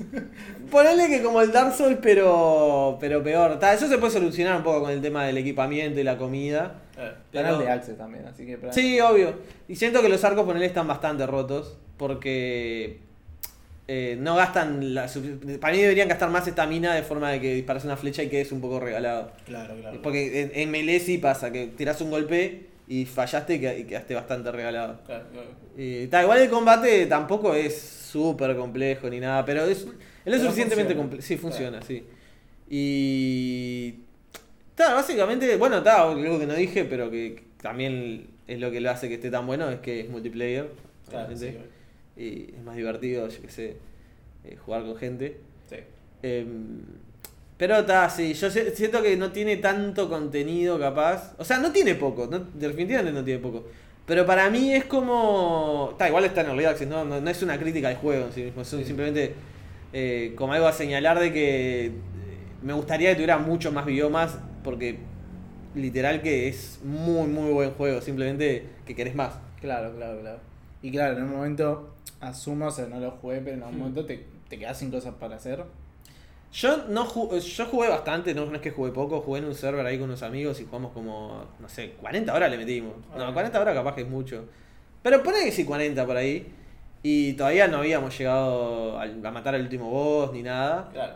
Ponele 0.70 1.08
que 1.08 1.22
como 1.22 1.40
el 1.40 1.52
Dark 1.52 1.74
Souls, 1.74 1.98
pero, 2.00 2.96
pero 3.00 3.22
peor. 3.22 3.58
Ta, 3.58 3.74
eso 3.74 3.88
se 3.88 3.98
puede 3.98 4.12
solucionar 4.12 4.56
un 4.56 4.62
poco 4.62 4.82
con 4.82 4.90
el 4.90 5.00
tema 5.00 5.24
del 5.26 5.38
equipamiento 5.38 6.00
y 6.00 6.04
la 6.04 6.16
comida. 6.16 6.74
Eh, 6.96 7.10
Pero- 7.32 7.44
Canal 7.44 7.58
de 7.60 7.70
Access 7.70 7.98
también, 7.98 8.26
así 8.26 8.46
que. 8.46 8.56
para- 8.58 8.72
Sí, 8.72 9.00
obvio. 9.00 9.34
Y 9.68 9.76
siento 9.76 10.00
que 10.02 10.08
los 10.08 10.22
arcos, 10.24 10.44
ponele, 10.44 10.66
están 10.66 10.86
bastante 10.86 11.26
rotos. 11.26 11.76
Porque 11.96 12.98
eh, 13.88 14.16
no 14.18 14.34
gastan. 14.36 14.94
La, 14.94 15.06
para 15.60 15.74
mí 15.74 15.82
deberían 15.82 16.08
gastar 16.08 16.30
más 16.30 16.46
estamina 16.48 16.94
de 16.94 17.02
forma 17.02 17.30
de 17.30 17.40
que 17.40 17.54
disparas 17.54 17.84
una 17.84 17.96
flecha 17.96 18.22
y 18.22 18.28
quedes 18.28 18.52
un 18.52 18.60
poco 18.62 18.80
regalado. 18.80 19.32
Claro, 19.44 19.74
claro. 19.78 20.00
Porque 20.02 20.40
en, 20.42 20.52
en 20.54 20.70
melee 20.70 21.00
sí 21.00 21.18
pasa, 21.18 21.52
que 21.52 21.66
tiras 21.66 22.00
un 22.00 22.10
golpe 22.10 22.69
y 22.90 23.06
fallaste 23.06 23.54
y 23.54 23.60
que- 23.60 23.78
y 23.78 23.84
quedaste 23.84 24.14
bastante 24.16 24.50
regalado. 24.50 24.98
Claro, 25.06 25.24
claro. 25.32 25.48
Y 25.76 26.08
ta, 26.08 26.22
igual 26.22 26.40
el 26.40 26.50
combate 26.50 27.06
tampoco 27.06 27.54
es 27.54 27.80
súper 27.80 28.56
complejo 28.56 29.08
ni 29.08 29.20
nada, 29.20 29.44
pero 29.44 29.64
es, 29.64 29.82
él 29.84 29.88
es 30.24 30.24
Pero 30.24 30.42
suficientemente 30.42 30.96
complejo. 30.96 31.22
Sí, 31.22 31.36
funciona, 31.36 31.80
sí. 31.82 32.02
Y. 32.68 33.94
Ta, 34.74 34.94
básicamente, 34.94 35.56
bueno, 35.56 35.78
está, 35.78 36.02
algo 36.02 36.38
que 36.40 36.46
no 36.46 36.54
dije, 36.54 36.84
pero 36.84 37.10
que 37.12 37.44
también 37.62 38.26
es 38.48 38.58
lo 38.58 38.72
que 38.72 38.80
lo 38.80 38.90
hace 38.90 39.08
que 39.08 39.14
esté 39.14 39.30
tan 39.30 39.46
bueno, 39.46 39.70
es 39.70 39.78
que 39.78 40.00
es 40.00 40.08
multiplayer. 40.10 40.70
Sí, 41.36 41.56
Y 42.16 42.54
es 42.56 42.62
más 42.64 42.74
divertido, 42.76 43.28
yo 43.28 43.40
qué 43.42 43.50
sé, 43.50 43.76
eh, 44.44 44.56
jugar 44.64 44.82
con 44.82 44.96
gente. 44.96 45.36
sí. 45.68 45.76
Em, 46.22 46.82
pero 47.60 47.80
está, 47.80 48.08
sí, 48.08 48.32
yo 48.32 48.50
siento 48.50 49.02
que 49.02 49.18
no 49.18 49.32
tiene 49.32 49.58
tanto 49.58 50.08
contenido 50.08 50.78
capaz. 50.78 51.34
O 51.36 51.44
sea, 51.44 51.58
no 51.58 51.70
tiene 51.72 51.94
poco, 51.94 52.26
no, 52.26 52.38
definitivamente 52.54 53.12
no 53.12 53.22
tiene 53.22 53.38
poco. 53.38 53.66
Pero 54.06 54.24
para 54.24 54.48
mí 54.48 54.72
es 54.72 54.86
como... 54.86 55.90
Está, 55.92 56.08
igual 56.08 56.24
está 56.24 56.40
en 56.40 56.46
Early 56.46 56.64
Access, 56.64 56.88
¿no? 56.88 57.04
No, 57.04 57.20
no 57.20 57.30
es 57.30 57.42
una 57.42 57.58
crítica 57.58 57.88
al 57.88 57.96
juego 57.96 58.24
en 58.28 58.32
sí 58.32 58.44
mismo, 58.44 58.62
es 58.62 58.68
Sí. 58.68 58.82
simplemente 58.82 59.34
eh, 59.92 60.32
como 60.36 60.54
algo 60.54 60.66
a 60.68 60.72
señalar 60.72 61.18
de 61.18 61.34
que 61.34 61.84
eh, 61.88 61.92
me 62.62 62.72
gustaría 62.72 63.10
que 63.10 63.16
tuviera 63.16 63.36
muchos 63.36 63.74
más 63.74 63.84
biomas 63.84 64.38
porque 64.64 64.98
literal 65.74 66.22
que 66.22 66.48
es 66.48 66.80
muy, 66.82 67.28
muy 67.28 67.52
buen 67.52 67.72
juego, 67.72 68.00
simplemente 68.00 68.64
que 68.86 68.96
querés 68.96 69.14
más. 69.14 69.34
Claro, 69.60 69.94
claro, 69.94 70.18
claro. 70.22 70.38
Y 70.80 70.90
claro, 70.90 71.18
en 71.18 71.24
un 71.24 71.30
momento, 71.32 71.94
asumo, 72.20 72.68
o 72.68 72.70
sea, 72.70 72.86
no 72.86 72.98
lo 73.00 73.10
jugué, 73.10 73.42
pero 73.42 73.56
en 73.58 73.62
un 73.64 73.74
Hmm. 73.74 73.78
momento 73.80 74.06
te, 74.06 74.24
te 74.48 74.58
quedas 74.58 74.78
sin 74.78 74.90
cosas 74.90 75.12
para 75.20 75.36
hacer. 75.36 75.62
Yo 76.52 76.76
no 76.88 77.06
ju- 77.06 77.38
yo 77.38 77.66
jugué 77.66 77.88
bastante, 77.88 78.34
no, 78.34 78.44
no 78.46 78.56
es 78.56 78.60
que 78.60 78.70
jugué 78.72 78.90
poco, 78.90 79.20
jugué 79.20 79.38
en 79.40 79.44
un 79.46 79.54
server 79.54 79.86
ahí 79.86 79.98
con 79.98 80.08
unos 80.08 80.22
amigos 80.24 80.60
y 80.60 80.64
jugamos 80.64 80.92
como, 80.92 81.44
no 81.60 81.68
sé, 81.68 81.92
40 82.00 82.34
horas 82.34 82.50
le 82.50 82.58
metimos. 82.58 82.94
No, 83.16 83.26
Ah. 83.26 83.32
40 83.32 83.60
horas 83.60 83.74
capaz 83.74 83.94
que 83.94 84.00
es 84.02 84.08
mucho. 84.08 84.44
Pero 85.02 85.22
pone 85.22 85.44
que 85.44 85.52
sí, 85.52 85.64
40 85.64 86.04
por 86.06 86.16
ahí. 86.16 86.52
Y 87.02 87.32
todavía 87.34 87.66
no 87.68 87.78
habíamos 87.78 88.16
llegado 88.18 88.98
a 89.00 89.06
matar 89.30 89.54
al 89.54 89.62
último 89.62 89.88
boss 89.90 90.32
ni 90.32 90.42
nada. 90.42 90.88
Claro. 90.92 91.14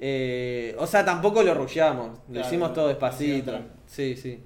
Eh, 0.00 0.74
o 0.78 0.86
sea, 0.86 1.04
tampoco 1.04 1.42
lo 1.42 1.52
rusheamos, 1.54 2.18
lo 2.28 2.32
Claro, 2.34 2.46
hicimos 2.46 2.72
todo 2.72 2.88
despacito. 2.88 3.58
Sí, 3.86 4.14
sí. 4.16 4.40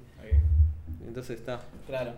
Entonces 1.07 1.39
está. 1.41 1.61
Claro. 1.87 2.13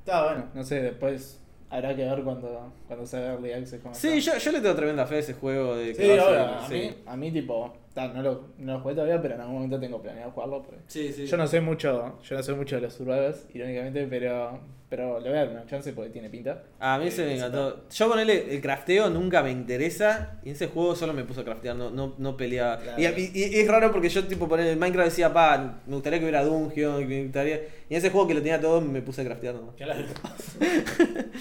Está 0.00 0.24
bueno, 0.24 0.44
no 0.54 0.64
sé, 0.64 0.80
después 0.82 1.39
habrá 1.70 1.94
que 1.96 2.04
ver 2.04 2.22
cuando, 2.22 2.72
cuando 2.86 3.06
se 3.06 3.18
vea 3.18 3.32
Early 3.32 3.52
Access. 3.52 3.80
cómo 3.80 3.94
Sí, 3.94 4.18
está. 4.18 4.32
yo, 4.34 4.38
yo 4.38 4.52
le 4.52 4.60
tengo 4.60 4.74
tremenda 4.74 5.06
fe 5.06 5.16
a 5.16 5.18
ese 5.20 5.34
juego. 5.34 5.76
De 5.76 5.94
que 5.94 6.02
Sí, 6.02 6.08
va 6.08 6.14
a 6.14 6.26
ser- 6.26 6.38
a, 6.38 6.66
sí. 6.68 6.74
mí, 6.74 6.94
a 7.06 7.16
mí 7.16 7.30
tipo, 7.32 7.72
no, 7.96 8.22
lo, 8.22 8.44
no 8.58 8.74
lo 8.74 8.80
jugué 8.80 8.94
todavía, 8.94 9.20
pero 9.20 9.34
en 9.34 9.40
algún 9.40 9.54
momento 9.56 9.80
tengo 9.80 10.00
planeado 10.00 10.30
jugarlo. 10.30 10.62
porque 10.62 10.80
Sí, 10.86 11.12
sí. 11.12 11.26
Yo 11.26 11.36
no 11.36 11.46
sé 11.46 11.60
mucho, 11.60 12.18
yo 12.22 12.36
no 12.36 12.42
sé 12.42 12.52
mucho 12.54 12.76
de 12.76 12.82
los 12.82 12.94
survivors, 12.94 13.46
irónicamente, 13.52 14.06
pero, 14.08 14.60
pero 14.88 15.18
le 15.20 15.28
voy 15.28 15.38
a 15.38 15.44
dar 15.44 15.48
una 15.54 15.66
chance 15.66 15.92
porque 15.92 16.10
tiene 16.10 16.30
pinta. 16.30 16.62
A 16.78 16.98
mí 16.98 17.10
se 17.10 17.24
me 17.24 17.32
Eh, 17.32 17.36
encantó. 17.36 17.88
Yo 17.90 18.08
ponerle 18.08 18.54
el 18.54 18.60
crafteo 18.60 19.10
nunca 19.10 19.42
me 19.42 19.50
interesa. 19.50 20.38
Y 20.44 20.50
en 20.50 20.54
ese 20.54 20.68
juego 20.68 20.94
solo 20.94 21.12
me 21.12 21.24
puso 21.24 21.40
a 21.40 21.44
craftear, 21.44 21.74
no, 21.76 21.90
no, 21.90 22.14
no 22.18 22.36
peleaba. 22.36 22.78
Claro. 22.78 23.00
Y, 23.02 23.04
y- 23.34 23.44
y 23.56 23.60
es 23.60 23.68
raro 23.68 23.90
porque 23.92 24.08
yo 24.08 24.24
tipo 24.26 24.48
poner 24.48 24.66
el 24.68 24.76
Minecraft 24.78 25.10
decía, 25.10 25.32
pa, 25.32 25.80
me 25.86 25.94
gustaría 25.94 26.18
que 26.20 26.24
hubiera 26.26 26.44
dungeon, 26.44 27.06
me 27.08 27.22
gustaría. 27.24 27.56
Y 27.88 27.94
en 27.94 27.98
ese 27.98 28.10
juego 28.10 28.28
que 28.28 28.34
lo 28.34 28.40
tenía 28.40 28.60
todo 28.60 28.80
me 28.80 29.02
puse 29.02 29.22
a 29.22 29.24
craftear 29.24 29.54
nomás. 29.56 29.74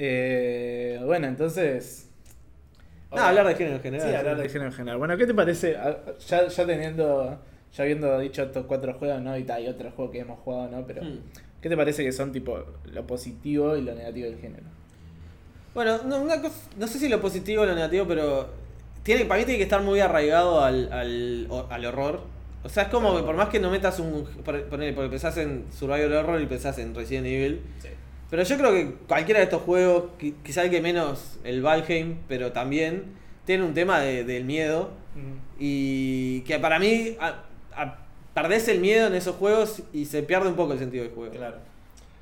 Eh, 0.00 1.00
bueno, 1.04 1.26
entonces... 1.26 2.07
No, 3.10 3.22
hablar 3.22 3.46
de 3.46 3.54
género 3.54 3.76
en 3.76 3.82
general. 3.82 4.08
Sí, 4.10 4.14
hablar 4.14 4.36
de 4.36 4.48
género 4.48 4.70
en 4.70 4.76
general. 4.76 4.98
Bueno, 4.98 5.16
¿qué 5.16 5.26
te 5.26 5.34
parece? 5.34 5.76
A- 5.76 5.98
Ya, 6.28 6.46
ya 6.48 6.66
teniendo, 6.66 7.38
ya 7.74 7.82
habiendo 7.84 8.18
dicho 8.18 8.42
estos 8.42 8.66
cuatro 8.66 8.94
juegos, 8.94 9.22
¿no? 9.22 9.36
Y 9.38 9.46
hay 9.50 9.66
otros 9.68 9.94
juegos 9.94 10.12
que 10.12 10.20
hemos 10.20 10.38
jugado, 10.40 10.68
¿no? 10.68 10.86
Pero, 10.86 11.02
Hmm. 11.02 11.18
¿qué 11.62 11.68
te 11.68 11.76
parece 11.76 12.04
que 12.04 12.12
son 12.12 12.32
tipo 12.32 12.58
lo 12.84 13.06
positivo 13.06 13.76
y 13.76 13.82
lo 13.82 13.94
negativo 13.94 14.26
del 14.26 14.38
género? 14.38 14.64
Bueno, 15.74 15.98
no, 16.04 16.20
una 16.20 16.40
cosa- 16.42 16.68
no 16.76 16.86
sé 16.86 16.98
si 16.98 17.08
lo 17.08 17.20
positivo 17.20 17.62
o 17.62 17.66
lo 17.66 17.74
negativo, 17.74 18.06
pero 18.06 18.48
tiene, 19.02 19.24
para 19.24 19.38
mí 19.40 19.44
tiene 19.46 19.58
que 19.58 19.64
estar 19.64 19.80
muy 19.82 20.00
arraigado 20.00 20.62
al, 20.62 20.92
al, 20.92 21.48
al 21.70 21.84
horror. 21.86 22.20
O 22.64 22.68
sea, 22.68 22.84
es 22.84 22.88
como 22.90 23.16
que 23.16 23.22
por 23.22 23.36
más 23.36 23.48
que 23.48 23.60
no 23.60 23.70
metas 23.70 24.00
un... 24.00 24.24
por- 24.44 24.64
Ponele, 24.64 24.92
porque 24.92 25.08
pensás 25.10 25.36
en 25.38 25.64
Survival 25.72 26.12
Horror 26.12 26.40
y 26.42 26.46
pensás 26.46 26.76
en 26.78 26.94
Resident 26.94 27.26
Evil. 27.26 27.60
Sí. 27.78 27.88
Pero 28.30 28.42
yo 28.42 28.56
creo 28.58 28.72
que 28.72 28.94
cualquiera 29.06 29.40
de 29.40 29.44
estos 29.44 29.62
juegos, 29.62 30.04
qui- 30.20 30.34
quizá 30.42 30.62
el 30.64 30.70
que 30.70 30.80
menos 30.82 31.38
el 31.44 31.62
Valheim, 31.62 32.18
pero 32.28 32.52
también 32.52 33.04
tiene 33.46 33.64
un 33.64 33.72
tema 33.74 34.00
de- 34.00 34.24
del 34.24 34.44
miedo. 34.44 34.90
Y 35.58 36.42
que 36.42 36.58
para 36.58 36.78
mí 36.78 37.16
a- 37.20 37.42
a- 37.74 37.98
perdés 38.34 38.68
el 38.68 38.80
miedo 38.80 39.06
en 39.08 39.14
esos 39.14 39.36
juegos 39.36 39.82
y 39.92 40.04
se 40.04 40.22
pierde 40.22 40.48
un 40.48 40.54
poco 40.54 40.72
el 40.74 40.78
sentido 40.78 41.04
del 41.04 41.12
juego. 41.12 41.32
Claro. 41.34 41.56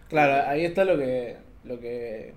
Claro, 0.09 0.49
ahí 0.49 0.65
está 0.65 0.85
lo 0.85 0.97
que. 0.97 1.37
lo 1.65 1.79
que. 1.81 2.33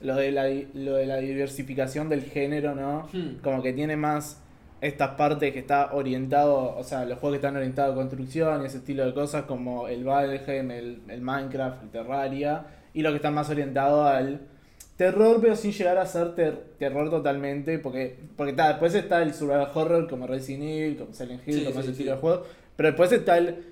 lo 0.00 0.16
de 0.16 0.32
la, 0.32 0.48
lo 0.74 0.94
de 0.96 1.06
la 1.06 1.16
diversificación 1.18 2.08
del 2.08 2.22
género, 2.24 2.74
¿no? 2.74 3.08
Hmm. 3.12 3.36
Como 3.42 3.62
que 3.62 3.72
tiene 3.72 3.96
más 3.96 4.40
estas 4.80 5.10
partes 5.10 5.52
que 5.52 5.58
está 5.58 5.90
orientado, 5.92 6.74
o 6.76 6.82
sea, 6.82 7.04
los 7.04 7.18
juegos 7.18 7.34
que 7.38 7.46
están 7.46 7.56
orientados 7.56 7.92
a 7.92 7.94
construcción 7.96 8.62
y 8.62 8.66
ese 8.66 8.78
estilo 8.78 9.04
de 9.04 9.12
cosas 9.12 9.42
como 9.44 9.88
el 9.88 10.04
Valheim, 10.04 10.70
el, 10.70 11.02
el 11.08 11.20
Minecraft, 11.20 11.82
el 11.82 11.90
Terraria, 11.90 12.64
y 12.94 13.02
lo 13.02 13.10
que 13.10 13.16
está 13.16 13.30
más 13.30 13.48
orientado 13.50 14.04
al 14.04 14.40
terror, 14.96 15.38
pero 15.40 15.56
sin 15.56 15.72
llegar 15.72 15.96
a 15.98 16.06
ser 16.06 16.34
ter- 16.34 16.64
terror 16.78 17.08
totalmente, 17.10 17.78
porque, 17.78 18.16
porque 18.36 18.52
ta, 18.52 18.68
después 18.68 18.94
está 18.94 19.22
el 19.22 19.32
survival 19.34 19.70
horror 19.74 20.08
como 20.08 20.26
Resident 20.26 20.64
Evil, 20.64 20.96
como 20.98 21.14
Silent 21.14 21.46
Hill, 21.48 21.54
Sí, 21.54 21.64
como 21.64 21.74
sí, 21.76 21.80
ese 21.80 21.90
estilo 21.92 22.12
de 22.12 22.18
juego, 22.18 22.44
pero 22.76 22.88
después 22.88 23.10
está 23.12 23.38
el, 23.38 23.64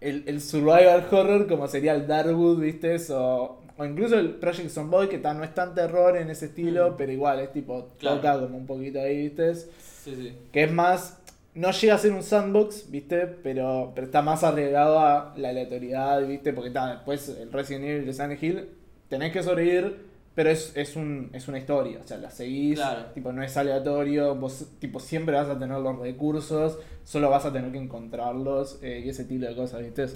el, 0.00 0.24
el 0.26 0.40
survival 0.40 1.06
horror 1.10 1.46
como 1.46 1.66
sería 1.68 1.94
el 1.94 2.06
Darkwood, 2.06 2.60
¿viste? 2.60 2.96
O, 3.12 3.60
o 3.78 3.84
incluso 3.86 4.18
el 4.18 4.32
Project 4.34 4.68
Zomboid, 4.68 5.08
que 5.08 5.18
ta, 5.18 5.32
no 5.32 5.42
es 5.44 5.54
tan 5.54 5.74
terror 5.74 6.16
en 6.16 6.28
ese 6.30 6.46
estilo, 6.46 6.90
Mm. 6.90 6.94
pero 6.98 7.12
igual 7.12 7.40
es 7.40 7.52
tipo, 7.52 7.88
Claro. 7.98 8.16
toca 8.16 8.40
como 8.40 8.58
un 8.58 8.66
poquito 8.66 9.00
ahí, 9.00 9.28
¿viste? 9.28 9.54
Sí, 9.54 9.68
sí. 10.14 10.32
Que 10.52 10.64
es 10.64 10.72
más, 10.72 11.19
no 11.60 11.70
llega 11.72 11.94
a 11.94 11.98
ser 11.98 12.12
un 12.12 12.22
sandbox, 12.22 12.90
¿viste? 12.90 13.26
Pero, 13.26 13.92
pero 13.94 14.06
está 14.06 14.22
más 14.22 14.42
arriesgado 14.44 14.98
a 15.00 15.34
la 15.36 15.50
aleatoriedad, 15.50 16.26
¿viste? 16.26 16.52
Porque 16.52 16.68
está 16.68 16.90
después 16.94 17.28
el 17.28 17.52
Resident 17.52 17.84
Evil 17.84 18.06
de 18.06 18.12
Silent 18.12 18.42
Hill, 18.42 18.68
tenés 19.08 19.32
que 19.32 19.42
sobrevivir, 19.42 20.08
pero 20.34 20.50
es, 20.50 20.72
es, 20.76 20.96
un, 20.96 21.30
es 21.32 21.48
una 21.48 21.58
historia, 21.58 21.98
o 22.02 22.06
sea, 22.06 22.16
la 22.18 22.30
seguís, 22.30 22.78
Claro. 22.78 23.06
tipo, 23.14 23.32
no 23.32 23.42
es 23.42 23.56
aleatorio, 23.56 24.34
vos 24.36 24.66
tipo 24.78 25.00
siempre 25.00 25.34
vas 25.34 25.48
a 25.48 25.58
tener 25.58 25.78
los 25.78 25.98
recursos, 25.98 26.78
solo 27.04 27.28
vas 27.30 27.44
a 27.44 27.52
tener 27.52 27.70
que 27.72 27.78
encontrarlos 27.78 28.78
eh, 28.82 29.02
y 29.04 29.08
ese 29.08 29.24
tipo 29.24 29.44
de 29.44 29.54
cosas, 29.56 29.82
¿viste? 29.82 30.06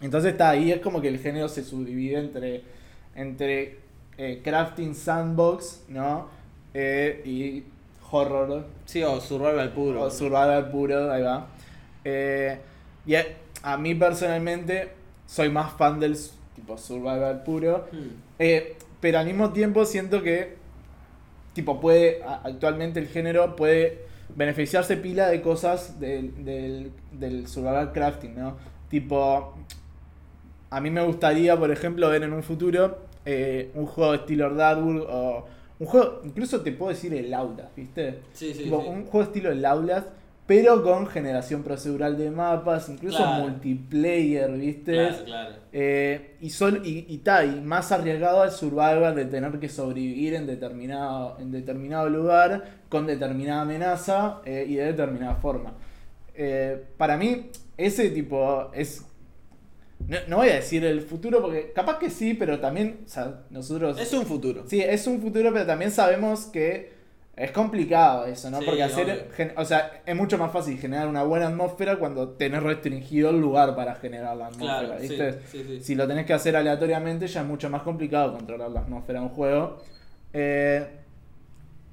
Entonces 0.00 0.32
está 0.32 0.50
ahí, 0.50 0.72
es 0.72 0.80
como 0.80 1.00
que 1.00 1.08
el 1.08 1.18
género 1.18 1.48
se 1.48 1.62
subdivide 1.64 2.18
entre, 2.18 2.62
entre 3.14 3.76
eh, 4.16 4.40
crafting 4.42 4.94
sandbox, 4.94 5.84
¿no? 5.88 6.28
Eh, 6.74 7.22
y 7.24 7.64
horror, 8.12 8.64
Sí, 8.84 9.02
o 9.02 9.20
Survival 9.20 9.70
puro. 9.72 10.02
o 10.02 10.10
survival 10.10 10.70
puro, 10.70 11.10
ahí 11.10 11.22
va. 11.22 11.46
Eh, 12.04 12.58
y 13.06 13.14
a, 13.14 13.24
a 13.62 13.76
mí 13.76 13.94
personalmente 13.94 14.90
soy 15.26 15.48
más 15.48 15.72
fan 15.72 15.98
del 15.98 16.16
tipo 16.54 16.76
survival 16.76 17.42
puro. 17.42 17.86
Hmm. 17.90 18.08
Eh, 18.38 18.76
pero 19.00 19.18
al 19.18 19.26
mismo 19.26 19.52
tiempo 19.52 19.84
siento 19.84 20.22
que 20.22 20.56
tipo 21.54 21.80
puede 21.80 22.22
actualmente 22.24 23.00
el 23.00 23.08
género 23.08 23.56
puede 23.56 24.06
beneficiarse 24.34 24.96
pila 24.96 25.28
de 25.28 25.42
cosas 25.42 25.98
del, 26.00 26.44
del, 26.44 26.92
del 27.12 27.46
survival 27.46 27.92
crafting, 27.92 28.34
¿no? 28.34 28.56
Tipo, 28.88 29.54
a 30.70 30.80
mí 30.80 30.90
me 30.90 31.02
gustaría, 31.04 31.58
por 31.58 31.70
ejemplo, 31.70 32.08
ver 32.08 32.22
en 32.22 32.32
un 32.32 32.42
futuro 32.42 32.98
eh, 33.24 33.70
un 33.74 33.86
juego 33.86 34.12
de 34.12 34.18
estilo 34.18 34.54
Darkwood 34.54 35.04
o 35.08 35.46
un 35.82 35.86
juego, 35.88 36.20
incluso 36.24 36.60
te 36.60 36.72
puedo 36.72 36.90
decir 36.90 37.12
el 37.14 37.34
Aulas, 37.34 37.68
¿viste? 37.76 38.20
Sí, 38.32 38.54
sí, 38.54 38.64
Tipo, 38.64 38.80
sí. 38.82 38.88
un 38.88 39.04
juego 39.06 39.22
estilo 39.26 39.50
el 39.50 39.64
Aulas, 39.64 40.04
pero 40.46 40.82
con 40.82 41.06
generación 41.06 41.62
procedural 41.62 42.16
de 42.18 42.30
mapas, 42.30 42.88
incluso 42.88 43.16
Claro. 43.18 43.42
multiplayer, 43.44 44.52
¿viste? 44.52 44.92
Claro, 44.92 45.24
claro. 45.24 45.54
Eh, 45.72 46.36
y, 46.40 46.50
sol, 46.50 46.82
y, 46.84 47.06
y, 47.08 47.18
ta, 47.18 47.44
y 47.44 47.60
más 47.60 47.90
arriesgado 47.92 48.42
al 48.42 48.50
survival 48.52 49.14
de 49.14 49.24
tener 49.24 49.58
que 49.58 49.68
sobrevivir 49.68 50.34
en 50.34 50.46
determinado, 50.46 51.36
en 51.40 51.50
determinado 51.50 52.08
lugar, 52.08 52.64
con 52.88 53.06
determinada 53.06 53.62
amenaza 53.62 54.40
eh, 54.44 54.64
y 54.68 54.74
de 54.76 54.84
determinada 54.86 55.36
forma. 55.36 55.74
Eh, 56.34 56.82
para 56.96 57.16
mí, 57.16 57.50
ese 57.76 58.10
tipo 58.10 58.70
es. 58.74 59.04
No, 60.08 60.16
no 60.28 60.36
voy 60.38 60.48
a 60.48 60.54
decir 60.56 60.84
el 60.84 61.00
futuro 61.00 61.40
porque 61.40 61.72
capaz 61.72 61.98
que 61.98 62.10
sí, 62.10 62.34
pero 62.34 62.58
también 62.60 63.00
o 63.04 63.08
sea, 63.08 63.42
nosotros. 63.50 63.98
Es 64.00 64.12
un 64.12 64.26
futuro. 64.26 64.64
Sí, 64.66 64.80
es 64.80 65.06
un 65.06 65.20
futuro, 65.20 65.52
pero 65.52 65.66
también 65.66 65.90
sabemos 65.90 66.46
que 66.46 66.92
es 67.34 67.50
complicado 67.50 68.26
eso, 68.26 68.50
¿no? 68.50 68.58
Sí, 68.58 68.64
Porque 68.66 68.82
hacer, 68.82 69.30
gen- 69.34 69.52
o 69.56 69.64
sea, 69.64 70.02
es 70.04 70.14
mucho 70.14 70.36
más 70.36 70.52
fácil 70.52 70.78
generar 70.78 71.08
una 71.08 71.22
buena 71.22 71.48
atmósfera 71.48 71.96
cuando 71.98 72.30
tenés 72.30 72.62
restringido 72.62 73.30
el 73.30 73.40
lugar 73.40 73.74
para 73.74 73.94
generar 73.94 74.36
la 74.36 74.48
atmósfera, 74.48 74.78
Claro, 74.98 75.00
¿viste? 75.00 75.32
sí, 75.50 75.64
sí. 75.66 75.80
Si 75.82 75.94
lo 75.94 76.06
tenés 76.06 76.26
que 76.26 76.34
hacer 76.34 76.56
aleatoriamente 76.56 77.26
ya 77.26 77.40
es 77.40 77.46
mucho 77.46 77.70
más 77.70 77.82
complicado 77.82 78.34
controlar 78.34 78.70
la 78.70 78.80
atmósfera 78.80 79.20
de 79.20 79.26
un 79.26 79.32
juego. 79.32 79.78
Eh, 80.34 80.86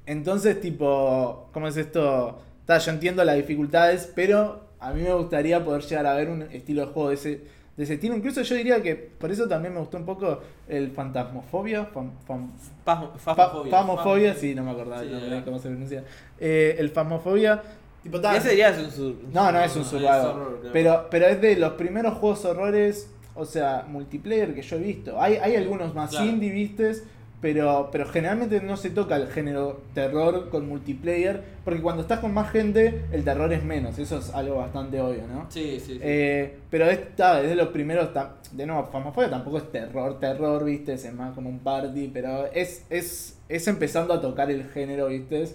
entonces, 0.05 0.59
tipo, 0.59 1.49
¿cómo 1.53 1.67
es 1.67 1.77
esto? 1.77 2.41
Ta, 2.65 2.77
yo 2.79 2.91
entiendo 2.91 3.23
las 3.23 3.35
dificultades, 3.35 4.11
pero 4.15 4.67
a 4.79 4.91
mí 4.91 5.01
me 5.03 5.13
gustaría 5.13 5.63
poder 5.63 5.83
llegar 5.83 6.05
a 6.05 6.13
ver 6.15 6.29
un 6.29 6.41
estilo 6.43 6.85
de 6.85 6.87
juego 6.91 7.09
de 7.09 7.15
ese, 7.15 7.41
de 7.79 7.85
ese 7.85 7.93
estilo. 7.93 8.13
Incluso 8.13 8.41
yo 8.41 8.55
diría 8.55 8.83
que 8.83 8.93
por 8.93 9.31
eso 9.31 9.47
también 9.47 9.73
me 9.73 9.79
gustó 9.79 9.95
un 9.95 10.05
poco 10.05 10.41
el 10.67 10.91
Fantasmofobia. 10.91 11.89
Fam- 11.93 12.11
fam- 12.27 12.49
Pasmo- 12.85 13.13
Fa- 13.17 13.33
Fasmofobia. 13.35 13.71
Famofobia, 13.71 14.35
sí, 14.35 14.53
no 14.53 14.63
me 14.65 14.71
acordaba 14.71 15.01
Sí, 15.01 15.09
ya. 15.09 15.45
cómo 15.45 15.57
se 15.59 15.69
pronuncia. 15.69 16.03
Eh, 16.39 16.75
el 16.77 16.89
Famofobia. 16.89 17.61
Tipo, 18.03 18.19
ta- 18.19 18.33
Y 18.33 18.37
ese 18.39 18.57
ya 18.57 18.69
es 18.71 18.79
un 18.79 18.91
sur- 18.91 19.15
no, 19.31 19.49
no 19.53 19.59
es 19.61 19.73
un 19.77 19.85
survival. 19.85 20.35
pero, 20.73 21.07
pero 21.09 21.27
es 21.27 21.39
de 21.39 21.55
los 21.55 21.73
primeros 21.73 22.15
juegos 22.17 22.43
horrores, 22.43 23.09
o 23.33 23.45
sea, 23.45 23.85
multiplayer 23.87 24.53
que 24.53 24.61
yo 24.61 24.75
he 24.75 24.79
visto. 24.79 25.21
Hay, 25.21 25.35
hay 25.35 25.55
algunos 25.55 25.95
más 25.95 26.09
Claro. 26.09 26.25
indie, 26.25 26.51
vistes, 26.51 27.05
pero, 27.41 27.89
pero 27.91 28.05
generalmente 28.07 28.59
no 28.61 28.75
se 28.75 28.89
toca 28.89 29.15
el 29.15 29.27
género 29.27 29.81
terror 29.93 30.49
con 30.49 30.67
multiplayer, 30.67 31.41
porque 31.63 31.81
cuando 31.81 32.01
estás 32.01 32.19
con 32.19 32.33
más 32.33 32.51
gente, 32.51 33.05
el 33.11 33.23
terror 33.23 33.51
es 33.53 33.63
menos. 33.63 33.97
Eso 33.97 34.19
es 34.19 34.33
algo 34.33 34.55
bastante 34.57 34.99
obvio, 34.99 35.23
¿no? 35.27 35.45
Sí, 35.49 35.79
sí, 35.79 35.93
sí. 35.93 35.99
Eh, 36.01 36.57
pero 36.69 36.85
esta 36.85 37.41
es 37.41 37.49
de 37.49 37.55
los 37.55 37.69
primeros. 37.69 38.09
De 38.51 38.65
nuevo, 38.65 38.85
Famofobia 38.91 39.29
tampoco 39.29 39.57
es 39.57 39.71
terror, 39.71 40.19
terror, 40.19 40.65
¿viste? 40.65 40.93
Es 40.93 41.13
más 41.13 41.33
como 41.33 41.49
un 41.49 41.59
party, 41.59 42.09
pero 42.13 42.47
es, 42.51 42.85
es, 42.89 43.37
es 43.47 43.67
empezando 43.67 44.13
a 44.13 44.19
tocar 44.19 44.51
el 44.51 44.65
género, 44.69 45.07
¿viste? 45.07 45.45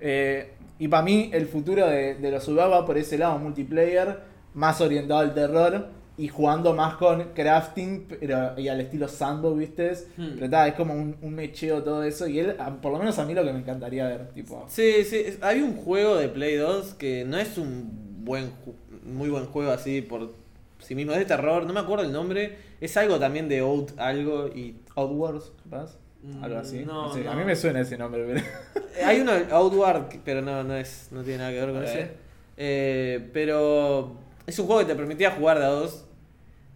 Eh, 0.00 0.52
y 0.78 0.88
para 0.88 1.02
mí, 1.02 1.30
el 1.32 1.46
futuro 1.46 1.86
de, 1.86 2.16
de 2.16 2.30
los 2.30 2.46
va 2.58 2.84
por 2.84 2.98
ese 2.98 3.16
lado, 3.16 3.38
multiplayer, 3.38 4.18
más 4.52 4.80
orientado 4.80 5.20
al 5.20 5.32
terror 5.32 6.01
y 6.22 6.28
jugando 6.28 6.72
más 6.72 6.94
con 6.98 7.32
crafting 7.34 8.06
pero, 8.20 8.56
y 8.56 8.68
al 8.68 8.80
estilo 8.80 9.08
sandbox, 9.08 9.58
¿viste? 9.58 9.92
Hmm. 10.16 10.34
Pero 10.36 10.50
ta, 10.50 10.68
es 10.68 10.74
como 10.74 10.94
un, 10.94 11.16
un 11.20 11.34
mecheo 11.34 11.82
todo 11.82 12.04
eso. 12.04 12.28
Y 12.28 12.38
él, 12.38 12.54
por 12.80 12.92
lo 12.92 13.00
menos 13.00 13.18
a 13.18 13.24
mí, 13.24 13.34
lo 13.34 13.42
que 13.42 13.52
me 13.52 13.58
encantaría 13.58 14.06
ver, 14.06 14.28
tipo. 14.28 14.64
Sí, 14.68 15.02
sí. 15.02 15.36
Hay 15.40 15.60
un 15.62 15.74
juego 15.74 16.14
de 16.14 16.28
Play 16.28 16.54
2 16.54 16.94
que 16.94 17.24
no 17.24 17.38
es 17.38 17.58
un 17.58 18.24
buen 18.24 18.52
muy 19.04 19.30
buen 19.30 19.46
juego 19.46 19.72
así 19.72 20.00
por 20.00 20.32
sí 20.78 20.94
mismo. 20.94 21.10
Es 21.10 21.18
de 21.18 21.24
terror, 21.24 21.66
no 21.66 21.72
me 21.72 21.80
acuerdo 21.80 22.04
el 22.04 22.12
nombre. 22.12 22.56
Es 22.80 22.96
algo 22.96 23.18
también 23.18 23.48
de 23.48 23.58
Out 23.58 23.98
algo 23.98 24.46
y... 24.46 24.76
Outwards, 24.94 25.50
capaz. 25.64 25.96
Algo 26.40 26.56
así. 26.56 26.84
Mm, 26.84 26.86
No, 26.86 27.12
sé, 27.12 27.26
A 27.26 27.34
mí 27.34 27.44
me 27.44 27.56
suena 27.56 27.80
ese 27.80 27.98
nombre, 27.98 28.24
pero. 28.24 28.86
Hay 29.04 29.18
uno, 29.18 29.32
Outward, 29.50 30.20
pero 30.24 30.40
no, 30.40 30.62
no, 30.62 30.76
es, 30.76 31.08
no 31.10 31.24
tiene 31.24 31.38
nada 31.38 31.50
que 31.50 31.58
ver 31.58 31.72
con 31.72 31.82
ese. 31.82 32.10
Eh, 32.56 33.28
pero 33.32 34.12
es 34.46 34.56
un 34.60 34.66
juego 34.66 34.82
que 34.82 34.86
te 34.86 34.94
permitía 34.94 35.32
jugar 35.32 35.58
de 35.58 35.64
a 35.64 35.68
dos 35.68 36.04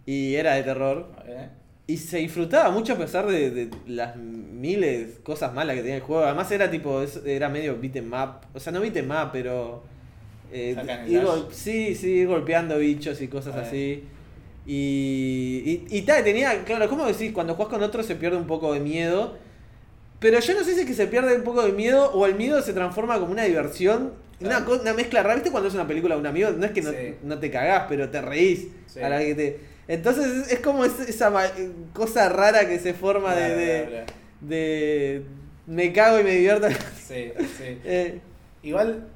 y 0.07 0.33
era 0.35 0.55
de 0.55 0.63
terror. 0.63 1.05
Y 1.85 1.97
se 1.97 2.17
disfrutaba 2.17 2.71
mucho 2.71 2.93
a 2.93 2.97
pesar 2.97 3.27
de, 3.27 3.51
de 3.51 3.69
las 3.85 4.15
miles 4.17 5.19
cosas 5.23 5.53
malas 5.53 5.75
que 5.75 5.81
tenía 5.83 5.97
el 5.97 6.01
juego. 6.01 6.23
Además 6.25 6.51
era 6.51 6.69
tipo, 6.71 7.01
era 7.25 7.47
medio 7.49 7.77
beat 7.79 7.95
'em 7.97 8.11
up. 8.11 8.47
O 8.55 8.59
sea, 8.59 8.73
no 8.73 8.81
beat 8.81 8.95
'em 8.97 9.09
up, 9.11 9.29
pero... 9.31 9.83
eh, 10.51 10.75
ir 11.07 11.21
sí, 11.51 11.93
sí, 11.95 12.09
ir 12.11 12.27
golpeando 12.27 12.77
bichos 12.79 13.21
y 13.21 13.27
cosas 13.27 13.55
así. 13.55 14.03
Y, 14.65 15.85
y, 15.91 15.97
y 15.97 16.01
tal, 16.01 16.23
tenía, 16.25 16.63
claro, 16.65 16.89
¿cómo 16.89 17.05
decís? 17.05 17.31
Cuando 17.31 17.55
juegas 17.55 17.73
con 17.73 17.83
otro 17.83 18.03
se 18.03 18.15
pierde 18.15 18.37
un 18.37 18.47
poco 18.47 18.73
de 18.73 18.79
miedo. 18.81 19.37
Pero 20.19 20.39
yo 20.39 20.53
no 20.55 20.63
sé 20.63 20.73
si 20.73 20.81
es 20.81 20.85
que 20.85 20.93
se 20.93 21.07
pierde 21.07 21.35
un 21.37 21.43
poco 21.43 21.63
de 21.63 21.71
miedo 21.71 22.11
o 22.11 22.25
el 22.25 22.35
miedo 22.35 22.61
se 22.61 22.73
transforma 22.73 23.19
como 23.19 23.31
una 23.31 23.43
diversión. 23.43 24.13
Una, 24.41 24.65
Claro. 24.65 24.81
una 24.81 24.93
mezcla 24.93 25.23
rara. 25.23 25.35
¿Viste 25.35 25.51
cuando 25.51 25.69
es 25.69 25.73
una 25.75 25.87
película 25.87 26.15
de 26.15 26.21
un 26.21 26.27
amigo? 26.27 26.49
No 26.51 26.65
es 26.65 26.71
que 26.71 26.81
no, 26.81 26.91
Sí. 26.91 26.97
no 27.23 27.39
te 27.39 27.49
cagás, 27.49 27.85
pero 27.87 28.09
te 28.09 28.21
reís. 28.21 28.67
Sí. 28.87 28.99
A 28.99 29.09
la 29.09 29.19
que 29.19 29.35
te... 29.35 29.76
Entonces 29.87 30.25
es, 30.25 30.51
es 30.53 30.59
como 30.59 30.83
es- 30.85 30.99
esa 30.99 31.29
ma- 31.29 31.45
cosa 31.93 32.29
rara 32.29 32.67
que 32.67 32.79
se 32.79 32.93
forma 32.93 33.33
de, 33.35 34.05
de, 34.41 35.23
me 35.65 35.93
cago 35.93 36.19
y 36.19 36.23
me 36.23 36.31
divierto. 36.31 36.67
Sí, 36.95 37.31
sí. 37.57 37.79
Eh, 37.85 38.19
Igual, 38.63 39.07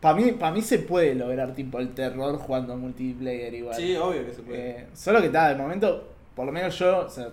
para 0.00 0.16
mí, 0.16 0.32
para 0.32 0.52
mí 0.52 0.62
se 0.62 0.78
puede 0.80 1.14
lograr 1.14 1.54
tipo 1.54 1.78
el 1.78 1.94
terror 1.94 2.36
jugando 2.38 2.76
multiplayer 2.76 3.54
igual. 3.54 3.74
obvio 3.96 4.24
que 4.26 4.32
se 4.32 4.42
Eh, 4.50 4.86
solo 4.94 5.20
que 5.20 5.26
está, 5.26 5.48
de 5.50 5.54
momento, 5.56 6.08
por 6.34 6.46
lo 6.46 6.52
menos 6.52 6.76
yo, 6.78 7.00
o 7.06 7.08
sea, 7.08 7.28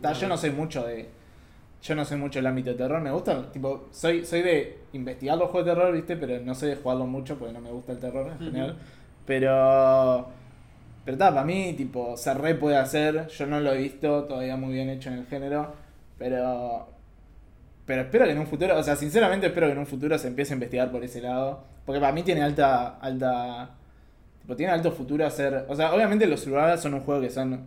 ta, 0.00 0.12
yo 0.14 0.28
no 0.28 0.36
soy 0.38 0.50
mucho 0.50 0.86
de. 0.86 1.08
Yo 1.82 1.94
no 1.94 2.04
soy 2.04 2.16
mucho 2.18 2.38
del 2.40 2.46
ámbito 2.46 2.70
de 2.70 2.76
terror, 2.76 3.00
me 3.00 3.12
gusta, 3.12 3.52
tipo, 3.52 3.86
soy, 3.92 4.24
soy 4.24 4.42
de 4.42 4.78
investigar 4.94 5.38
los 5.38 5.48
juegos 5.50 5.66
de 5.66 5.74
terror, 5.74 5.92
viste, 5.94 6.16
pero 6.16 6.40
no 6.44 6.52
soy 6.54 6.70
de 6.70 6.76
jugarlo 6.76 7.06
mucho 7.06 7.36
porque 7.38 7.52
no 7.54 7.60
me 7.60 7.70
gusta 7.70 7.92
el 7.92 7.98
terror 7.98 8.32
en 8.32 8.38
general. 8.38 8.78
Pero. 9.26 10.28
Pero 11.08 11.16
está, 11.16 11.32
para 11.32 11.46
mí, 11.46 11.72
tipo, 11.72 12.18
se 12.18 12.34
re 12.34 12.54
puede 12.54 12.76
hacer. 12.76 13.28
Yo 13.28 13.46
no 13.46 13.60
lo 13.60 13.72
he 13.72 13.78
visto 13.78 14.24
todavía 14.24 14.58
muy 14.58 14.74
bien 14.74 14.90
hecho 14.90 15.08
en 15.08 15.16
el 15.16 15.24
género. 15.24 15.72
Pero. 16.18 16.86
Pero 17.86 18.02
espero 18.02 18.26
que 18.26 18.32
en 18.32 18.38
un 18.38 18.46
futuro, 18.46 18.76
o 18.76 18.82
sea, 18.82 18.94
sinceramente 18.94 19.46
espero 19.46 19.68
que 19.68 19.72
en 19.72 19.78
un 19.78 19.86
futuro 19.86 20.18
se 20.18 20.28
empiece 20.28 20.52
a 20.52 20.56
investigar 20.56 20.90
por 20.90 21.02
ese 21.02 21.22
lado. 21.22 21.64
Porque 21.86 21.98
para 21.98 22.12
mí 22.12 22.22
tiene 22.24 22.42
alta. 22.42 22.98
alta. 22.98 23.70
Tipo, 24.42 24.54
tiene 24.54 24.70
alto 24.70 24.92
futuro 24.92 25.24
hacer. 25.24 25.64
O 25.68 25.74
sea, 25.74 25.94
obviamente 25.94 26.26
los 26.26 26.40
survival 26.40 26.78
son 26.78 26.92
un 26.92 27.00
juego 27.00 27.22
que 27.22 27.30
son. 27.30 27.58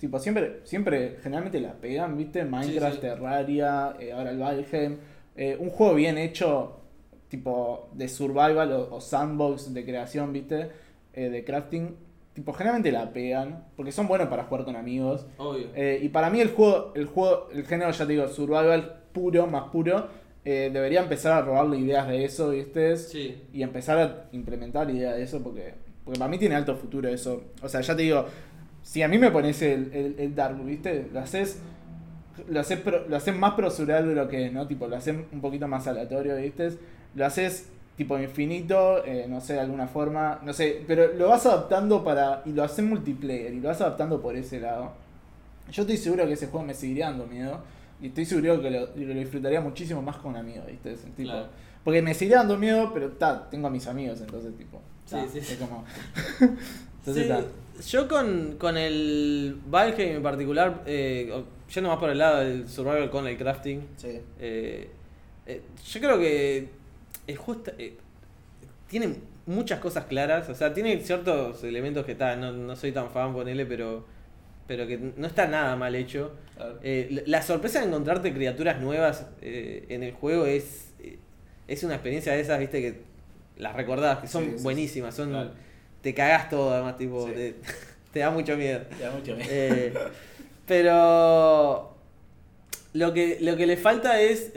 Tipo, 0.00 0.18
siempre, 0.18 0.62
siempre, 0.64 1.18
generalmente 1.22 1.60
la 1.60 1.74
pegan, 1.74 2.16
¿viste? 2.16 2.44
Minecraft, 2.44 2.96
sí. 2.96 3.00
Terraria, 3.00 3.94
eh, 4.00 4.10
ahora 4.10 4.32
el 4.32 4.38
Valheim. 4.38 4.96
Eh, 5.36 5.56
un 5.60 5.70
juego 5.70 5.94
bien 5.94 6.18
hecho, 6.18 6.80
tipo 7.28 7.90
de 7.92 8.08
survival 8.08 8.72
o, 8.72 8.96
o 8.96 9.00
sandbox 9.00 9.72
de 9.72 9.84
creación, 9.84 10.32
¿viste? 10.32 10.68
Eh, 11.12 11.30
de 11.30 11.44
crafting. 11.44 12.07
Tipo, 12.38 12.52
generalmente 12.52 12.92
la 12.92 13.12
pegan. 13.12 13.64
Porque 13.74 13.90
son 13.90 14.06
buenos 14.06 14.28
para 14.28 14.44
jugar 14.44 14.64
con 14.64 14.76
amigos. 14.76 15.26
Obvio. 15.38 15.66
Eh, 15.74 15.98
y 16.00 16.08
para 16.10 16.30
mí 16.30 16.40
el 16.40 16.50
juego, 16.52 16.92
el 16.94 17.06
juego, 17.06 17.48
el 17.52 17.66
género, 17.66 17.90
ya 17.90 18.06
te 18.06 18.12
digo, 18.12 18.28
survival 18.28 19.00
puro, 19.12 19.48
más 19.48 19.64
puro, 19.70 20.06
eh, 20.44 20.70
debería 20.72 21.00
empezar 21.00 21.32
a 21.32 21.42
robarle 21.42 21.78
ideas 21.78 22.06
de 22.06 22.24
eso, 22.24 22.50
¿viste? 22.50 22.96
Sí. 22.96 23.42
Y 23.52 23.64
empezar 23.64 23.98
a 23.98 24.28
implementar 24.30 24.88
ideas 24.88 25.16
de 25.16 25.24
eso 25.24 25.42
porque, 25.42 25.74
porque 26.04 26.16
para 26.20 26.30
mí 26.30 26.38
tiene 26.38 26.54
alto 26.54 26.76
futuro 26.76 27.08
eso. 27.08 27.42
O 27.60 27.68
sea, 27.68 27.80
ya 27.80 27.96
te 27.96 28.02
digo, 28.02 28.24
si 28.82 29.02
a 29.02 29.08
mí 29.08 29.18
me 29.18 29.32
pones 29.32 29.60
el, 29.62 29.90
el, 29.92 30.14
el 30.18 30.34
Dark, 30.36 30.64
¿viste? 30.64 31.08
Lo 31.12 31.18
haces, 31.18 31.60
lo 32.48 32.60
haces, 32.60 32.78
pro- 32.78 33.08
lo 33.08 33.16
haces 33.16 33.34
más 33.36 33.54
procedural 33.54 34.06
de 34.08 34.14
lo 34.14 34.28
que 34.28 34.46
es, 34.46 34.52
¿no? 34.52 34.64
Tipo, 34.68 34.86
lo 34.86 34.94
haces 34.94 35.16
un 35.32 35.40
poquito 35.40 35.66
más 35.66 35.88
aleatorio, 35.88 36.36
¿viste? 36.36 36.70
Lo 37.16 37.26
haces 37.26 37.68
tipo 37.98 38.18
infinito, 38.18 39.04
eh, 39.04 39.26
no 39.28 39.40
sé, 39.42 39.52
de 39.54 39.60
alguna 39.60 39.86
forma, 39.88 40.38
no 40.42 40.52
sé, 40.54 40.82
pero 40.86 41.12
lo 41.14 41.28
vas 41.28 41.44
adaptando 41.44 42.02
para, 42.02 42.42
y 42.46 42.52
lo 42.52 42.62
haces 42.64 42.82
multiplayer, 42.84 43.52
y 43.52 43.60
lo 43.60 43.68
vas 43.68 43.80
adaptando 43.82 44.22
por 44.22 44.34
ese 44.36 44.60
lado. 44.60 44.92
Yo 45.70 45.82
estoy 45.82 45.98
seguro 45.98 46.26
que 46.26 46.32
ese 46.32 46.46
juego 46.46 46.64
me 46.64 46.72
seguiría 46.72 47.10
dando 47.10 47.26
miedo. 47.26 47.60
Y 48.00 48.06
estoy 48.06 48.24
seguro 48.24 48.62
que 48.62 48.70
lo, 48.70 48.86
disfrutaría 48.86 49.60
muchísimo 49.60 50.00
más 50.00 50.16
con 50.18 50.36
amigos, 50.36 50.64
¿viste? 50.68 50.94
Tipo- 50.94 51.30
Claro. 51.32 51.48
Porque 51.82 52.00
me 52.00 52.14
seguiría 52.14 52.38
dando 52.38 52.56
miedo, 52.56 52.90
pero 52.94 53.10
ta, 53.10 53.50
tengo 53.50 53.66
a 53.66 53.70
mis 53.70 53.86
amigos, 53.88 54.20
entonces 54.20 54.56
tipo. 54.56 54.80
ta, 55.10 55.20
Sí, 55.24 55.28
sí, 55.32 55.40
sí. 55.44 55.52
Es 55.54 55.58
como. 55.58 55.84
Sí, 57.04 57.10
entonces 57.20 57.28
ta. 57.28 57.82
yo 57.88 58.06
con, 58.08 58.56
con 58.58 58.76
el 58.76 59.58
Valheim 59.66 60.16
en 60.16 60.22
particular, 60.22 60.82
eh, 60.86 61.32
yendo 61.74 61.90
más 61.90 61.98
por 61.98 62.10
el 62.10 62.18
lado 62.18 62.38
del 62.40 62.68
survival 62.68 63.10
con 63.10 63.26
el 63.26 63.36
crafting, 63.36 63.80
Sí. 63.96 64.20
eh, 64.38 64.90
eh, 65.46 65.62
yo 65.90 66.00
creo 66.00 66.18
que 66.18 66.68
el 67.28 67.36
juego 67.36 67.60
está- 67.60 67.74
eh, 67.80 67.96
tiene 68.88 69.14
muchas 69.46 69.78
cosas 69.78 70.06
claras, 70.06 70.48
o 70.48 70.54
sea, 70.54 70.74
tiene 70.74 70.98
ciertos 71.00 71.62
elementos 71.62 72.04
que 72.04 72.14
tal, 72.16 72.40
no, 72.40 72.52
no 72.52 72.74
soy 72.74 72.90
tan 72.92 73.10
fan, 73.10 73.32
ponele, 73.32 73.64
pero, 73.66 74.04
pero 74.66 74.86
que 74.86 74.98
no 75.16 75.26
está 75.26 75.46
nada 75.46 75.76
mal 75.76 75.94
hecho. 75.94 76.32
Claro. 76.56 76.78
Eh, 76.82 77.22
la- 77.26 77.42
sorpresa 77.42 77.80
de 77.80 77.86
encontrarte 77.86 78.34
criaturas 78.34 78.80
nuevas 78.80 79.26
eh, 79.40 79.86
en 79.88 80.02
el 80.02 80.12
juego 80.12 80.44
es, 80.46 80.92
eh, 81.00 81.18
es 81.68 81.84
una 81.84 81.94
experiencia 81.94 82.32
de 82.32 82.40
esas, 82.40 82.58
viste, 82.58 82.80
que 82.82 83.00
las 83.58 83.74
recordás, 83.76 84.18
que 84.18 84.26
son 84.28 84.44
Sí, 84.44 84.50
sí, 84.52 84.56
sí. 84.58 84.62
buenísimas, 84.64 85.14
son 85.14 85.30
Claro. 85.30 85.50
te 86.02 86.14
cagás 86.14 86.48
todo, 86.50 86.72
además, 86.72 86.96
tipo, 86.96 87.26
Sí. 87.28 87.32
te, 87.34 87.54
te 88.12 88.18
da 88.20 88.30
mucho 88.30 88.56
miedo. 88.56 88.80
Ya 89.00 89.10
mucho 89.10 89.34
miedo. 89.36 89.48
Eh, 89.50 89.92
pero 90.66 91.94
lo 92.92 93.12
que, 93.12 93.38
lo 93.40 93.56
que 93.56 93.66
le 93.66 93.76
falta 93.76 94.20
es 94.20 94.52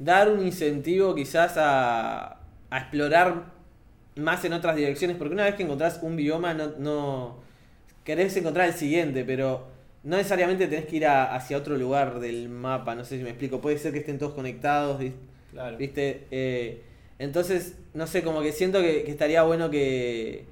dar 0.00 0.30
un 0.32 0.44
incentivo 0.44 1.14
quizás 1.14 1.56
a, 1.58 2.40
a 2.70 2.78
explorar 2.78 3.52
más 4.16 4.44
en 4.44 4.52
otras 4.54 4.76
direcciones, 4.76 5.16
porque 5.18 5.34
una 5.34 5.44
vez 5.44 5.54
que 5.56 5.62
encontrás 5.62 6.00
un 6.02 6.16
bioma 6.16 6.54
no, 6.54 6.68
no 6.78 7.38
querés 8.04 8.36
encontrar 8.36 8.68
el 8.68 8.74
siguiente, 8.74 9.24
pero 9.24 9.68
no 10.04 10.16
necesariamente 10.16 10.66
tenés 10.68 10.86
que 10.86 10.96
ir 10.96 11.06
a- 11.06 11.34
hacia 11.34 11.58
otro 11.58 11.76
lugar 11.76 12.20
del 12.20 12.48
mapa, 12.50 12.94
no 12.96 13.04
sé 13.04 13.18
si 13.18 13.22
me 13.24 13.30
explico, 13.30 13.60
puede 13.60 13.78
ser 13.78 13.92
que 13.92 14.00
estén 14.00 14.18
todos 14.18 14.34
conectados, 14.34 14.98
¿viste? 15.00 15.18
Claro. 15.52 15.76
¿Viste? 15.78 16.26
Eh, 16.30 16.82
entonces, 17.18 17.76
no 17.94 18.06
sé, 18.06 18.22
como 18.24 18.42
que 18.42 18.52
siento 18.52 18.80
que, 18.82 19.04
que 19.04 19.10
estaría 19.12 19.42
bueno 19.42 19.70
que, 19.70 20.46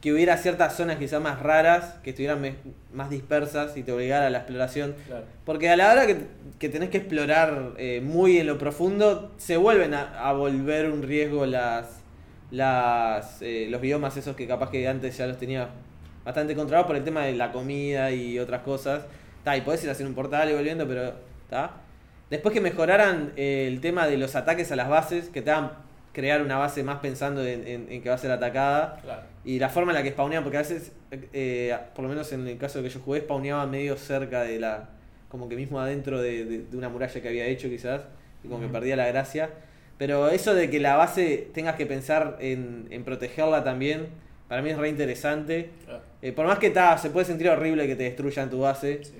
que 0.00 0.12
hubiera 0.12 0.36
ciertas 0.36 0.76
zonas 0.76 0.98
quizás 0.98 1.20
más 1.22 1.40
raras, 1.40 1.94
que 2.04 2.10
estuvieran 2.10 2.40
me- 2.40 2.56
más 2.92 3.10
dispersas 3.10 3.76
y 3.76 3.82
te 3.82 3.92
obligara 3.92 4.26
a 4.26 4.30
la 4.30 4.38
exploración. 4.38 4.94
Claro. 5.06 5.24
Porque 5.44 5.68
a 5.70 5.76
la 5.76 5.90
hora 5.92 6.06
que, 6.06 6.18
que 6.58 6.68
tenés 6.68 6.90
que 6.90 6.98
explorar 6.98 7.72
eh, 7.78 8.00
muy 8.04 8.38
en 8.38 8.46
lo 8.46 8.58
profundo, 8.58 9.32
se 9.38 9.56
vuelven 9.56 9.94
a, 9.94 10.28
a 10.28 10.32
volver 10.32 10.90
un 10.90 11.02
riesgo 11.02 11.46
las, 11.46 12.00
las 12.50 13.42
eh, 13.42 13.66
los 13.70 13.80
biomas 13.80 14.16
esos 14.16 14.36
que 14.36 14.46
capaz 14.46 14.70
que 14.70 14.86
antes 14.86 15.16
ya 15.16 15.26
los 15.26 15.38
tenía 15.38 15.68
bastante 16.24 16.54
controlados 16.54 16.86
por 16.86 16.96
el 16.96 17.04
tema 17.04 17.24
de 17.24 17.32
la 17.34 17.52
comida 17.52 18.10
y 18.10 18.38
otras 18.38 18.62
cosas. 18.62 19.06
Ta, 19.44 19.56
y 19.56 19.60
podés 19.62 19.82
ir 19.84 19.90
haciendo 19.90 20.10
un 20.10 20.14
portal 20.14 20.50
y 20.50 20.54
volviendo, 20.54 20.86
pero 20.86 21.12
está. 21.44 21.70
Después 22.30 22.52
que 22.52 22.60
mejoraran 22.60 23.32
eh, 23.36 23.66
el 23.68 23.80
tema 23.80 24.06
de 24.08 24.16
los 24.16 24.34
ataques 24.34 24.70
a 24.72 24.76
las 24.76 24.88
bases, 24.88 25.28
que 25.28 25.42
te 25.42 25.50
hagan 25.52 25.70
crear 26.16 26.40
una 26.40 26.56
base 26.56 26.82
más 26.82 26.98
pensando 27.00 27.44
en, 27.44 27.66
en- 27.68 27.86
en 27.92 28.00
que 28.02 28.08
va 28.08 28.14
a 28.14 28.18
ser 28.18 28.30
atacada. 28.30 28.98
Claro. 29.02 29.22
Y 29.44 29.58
la 29.58 29.68
forma 29.68 29.92
en 29.92 29.96
la 29.98 30.02
que 30.02 30.10
spawneaban, 30.12 30.44
porque 30.44 30.56
a 30.56 30.60
veces, 30.62 30.92
eh, 31.34 31.76
por 31.94 32.02
lo 32.04 32.08
menos 32.08 32.32
en 32.32 32.48
el 32.48 32.56
caso 32.56 32.82
que 32.82 32.88
yo 32.88 33.00
jugué, 33.00 33.20
spawneaba 33.20 33.66
medio 33.66 33.96
cerca 33.98 34.42
de 34.42 34.58
la. 34.58 34.88
como 35.28 35.46
que 35.48 35.56
mismo 35.56 35.78
adentro 35.78 36.20
de, 36.22 36.44
de- 36.46 36.58
de 36.70 36.76
una 36.76 36.88
muralla 36.88 37.20
que 37.20 37.28
había 37.28 37.44
hecho, 37.46 37.68
quizás, 37.68 38.00
y 38.42 38.48
como 38.48 38.62
que 38.62 38.68
perdía 38.72 38.96
la 38.96 39.06
gracia. 39.08 39.50
Pero 39.98 40.28
eso 40.30 40.54
de 40.54 40.70
que 40.70 40.80
la 40.80 40.96
base 40.96 41.48
tengas 41.52 41.76
que 41.76 41.84
pensar 41.86 42.38
en, 42.40 42.86
en 42.90 43.04
protegerla 43.04 43.62
también, 43.62 44.06
para 44.48 44.62
mí 44.62 44.70
es 44.70 44.78
re 44.78 44.88
interesante. 44.88 45.68
Claro. 45.84 46.00
Eh, 46.22 46.32
por 46.32 46.46
más 46.46 46.58
que 46.58 46.70
ta, 46.70 46.96
se 46.96 47.10
puede 47.10 47.26
sentir 47.26 47.48
horrible 47.50 47.86
que 47.86 47.94
te 47.96 48.04
destruyan 48.04 48.48
tu 48.48 48.60
base, 48.60 49.04
Sí. 49.04 49.12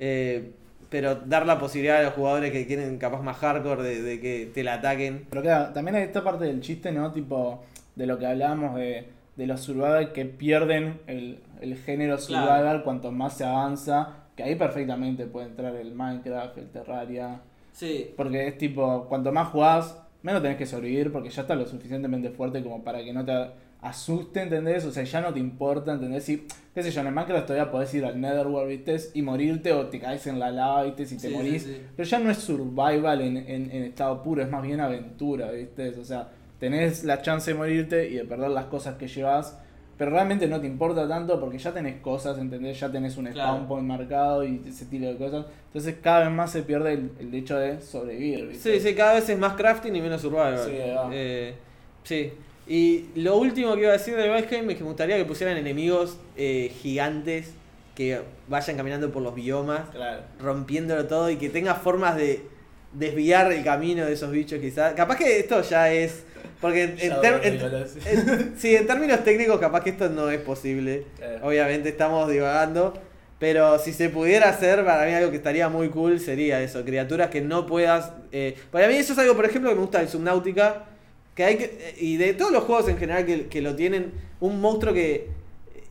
eh, 0.00 0.50
pero 0.90 1.14
dar 1.14 1.46
la 1.46 1.58
posibilidad 1.58 1.98
a 1.98 2.02
los 2.02 2.12
jugadores 2.14 2.52
que 2.52 2.66
quieren 2.66 2.98
capaz 2.98 3.22
más 3.22 3.38
hardcore 3.38 3.82
de, 3.82 4.02
de 4.02 4.20
que 4.20 4.50
te 4.52 4.62
la 4.62 4.74
ataquen. 4.74 5.26
Pero 5.30 5.42
claro, 5.42 5.72
también 5.72 5.94
hay 5.96 6.02
esta 6.02 6.22
parte 6.22 6.44
del 6.44 6.60
chiste, 6.60 6.92
¿no? 6.92 7.12
Tipo, 7.12 7.62
de 7.96 8.06
lo 8.06 8.18
que 8.18 8.26
hablábamos 8.26 8.74
de, 8.76 9.06
de 9.36 9.46
los 9.46 9.60
survival 9.60 10.12
que 10.12 10.24
pierden 10.26 11.00
el, 11.06 11.38
el 11.60 11.76
género 11.76 12.16
Claro. 12.18 12.46
survival 12.46 12.82
cuanto 12.84 13.10
más 13.12 13.36
se 13.36 13.44
avanza. 13.44 14.16
Que 14.36 14.42
ahí 14.44 14.54
perfectamente 14.56 15.26
puede 15.26 15.46
entrar 15.48 15.74
el 15.76 15.92
Minecraft, 15.94 16.58
el 16.58 16.68
Terraria. 16.70 17.40
Sí, 17.72 18.10
Porque 18.16 18.48
es 18.48 18.58
tipo, 18.58 19.06
cuanto 19.08 19.32
más 19.32 19.48
jugás, 19.48 19.96
menos 20.22 20.42
tenés 20.42 20.56
que 20.58 20.66
sobrevivir 20.66 21.12
porque 21.12 21.30
ya 21.30 21.42
está 21.42 21.54
lo 21.54 21.66
suficientemente 21.66 22.30
fuerte 22.30 22.62
como 22.62 22.82
para 22.82 23.02
que 23.04 23.12
no 23.12 23.24
te 23.24 23.32
asuste, 23.82 24.42
¿entendés? 24.42 24.84
O 24.84 24.92
sea, 24.92 25.04
ya 25.04 25.20
no 25.20 25.32
te 25.32 25.40
importa, 25.40 25.92
¿entendés? 25.92 26.24
Si, 26.24 26.46
qué 26.74 26.82
sé 26.82 26.90
yo, 26.90 27.00
en 27.00 27.06
el 27.08 27.14
Minecraft 27.14 27.46
todavía 27.46 27.70
podés 27.70 27.92
ir 27.94 28.04
al 28.04 28.20
Netherworld, 28.20 28.68
¿viste? 28.68 28.96
Y 29.14 29.22
morirte 29.22 29.72
o 29.72 29.86
te 29.86 29.98
caes 29.98 30.26
en 30.26 30.38
la 30.38 30.50
lava, 30.50 30.82
¿viste? 30.84 31.06
Si 31.06 31.16
te 31.16 31.28
Sí, 31.28 31.34
morís. 31.34 31.62
sí. 31.62 31.80
Pero 31.96 32.08
ya 32.08 32.18
no 32.18 32.30
es 32.30 32.38
survival 32.38 33.20
en, 33.22 33.36
en- 33.38 33.70
en 33.70 33.82
estado 33.84 34.22
puro, 34.22 34.42
es 34.42 34.50
más 34.50 34.62
bien 34.62 34.80
aventura, 34.80 35.50
¿viste? 35.50 35.88
O 35.98 36.04
sea, 36.04 36.28
tenés 36.58 37.04
la 37.04 37.22
chance 37.22 37.50
de 37.52 37.56
morirte 37.56 38.08
y 38.10 38.14
de 38.16 38.24
perder 38.24 38.50
las 38.50 38.66
cosas 38.66 38.96
que 38.96 39.08
llevas. 39.08 39.56
Pero 39.96 40.12
realmente 40.12 40.46
no 40.48 40.58
te 40.58 40.66
importa 40.66 41.06
tanto 41.06 41.38
porque 41.38 41.58
ya 41.58 41.72
tenés 41.72 42.00
cosas, 42.00 42.38
¿entendés? 42.38 42.80
Ya 42.80 42.90
tenés 42.90 43.18
un 43.18 43.26
Claro. 43.26 43.50
spawn 43.52 43.68
point 43.68 43.86
marcado 43.86 44.42
y 44.44 44.62
ese 44.66 44.86
tipo 44.86 45.04
de 45.04 45.16
cosas. 45.16 45.44
Entonces 45.66 45.96
cada 46.02 46.20
vez 46.20 46.30
más 46.30 46.50
se 46.52 46.62
pierde 46.62 46.94
el, 46.94 47.10
el 47.20 47.34
hecho 47.34 47.58
de 47.58 47.82
sobrevivir, 47.82 48.46
¿viste? 48.48 48.78
Sí, 48.78 48.88
sí, 48.88 48.94
cada 48.94 49.14
vez 49.14 49.28
es 49.28 49.38
más 49.38 49.54
crafting 49.54 49.94
y 49.94 50.00
menos 50.00 50.22
survival. 50.22 50.58
Sí. 50.58 50.72
Eh, 51.12 51.54
sí. 52.02 52.32
Y 52.66 53.06
lo 53.16 53.36
último 53.36 53.74
que 53.74 53.80
iba 53.82 53.90
a 53.90 53.94
decir 53.98 54.14
de 54.16 54.28
Valheim 54.28 54.70
es 54.70 54.76
que 54.76 54.82
me 54.82 54.88
gustaría 54.90 55.16
que 55.16 55.24
pusieran 55.24 55.56
enemigos 55.56 56.18
eh, 56.36 56.72
gigantes 56.80 57.50
que 57.94 58.20
vayan 58.48 58.76
caminando 58.76 59.10
por 59.10 59.22
los 59.22 59.34
biomas, 59.34 59.88
Claro. 59.90 60.22
rompiéndolo 60.38 61.06
todo 61.06 61.30
y 61.30 61.36
que 61.36 61.50
tenga 61.50 61.74
formas 61.74 62.16
de 62.16 62.42
desviar 62.92 63.50
el 63.52 63.62
camino 63.64 64.06
de 64.06 64.12
esos 64.12 64.30
bichos 64.30 64.58
quizás. 64.60 64.94
Capaz 64.94 65.16
que 65.16 65.40
esto 65.40 65.60
ya 65.62 65.92
es... 65.92 66.24
Porque 66.60 66.84
en, 66.98 68.54
sí, 68.56 68.76
en 68.76 68.86
términos 68.86 69.24
técnicos 69.24 69.58
capaz 69.58 69.82
que 69.82 69.90
esto 69.90 70.08
no 70.08 70.30
es 70.30 70.40
posible. 70.40 71.06
Claro. 71.16 71.48
Obviamente 71.48 71.88
estamos 71.88 72.30
divagando. 72.30 72.94
Pero 73.38 73.78
si 73.78 73.92
se 73.94 74.10
pudiera 74.10 74.50
hacer, 74.50 74.84
para 74.84 75.06
mí 75.06 75.12
algo 75.14 75.30
que 75.30 75.38
estaría 75.38 75.68
muy 75.70 75.88
cool 75.88 76.20
sería 76.20 76.60
eso, 76.62 76.84
criaturas 76.84 77.30
que 77.30 77.40
no 77.40 77.64
puedas... 77.64 78.12
eh, 78.32 78.54
para 78.70 78.86
mí 78.86 78.96
eso 78.96 79.14
es 79.14 79.18
algo, 79.18 79.34
por 79.34 79.46
ejemplo, 79.46 79.70
que 79.70 79.76
me 79.76 79.80
gusta 79.80 80.00
de 80.00 80.08
Subnautica, 80.08 80.84
que 81.40 81.44
hay 81.46 81.56
que, 81.56 81.94
y 81.98 82.18
de 82.18 82.34
todos 82.34 82.52
los 82.52 82.64
juegos 82.64 82.86
en 82.90 82.98
general 82.98 83.24
que, 83.24 83.46
que 83.46 83.62
lo 83.62 83.74
tienen, 83.74 84.12
un 84.40 84.60
monstruo 84.60 84.92
que 84.92 85.28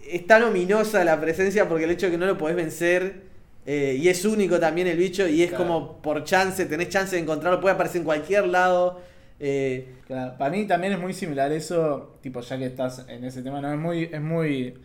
es 0.08 0.28
tan 0.28 0.44
ominosa 0.44 1.04
la 1.04 1.20
presencia 1.20 1.68
porque 1.68 1.86
el 1.86 1.90
hecho 1.92 2.06
de 2.06 2.12
que 2.12 2.18
no 2.20 2.28
lo 2.28 2.38
podés 2.38 2.56
vencer, 2.56 3.22
eh, 3.66 3.98
y 4.00 4.10
es 4.10 4.24
único 4.26 4.60
también 4.60 4.86
el 4.86 4.96
bicho, 4.98 5.28
y 5.28 5.42
es 5.42 5.50
Claro. 5.50 5.64
como 5.66 6.02
por 6.04 6.24
chance, 6.24 6.66
tenés 6.68 6.90
chance 6.90 7.16
de 7.16 7.22
encontrarlo, 7.24 7.60
puede 7.60 7.74
aparecer 7.74 8.02
en 8.02 8.06
cualquier 8.06 8.46
lado. 8.48 9.02
eh, 9.40 9.88
Claro, 10.06 10.38
para 10.38 10.52
mí 10.52 10.68
también 10.68 10.94
es 10.94 11.00
muy 11.00 11.14
similar 11.14 11.52
eso, 11.52 12.18
tipo 12.22 12.42
ya 12.42 12.58
que 12.60 12.66
estás 12.68 13.06
en 13.08 13.24
ese 13.24 13.42
tema, 13.42 13.60
no 13.60 13.74
es 13.74 13.80
muy, 13.80 14.04
es 14.12 14.22
muy, 14.22 14.76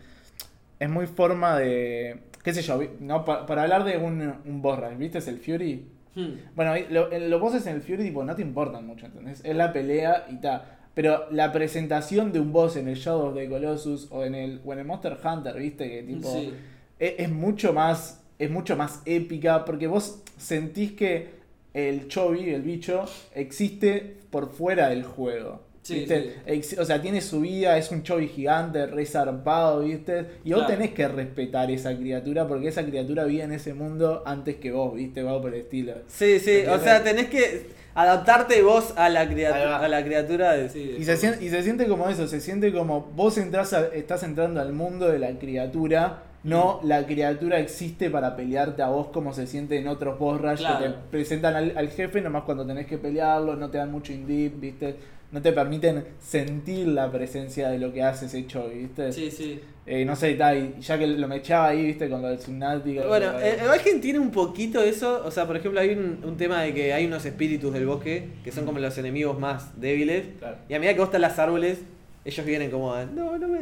es 0.79 0.89
muy 0.89 1.05
forma 1.05 1.59
de, 1.59 2.21
qué 2.43 2.53
sé 2.55 2.63
yo, 2.63 2.81
no 3.01 3.23
Pa- 3.23 3.45
para 3.45 3.61
hablar 3.63 3.83
de 3.83 3.97
un, 3.97 4.33
un 4.45 4.61
boss 4.63 4.79
rush, 4.79 4.97
¿viste? 4.97 5.19
Es 5.19 5.27
el 5.27 5.37
Fury. 5.37 5.85
Hmm, 6.15 6.55
Bueno, 6.55 6.73
lo- 6.89 7.11
en- 7.11 7.29
los 7.29 7.39
bosses 7.41 7.65
en 7.67 7.75
el 7.75 7.81
Fury 7.81 8.03
tipo 8.03 8.23
no 8.23 8.35
te 8.35 8.41
importan 8.41 8.85
mucho, 8.85 9.05
¿entendés? 9.05 9.41
Es 9.43 9.55
la 9.55 9.71
pelea 9.73 10.25
y 10.31 10.37
ta. 10.37 10.77
Pero 10.93 11.27
la 11.31 11.51
presentación 11.51 12.31
de 12.31 12.39
un 12.39 12.53
boss 12.53 12.77
en 12.77 12.87
el 12.87 12.95
Shadow 12.95 13.27
of 13.27 13.35
the 13.35 13.49
Colossus 13.49 14.07
o 14.11 14.23
en 14.23 14.33
el, 14.33 14.61
o 14.65 14.71
en 14.73 14.79
el 14.79 14.85
Monster 14.85 15.17
Hunter, 15.23 15.55
¿viste? 15.57 15.89
Que 15.89 16.03
tipo 16.03 16.31
sí. 16.31 16.53
es, 16.99 17.15
es 17.17 17.29
mucho 17.29 17.73
más 17.73 18.21
es 18.39 18.49
mucho 18.51 18.75
más 18.75 19.01
épica 19.05 19.63
porque 19.65 19.87
vos 19.87 20.21
sentís 20.37 20.91
que 20.93 21.29
el 21.73 22.07
chobi, 22.07 22.49
el 22.49 22.61
bicho, 22.61 23.05
existe 23.33 24.17
por 24.29 24.49
fuera 24.49 24.89
del 24.89 25.03
juego. 25.03 25.61
Sí, 25.85 25.99
¿viste? 25.99 26.21
sí. 26.23 26.29
Ex- 26.47 26.79
o 26.79 26.83
sea, 26.83 26.99
tiene 26.99 27.21
su 27.21 27.41
vida, 27.41 27.77
es 27.77 27.91
un 27.91 28.01
chobi 28.01 28.27
gigante, 28.27 28.87
re 28.87 29.05
zarpado, 29.05 29.81
¿viste? 29.81 30.25
Y 30.43 30.51
vos 30.53 30.63
Claro. 30.65 30.73
tenés 30.79 30.91
que 30.95 31.07
respetar 31.07 31.69
esa 31.69 31.95
criatura 31.95 32.47
porque 32.47 32.69
esa 32.69 32.83
criatura 32.83 33.23
vive 33.25 33.43
en 33.43 33.51
ese 33.51 33.75
mundo 33.75 34.23
antes 34.25 34.55
que 34.55 34.71
vos, 34.71 34.95
¿viste? 34.95 35.21
Va 35.21 35.39
por 35.39 35.53
el 35.53 35.61
estilo. 35.61 35.93
Sí, 36.07 36.39
sí, 36.39 36.63
o 36.67 36.79
sea, 36.79 37.03
tenés 37.03 37.27
que 37.27 37.67
adaptarte 37.93 38.63
vos 38.63 38.93
a 38.97 39.09
la, 39.09 39.29
criatura 39.29 39.77
a 39.77 39.87
la 39.87 40.03
criatura 40.03 40.53
de... 40.53 40.69
sí, 40.69 40.95
Y 40.97 41.03
se, 41.05 41.17
sien- 41.17 41.37
y 41.41 41.49
se 41.49 41.61
siente 41.61 41.87
como 41.87 42.09
eso, 42.09 42.27
se 42.27 42.41
siente 42.41 42.73
como 42.73 43.01
vos 43.15 43.37
entras 43.37 43.71
a- 43.73 43.87
estás 43.93 44.23
entrando 44.23 44.61
al 44.61 44.73
mundo 44.73 45.07
de 45.07 45.19
la 45.19 45.37
criatura, 45.37 46.23
no 46.43 46.79
la 46.83 47.05
criatura 47.07 47.59
existe 47.59 48.09
para 48.09 48.35
pelearte 48.35 48.81
a 48.81 48.89
vos 48.89 49.07
como 49.13 49.33
se 49.33 49.47
siente 49.47 49.77
en 49.79 49.87
otros 49.87 50.19
boss 50.19 50.41
rush 50.41 50.59
Claro. 50.59 50.79
que 50.79 50.89
te 50.89 50.95
presentan 51.09 51.55
al, 51.55 51.77
al 51.77 51.89
jefe 51.89 52.21
nomás 52.21 52.43
cuando 52.43 52.65
tenés 52.67 52.85
que 52.85 52.97
pelearlo, 52.97 53.55
no 53.55 53.69
te 53.69 53.77
dan 53.77 53.91
mucho 53.91 54.11
indip, 54.13 54.59
¿viste? 54.59 54.95
No 55.31 55.41
te 55.41 55.51
permiten 55.51 56.05
sentir 56.21 56.87
la 56.87 57.11
presencia 57.11 57.69
de 57.69 57.77
lo 57.79 57.91
que 57.91 58.01
hace 58.03 58.27
ese 58.27 58.45
choy, 58.47 58.75
¿viste? 58.79 59.11
Sí, 59.11 59.29
sí. 59.31 59.59
Eh, 59.85 60.05
no 60.05 60.15
sé, 60.15 60.37
ya 60.37 60.97
que 60.97 61.07
lo 61.07 61.27
me 61.27 61.37
echaba 61.37 61.67
ahí, 61.67 61.85
¿viste? 61.85 62.09
Con 62.09 62.21
lo 62.21 62.29
del 62.29 62.39
Subnautica. 62.39 63.05
Bueno, 63.05 63.37
el 63.39 63.67
Valheim 63.67 63.99
tiene 64.01 64.19
un 64.19 64.31
poquito 64.31 64.81
eso, 64.81 65.21
o 65.25 65.29
sea, 65.31 65.45
por 65.45 65.57
ejemplo, 65.57 65.79
hay 65.79 65.89
un, 65.91 66.19
un 66.23 66.37
tema 66.37 66.61
de 66.63 66.73
que 66.73 66.93
hay 66.93 67.05
unos 67.05 67.25
espíritus 67.25 67.73
del 67.73 67.85
bosque 67.85 68.29
que 68.43 68.51
son 68.51 68.65
como 68.65 68.79
los 68.79 68.97
enemigos 68.97 69.37
más 69.39 69.79
débiles, 69.79 70.23
Claro. 70.39 70.57
y 70.69 70.73
a 70.73 70.79
medida 70.79 70.93
que 70.93 70.99
vos 70.99 71.07
estás 71.09 71.17
en 71.17 71.21
las 71.23 71.37
árboles, 71.39 71.79
ellos 72.23 72.45
vienen 72.45 72.71
como, 72.71 72.95
no, 73.13 73.37
no 73.37 73.47
me, 73.47 73.59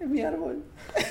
es 0.00 0.08
mi 0.08 0.22
árbol. 0.22 0.58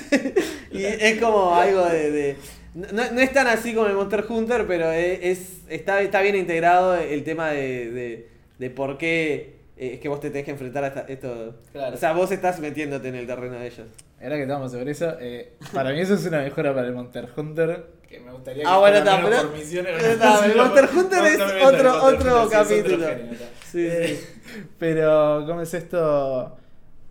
y 0.72 0.82
es 0.84 1.20
como 1.20 1.54
algo 1.54 1.84
de... 1.86 2.10
de- 2.10 2.36
no, 2.74 2.86
no 2.92 3.20
es 3.20 3.32
tan 3.32 3.46
así 3.48 3.74
como 3.74 3.86
el 3.88 3.94
Monster 3.94 4.24
Hunter, 4.28 4.64
pero 4.66 4.90
es, 4.92 5.18
es- 5.22 5.60
está, 5.68 6.00
está 6.02 6.20
bien 6.22 6.36
integrado 6.36 6.96
el 6.96 7.24
tema 7.24 7.50
de, 7.50 7.90
de, 7.90 8.28
de 8.58 8.70
por 8.70 8.96
qué 8.98 9.59
eh, 9.82 9.94
es 9.94 10.00
que 10.00 10.08
vos 10.08 10.20
te 10.20 10.28
tenés 10.30 10.44
que 10.44 10.50
enfrentar 10.52 10.84
a 10.84 10.88
esta- 10.88 11.06
esto. 11.08 11.54
Claro. 11.72 11.94
O 11.96 11.98
sea, 11.98 12.12
vos 12.12 12.30
estás 12.30 12.60
metiéndote 12.60 13.08
en 13.08 13.14
el 13.14 13.26
terreno 13.26 13.58
de 13.58 13.66
ellos. 13.66 13.86
Ahora 14.22 14.36
que 14.36 14.42
estamos 14.42 14.70
sobre 14.72 14.90
eso, 14.90 15.16
eh, 15.20 15.54
para 15.72 15.90
mí 15.92 16.00
eso 16.00 16.14
es 16.14 16.26
una 16.26 16.38
mejora 16.42 16.74
para 16.74 16.86
el 16.86 16.92
Monster 16.94 17.28
Hunter. 17.34 17.86
Que 18.06 18.20
me 18.20 18.32
gustaría 18.32 18.64
Ah, 18.66 18.78
bueno, 18.78 18.96
fuera 18.96 18.98
está, 18.98 19.16
menos 19.16 19.30
pero- 19.38 19.48
por 19.50 19.58
misiones, 19.58 20.02
está, 20.04 20.44
el 20.44 20.50
sino 20.52 20.64
Monster 20.64 20.88
por- 20.88 20.98
Hunter 20.98 21.24
es 21.24 21.34
otro- 21.34 21.46
Monster 21.60 21.86
otro 21.86 22.42
Hunter, 22.42 22.64
sí, 22.66 22.74
es 22.74 22.82
capítulo. 22.82 23.06
género, 23.08 23.32
está. 23.32 23.44
Sí, 23.70 23.86
Eh, 23.88 24.06
sí. 24.44 24.64
Pero, 24.78 25.44
¿cómo 25.46 25.60
es 25.62 25.74
esto? 25.74 26.56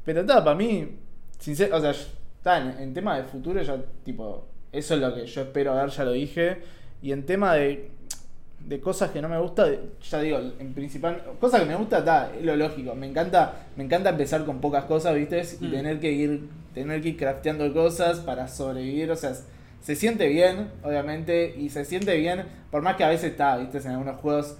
Pero 0.05 0.21
está, 0.21 0.43
para 0.43 0.55
mí, 0.55 0.97
sincero, 1.39 1.77
o 1.77 1.79
sea, 1.81 1.91
está 1.91 2.57
en, 2.57 2.79
en 2.79 2.93
tema 2.93 3.17
de 3.17 3.23
futuro, 3.23 3.61
ya, 3.61 3.77
tipo, 4.03 4.47
eso 4.71 4.95
es 4.95 4.99
lo 5.01 5.15
que 5.15 5.25
yo 5.25 5.41
espero 5.41 5.75
ver, 5.75 5.89
ya 5.89 6.03
lo 6.03 6.11
dije. 6.11 6.57
Y 7.01 7.11
en 7.13 7.25
tema 7.25 7.53
de, 7.55 7.91
de 8.69 8.79
cosas 8.79 9.09
que 9.09 9.19
no 9.19 9.27
me 9.27 9.39
gusta, 9.39 9.67
ya 10.09 10.21
digo, 10.21 10.39
en 10.59 10.73
principal, 10.75 11.23
cosas 11.39 11.61
que 11.61 11.65
me 11.65 11.75
gusta, 11.75 11.97
está, 11.99 12.31
es 12.37 12.45
lo 12.45 12.55
lógico. 12.55 12.93
Me 12.93 13.07
encanta, 13.07 13.53
me 13.75 13.83
encanta 13.83 14.11
empezar 14.11 14.45
con 14.45 14.61
pocas 14.61 14.83
cosas, 14.85 15.15
¿viste? 15.15 15.41
Y 15.59 15.65
Mm. 15.65 15.71
tener 15.71 15.99
que 15.99 16.11
ir, 16.11 16.47
tener 16.75 17.01
que 17.01 17.09
ir 17.09 17.17
crafteando 17.17 17.73
cosas 17.73 18.19
para 18.19 18.47
sobrevivir, 18.47 19.09
o 19.09 19.15
sea, 19.15 19.33
se 19.81 19.95
siente 19.95 20.27
bien, 20.27 20.69
obviamente, 20.83 21.55
y 21.57 21.69
se 21.69 21.83
siente 21.83 22.15
bien, 22.17 22.43
por 22.69 22.83
más 22.83 22.95
que 22.95 23.03
a 23.03 23.09
veces 23.09 23.31
está, 23.31 23.57
¿viste? 23.57 23.79
En 23.79 23.87
algunos 23.87 24.17
juegos 24.21 24.55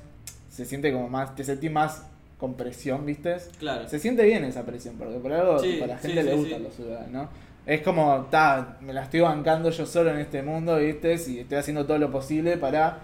se 0.49 0.65
siente 0.65 0.91
como 0.91 1.07
más, 1.07 1.35
te 1.35 1.43
sentís 1.43 1.71
más 1.71 2.03
con 2.39 2.55
presión, 2.55 3.05
¿viste? 3.05 3.35
Claro. 3.59 3.87
Se 3.87 3.99
siente 3.99 4.23
bien 4.25 4.43
esa 4.43 4.63
presión, 4.65 4.95
porque 4.97 5.19
por 5.19 5.31
algo 5.33 5.59
Sí, 5.59 5.73
tipo, 5.73 5.83
a 5.83 5.87
la 5.87 5.97
gente 5.99 6.23
sí, 6.23 6.29
le 6.29 6.35
gustan 6.35 6.57
sí. 6.59 6.63
los 6.63 6.73
ciudadanos, 6.73 7.11
¿no? 7.11 7.29
Es 7.65 7.81
como, 7.81 8.25
ta, 8.31 8.77
me 8.81 8.91
la 8.91 9.03
estoy 9.03 9.19
bancando 9.19 9.69
yo 9.69 9.85
solo 9.85 10.09
en 10.09 10.17
este 10.17 10.41
mundo, 10.41 10.77
¿viste? 10.77 11.13
Y 11.27 11.39
estoy 11.41 11.57
haciendo 11.59 11.85
todo 11.85 11.99
lo 11.99 12.09
posible 12.09 12.57
para 12.57 13.01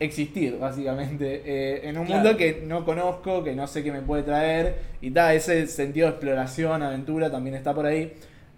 existir, 0.00 0.58
básicamente. 0.58 1.42
eh, 1.44 1.88
en 1.88 1.96
un 1.98 2.06
Claro. 2.06 2.22
mundo 2.24 2.36
que 2.38 2.62
no 2.66 2.84
conozco, 2.84 3.42
que 3.44 3.54
no 3.54 3.66
sé 3.66 3.82
qué 3.82 3.92
me 3.92 4.02
puede 4.02 4.22
traer. 4.22 4.76
Y 5.00 5.10
ta, 5.10 5.32
ese 5.34 5.66
sentido 5.66 6.06
de 6.08 6.12
exploración, 6.12 6.82
aventura 6.82 7.30
también 7.30 7.56
está 7.56 7.74
por 7.74 7.86
ahí. 7.86 8.12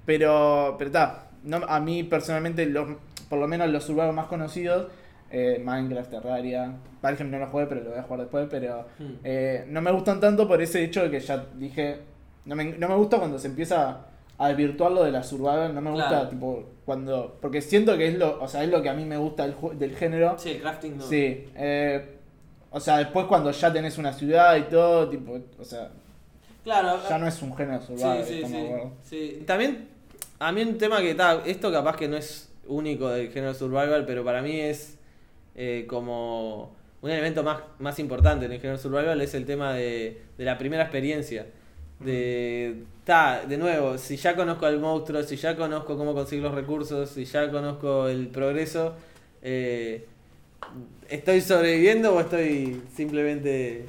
Pero, 0.04 0.76
pero 0.78 0.90
ta, 0.90 1.28
no, 1.44 1.58
a 1.68 1.80
mí 1.80 2.02
personalmente, 2.04 2.66
los, 2.66 2.88
por 3.28 3.38
lo 3.38 3.46
menos 3.46 3.68
los 3.68 3.88
urbanos 3.88 4.14
más 4.14 4.26
conocidos, 4.26 4.88
eh, 5.30 5.60
Minecraft, 5.62 6.10
Terraria, 6.10 6.72
Valheim 7.02 7.30
no 7.30 7.38
lo 7.38 7.46
jugué, 7.48 7.66
pero 7.66 7.82
lo 7.82 7.90
voy 7.90 7.98
a 7.98 8.02
jugar 8.02 8.20
después, 8.20 8.46
pero 8.50 8.86
Hmm. 8.98 9.12
eh, 9.22 9.64
no 9.68 9.82
me 9.82 9.92
gustan 9.92 10.18
tanto 10.20 10.48
por 10.48 10.62
ese 10.62 10.82
hecho 10.82 11.02
de 11.02 11.10
que 11.10 11.20
ya 11.20 11.44
dije, 11.54 11.98
no 12.46 12.56
me, 12.56 12.64
no 12.64 12.88
me 12.88 12.94
gusta 12.94 13.18
cuando 13.18 13.38
se 13.38 13.48
empieza 13.48 14.06
a 14.38 14.48
desvirtuar 14.48 14.92
lo 14.92 15.02
de 15.04 15.10
la 15.10 15.22
survival, 15.22 15.74
no 15.74 15.80
me 15.80 15.90
gusta 15.90 16.08
Claro. 16.08 16.28
tipo 16.28 16.64
cuando, 16.84 17.36
porque 17.40 17.60
siento 17.60 17.98
que 17.98 18.08
es 18.08 18.18
lo, 18.18 18.40
o 18.40 18.48
sea, 18.48 18.62
es 18.62 18.70
lo 18.70 18.80
que 18.82 18.88
a 18.88 18.94
mí 18.94 19.04
me 19.04 19.16
gusta 19.16 19.42
del, 19.46 19.54
del 19.78 19.96
género. 19.96 20.36
Sí, 20.38 20.50
el 20.52 20.60
crafting 20.60 20.96
no. 20.96 21.04
Sí, 21.04 21.44
eh, 21.56 22.14
o 22.70 22.78
sea, 22.80 22.98
después 22.98 23.26
cuando 23.26 23.50
ya 23.50 23.72
tenés 23.72 23.98
una 23.98 24.12
ciudad 24.12 24.56
y 24.56 24.62
todo, 24.62 25.08
tipo, 25.08 25.38
o 25.58 25.64
sea, 25.64 25.90
Claro. 26.64 26.98
ya 27.08 27.18
no 27.18 27.26
es 27.26 27.40
un 27.42 27.56
género 27.56 27.80
Sí, 27.80 27.86
survival, 27.88 28.24
sí, 28.24 28.42
sí, 28.46 28.56
acuerdo. 28.56 28.92
sí. 29.02 29.42
También, 29.46 29.88
a 30.38 30.52
mí 30.52 30.62
un 30.62 30.78
tema 30.78 30.98
que 31.00 31.10
está, 31.10 31.42
esto 31.44 31.72
capaz 31.72 31.96
que 31.96 32.08
no 32.08 32.16
es 32.16 32.50
único 32.66 33.08
del 33.08 33.30
género 33.30 33.54
survival, 33.54 34.04
pero 34.06 34.24
para 34.24 34.40
mí 34.42 34.60
es 34.60 34.98
eh, 35.56 35.84
como 35.88 36.76
un 37.00 37.10
elemento 37.10 37.42
más, 37.42 37.58
más 37.78 37.98
importante 37.98 38.46
en 38.46 38.52
el 38.52 38.60
género 38.60 38.78
survival, 38.78 39.20
es 39.20 39.34
el 39.34 39.46
tema 39.46 39.72
de, 39.74 40.20
de 40.36 40.44
la 40.44 40.58
primera 40.58 40.82
experiencia. 40.84 41.46
De, 42.00 42.84
ta, 43.04 43.44
de 43.46 43.58
nuevo, 43.58 43.98
si 43.98 44.16
ya 44.16 44.36
conozco 44.36 44.66
al 44.66 44.78
monstruo, 44.78 45.22
si 45.24 45.36
ya 45.36 45.56
conozco 45.56 45.96
cómo 45.96 46.14
conseguir 46.14 46.44
los 46.44 46.54
recursos, 46.54 47.10
si 47.10 47.24
ya 47.24 47.50
conozco 47.50 48.06
el 48.08 48.28
progreso, 48.28 48.94
eh, 49.42 50.06
¿estoy 51.08 51.40
sobreviviendo 51.40 52.14
o 52.14 52.20
estoy 52.20 52.82
simplemente 52.94 53.84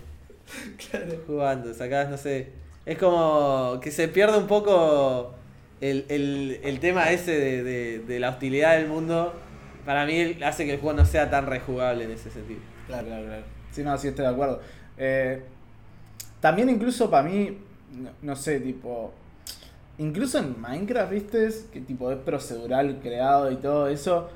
jugando, 1.28 1.74
sacás, 1.74 2.10
no 2.10 2.18
sé. 2.18 2.50
Es 2.86 2.98
como 2.98 3.80
que 3.82 3.92
se 3.92 4.08
pierde 4.08 4.38
un 4.38 4.48
poco 4.48 5.34
el, 5.82 6.06
el- 6.10 6.60
el 6.64 6.80
tema 6.80 7.12
ese 7.12 7.32
de, 7.40 7.64
de- 7.64 8.00
de 8.00 8.20
la 8.20 8.30
hostilidad 8.30 8.78
del 8.78 8.88
mundo. 8.88 9.34
Para 9.86 10.06
mí 10.06 10.38
hace 10.44 10.66
que 10.66 10.74
el 10.74 10.80
juego 10.80 10.98
no 10.98 11.06
sea 11.06 11.30
tan 11.30 11.46
rejugable 11.46 12.06
en 12.06 12.12
ese 12.12 12.32
sentido. 12.32 12.60
Claro, 12.88 13.08
claro, 13.08 13.26
claro. 13.28 13.44
Sí, 13.72 13.84
no, 13.84 13.98
sí 13.98 14.08
estoy 14.08 14.26
de 14.26 14.32
acuerdo. 14.32 14.62
Eh, 14.98 15.42
también 16.40 16.70
incluso 16.70 17.10
para 17.10 17.24
mí, 17.28 17.58
no, 17.94 18.10
no 18.22 18.36
sé, 18.36 18.60
tipo... 18.60 19.14
Incluso 19.98 20.38
en 20.40 20.60
Minecraft, 20.62 21.12
¿viste? 21.12 21.50
Que 21.74 21.82
tipo 21.82 22.10
es 22.12 22.18
procedural 22.20 23.00
creado 23.02 23.52
y 23.52 23.58
todo 23.58 23.88
eso. 23.90 24.30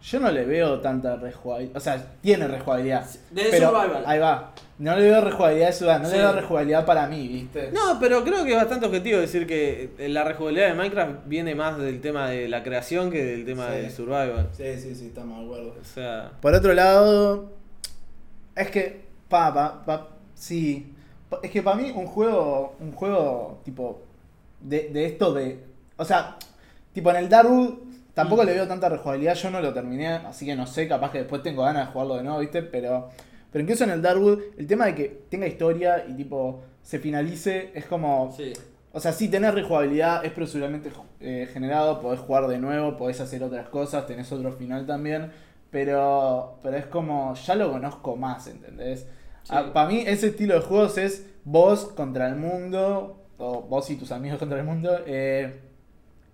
Yo 0.00 0.20
no 0.20 0.30
le 0.30 0.44
veo 0.44 0.78
tanta 0.78 1.16
rejugabilidad. 1.16 1.76
O 1.76 1.80
sea, 1.80 2.12
tiene 2.20 2.46
rejugabilidad. 2.46 3.04
De 3.32 3.48
pero 3.50 3.70
survival. 3.70 4.04
Ahí 4.06 4.20
va. 4.20 4.52
No 4.78 4.94
le 4.94 5.02
veo 5.10 5.20
rejugabilidad 5.20 5.74
de 5.76 5.98
no 5.98 6.04
Sí. 6.08 6.12
le 6.12 6.18
veo 6.18 6.32
rejugabilidad 6.32 6.86
para 6.86 7.08
mí, 7.08 7.26
¿viste? 7.26 7.72
No, 7.72 7.98
pero 7.98 8.22
creo 8.22 8.44
que 8.44 8.52
es 8.52 8.56
bastante 8.56 8.86
objetivo 8.86 9.18
decir 9.18 9.44
que 9.48 9.90
la 10.08 10.22
rejugabilidad 10.22 10.68
de 10.68 10.74
Minecraft 10.74 11.12
viene 11.26 11.56
más 11.56 11.76
del 11.78 12.00
tema 12.00 12.30
de 12.30 12.48
la 12.48 12.62
creación 12.62 13.10
que 13.10 13.24
del 13.24 13.44
tema 13.44 13.66
Sí. 13.70 13.72
del 13.74 13.90
survival. 13.90 14.48
Sí, 14.52 14.76
sí, 14.78 14.94
sí, 14.94 15.06
estamos 15.06 15.40
de 15.40 15.44
acuerdo. 15.46 15.74
O 15.80 15.84
sea, 15.84 16.30
Por 16.40 16.54
otro 16.54 16.72
lado, 16.74 17.50
es 18.54 18.70
que, 18.70 19.00
pa, 19.28 19.52
pa, 19.52 19.84
pa, 19.84 20.08
sí. 20.34 20.94
Es 21.42 21.50
que 21.50 21.62
para 21.62 21.76
mí 21.76 21.92
un 21.94 22.06
juego, 22.06 22.74
un 22.80 22.92
juego 22.92 23.60
tipo 23.64 24.00
de, 24.60 24.88
de 24.88 25.06
esto 25.06 25.32
de, 25.34 25.62
o 25.96 26.04
sea, 26.04 26.36
tipo 26.92 27.10
en 27.10 27.16
el 27.16 27.28
Darwood 27.28 27.74
tampoco 28.14 28.42
Mm. 28.42 28.46
le 28.46 28.54
veo 28.54 28.66
tanta 28.66 28.88
rejugabilidad, 28.88 29.34
yo 29.34 29.50
no 29.50 29.60
lo 29.60 29.72
terminé, 29.72 30.08
así 30.08 30.44
que 30.46 30.56
no 30.56 30.66
sé, 30.66 30.88
capaz 30.88 31.12
que 31.12 31.18
después 31.18 31.42
tengo 31.42 31.62
ganas 31.62 31.86
de 31.86 31.92
jugarlo 31.92 32.16
de 32.16 32.22
nuevo, 32.24 32.38
¿viste? 32.40 32.62
Pero, 32.62 33.10
pero 33.52 33.62
incluso 33.62 33.84
en 33.84 33.90
el 33.90 34.02
Darkwood, 34.02 34.40
el 34.58 34.66
tema 34.66 34.86
de 34.86 34.94
que 34.94 35.22
tenga 35.28 35.46
historia 35.46 36.04
y 36.08 36.14
tipo 36.14 36.62
se 36.82 36.98
finalice 36.98 37.70
es 37.74 37.84
como... 37.84 38.32
Sí. 38.36 38.52
O 38.90 39.00
sea, 39.00 39.12
sí, 39.12 39.28
tenés 39.28 39.54
rejugabilidad, 39.54 40.24
es 40.24 40.32
proceduralmente 40.32 40.90
eh, 41.20 41.48
generado, 41.52 42.00
podés 42.00 42.18
jugar 42.20 42.48
de 42.48 42.58
nuevo, 42.58 42.96
podés 42.96 43.20
hacer 43.20 43.44
otras 43.44 43.68
cosas, 43.68 44.06
tenés 44.06 44.32
otro 44.32 44.50
final 44.52 44.86
también, 44.86 45.30
pero, 45.70 46.58
pero 46.62 46.76
es 46.78 46.86
como, 46.86 47.34
ya 47.34 47.54
lo 47.54 47.70
conozco 47.70 48.16
más, 48.16 48.46
¿entendés? 48.48 49.06
Sí. 49.48 49.54
Para 49.72 49.88
mí 49.88 50.04
ese 50.06 50.28
estilo 50.28 50.54
de 50.54 50.60
juegos 50.60 50.98
es 50.98 51.26
vos 51.44 51.86
contra 51.86 52.28
el 52.28 52.36
mundo, 52.36 53.24
o 53.38 53.62
vos 53.62 53.88
y 53.90 53.96
tus 53.96 54.12
amigos 54.12 54.38
contra 54.38 54.58
el 54.58 54.64
mundo, 54.64 54.90
eh, 55.06 55.60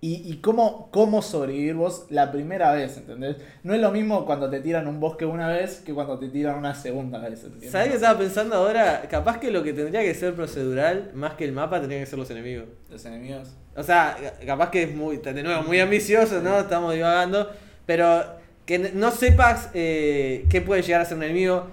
y, 0.01 0.21
y 0.31 0.37
cómo, 0.37 0.89
cómo 0.91 1.21
sobrevivir 1.21 1.73
vos 1.73 2.05
la 2.09 2.31
primera 2.31 2.71
vez, 2.73 2.97
¿entendés? 2.97 3.37
No 3.63 3.73
es 3.73 3.81
lo 3.81 3.91
mismo 3.91 4.25
cuando 4.25 4.49
te 4.49 4.59
tiran 4.59 4.87
un 4.87 4.99
bosque 4.99 5.25
una 5.25 5.47
vez 5.47 5.81
que 5.83 5.93
cuando 5.93 6.19
te 6.19 6.27
tiran 6.27 6.57
una 6.57 6.75
segunda 6.75 7.17
vez. 7.17 7.47
¿Sabés 7.71 7.87
qué 7.87 7.95
estaba 7.95 8.19
pensando 8.19 8.55
ahora? 8.55 9.01
Capaz 9.09 9.39
que 9.39 9.49
lo 9.49 9.63
que 9.63 9.73
tendría 9.73 10.01
que 10.01 10.13
ser 10.13 10.35
procedural, 10.35 11.11
más 11.15 11.33
que 11.33 11.45
el 11.45 11.53
mapa, 11.53 11.79
tendrían 11.79 12.03
que 12.03 12.09
ser 12.09 12.19
los 12.19 12.29
enemigos. 12.29 12.67
Los 12.89 13.03
enemigos. 13.05 13.55
O 13.75 13.81
sea, 13.81 14.15
capaz 14.45 14.69
que 14.69 14.83
es 14.83 14.93
muy, 14.93 15.17
de 15.17 15.41
nuevo, 15.41 15.63
muy 15.63 15.79
ambicioso, 15.79 16.41
¿no? 16.41 16.59
Estamos 16.59 16.93
divagando. 16.93 17.49
Pero 17.87 18.23
que 18.65 18.77
no 18.77 19.11
sepas 19.11 19.69
eh, 19.73 20.45
qué 20.49 20.61
puede 20.61 20.81
llegar 20.81 21.01
a 21.01 21.05
ser 21.05 21.17
un 21.17 21.23
enemigo. 21.23 21.65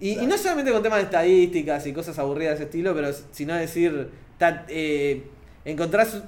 Y, 0.00 0.18
y 0.20 0.26
no 0.26 0.36
solamente 0.38 0.70
con 0.72 0.82
temas 0.82 0.98
de 0.98 1.04
estadísticas 1.04 1.86
y 1.86 1.92
cosas 1.92 2.18
aburridas 2.18 2.50
de 2.52 2.54
ese 2.56 2.64
estilo, 2.64 2.94
pero 2.94 3.08
sino 3.32 3.54
decir, 3.54 4.10
ta- 4.38 4.64
eh, 4.68 5.24
encontrás 5.64 6.22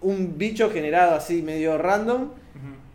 un 0.00 0.36
bicho 0.38 0.70
generado 0.70 1.14
así 1.14 1.42
medio 1.42 1.78
random 1.78 2.30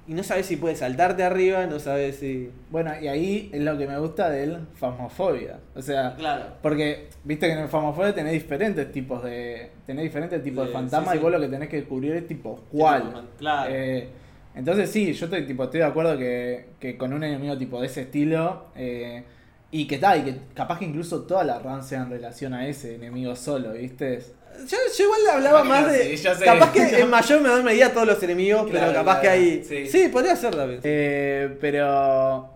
y 0.07 0.13
no 0.13 0.23
sabes 0.23 0.45
si 0.47 0.57
puede 0.57 0.75
saltarte 0.75 1.23
arriba, 1.23 1.65
no 1.67 1.79
sabes 1.79 2.17
si... 2.17 2.49
Bueno, 2.69 2.91
y 3.01 3.07
ahí 3.07 3.49
es 3.53 3.61
lo 3.61 3.77
que 3.77 3.87
me 3.87 3.97
gusta 3.99 4.29
del 4.29 4.57
Phasmophobia. 4.75 5.59
O 5.75 5.81
sea, 5.81 6.15
Claro. 6.15 6.45
porque 6.61 7.07
viste 7.23 7.47
que 7.47 7.53
en 7.53 7.59
el 7.59 7.67
Phasmophobia 7.69 8.13
tenés 8.13 8.33
diferentes 8.33 8.91
tipos 8.91 9.23
de. 9.23 9.69
Tenés 9.85 10.03
diferentes 10.03 10.43
tipos 10.43 10.63
de, 10.63 10.67
De- 10.69 10.73
fantasmas 10.73 11.11
sí, 11.13 11.17
y 11.19 11.21
vos 11.21 11.31
lo 11.31 11.39
que 11.39 11.47
tenés 11.47 11.69
que 11.69 11.77
descubrir 11.77 12.13
es 12.15 12.27
tipo 12.27 12.59
cuál. 12.71 13.25
Claro. 13.37 13.71
Eh, 13.73 14.09
entonces 14.55 14.89
sí, 14.89 15.13
yo 15.13 15.25
estoy, 15.25 15.45
tipo, 15.45 15.63
estoy 15.65 15.79
de 15.81 15.85
acuerdo 15.85 16.17
que, 16.17 16.65
que 16.79 16.97
con 16.97 17.13
un 17.13 17.23
enemigo 17.23 17.57
tipo 17.57 17.79
de 17.79 17.87
ese 17.87 18.01
estilo. 18.01 18.65
eh, 18.75 19.23
y 19.71 19.87
que 19.87 19.97
tal, 19.97 20.19
y 20.19 20.23
que 20.23 20.39
capaz 20.53 20.79
que 20.79 20.85
incluso 20.85 21.21
toda 21.23 21.43
la 21.43 21.59
run 21.59 21.81
sea 21.83 22.01
en 22.01 22.09
relación 22.09 22.53
a 22.53 22.67
ese 22.67 22.95
enemigo 22.95 23.35
solo, 23.35 23.71
¿viste? 23.73 24.19
Yo, 24.67 24.77
yo 24.97 25.03
igual 25.05 25.21
hablaba 25.35 25.61
Capaz 25.63 25.69
más 25.81 25.91
de. 25.91 26.17
yo 26.17 26.35
sé. 26.35 26.43
capaz 26.45 26.71
que 26.73 26.81
en 27.01 27.09
mayor 27.09 27.41
menor 27.41 27.63
medida 27.63 27.91
todos 27.93 28.05
los 28.07 28.21
enemigos, 28.23 28.69
Claro, 28.69 28.87
pero 28.87 28.99
capaz 28.99 29.21
claro, 29.21 29.21
que 29.21 29.29
hay. 29.29 29.63
sí. 29.63 29.87
Sí, 29.87 30.09
podría 30.09 30.35
ser 30.35 30.53
también. 30.55 30.81
Eh, 30.83 31.57
pero. 31.61 32.49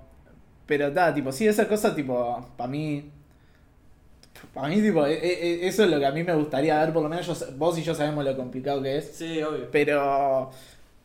Pero 0.65 0.87
está, 0.87 1.13
tipo, 1.13 1.31
sí, 1.31 1.47
esa 1.47 1.67
cosa, 1.67 1.95
tipo, 1.95 2.45
para 2.57 2.67
mí. 2.69 3.11
Para 4.53 4.67
mí, 4.67 4.81
tipo, 4.81 5.05
e- 5.05 5.13
e- 5.13 5.67
eso 5.67 5.83
es 5.83 5.89
lo 5.89 5.99
que 5.99 6.05
a 6.05 6.11
mí 6.11 6.23
me 6.23 6.33
gustaría 6.35 6.79
ver, 6.79 6.91
por 6.93 7.01
lo 7.03 7.09
menos 7.09 7.25
yo 7.25 7.33
vos 7.57 7.77
y 7.77 7.83
yo 7.83 7.95
sabemos 7.95 8.23
lo 8.25 8.35
complicado 8.35 8.81
que 8.81 8.97
es. 8.97 9.11
Sí, 9.15 9.41
obvio. 9.41 9.69
Pero. 9.71 10.49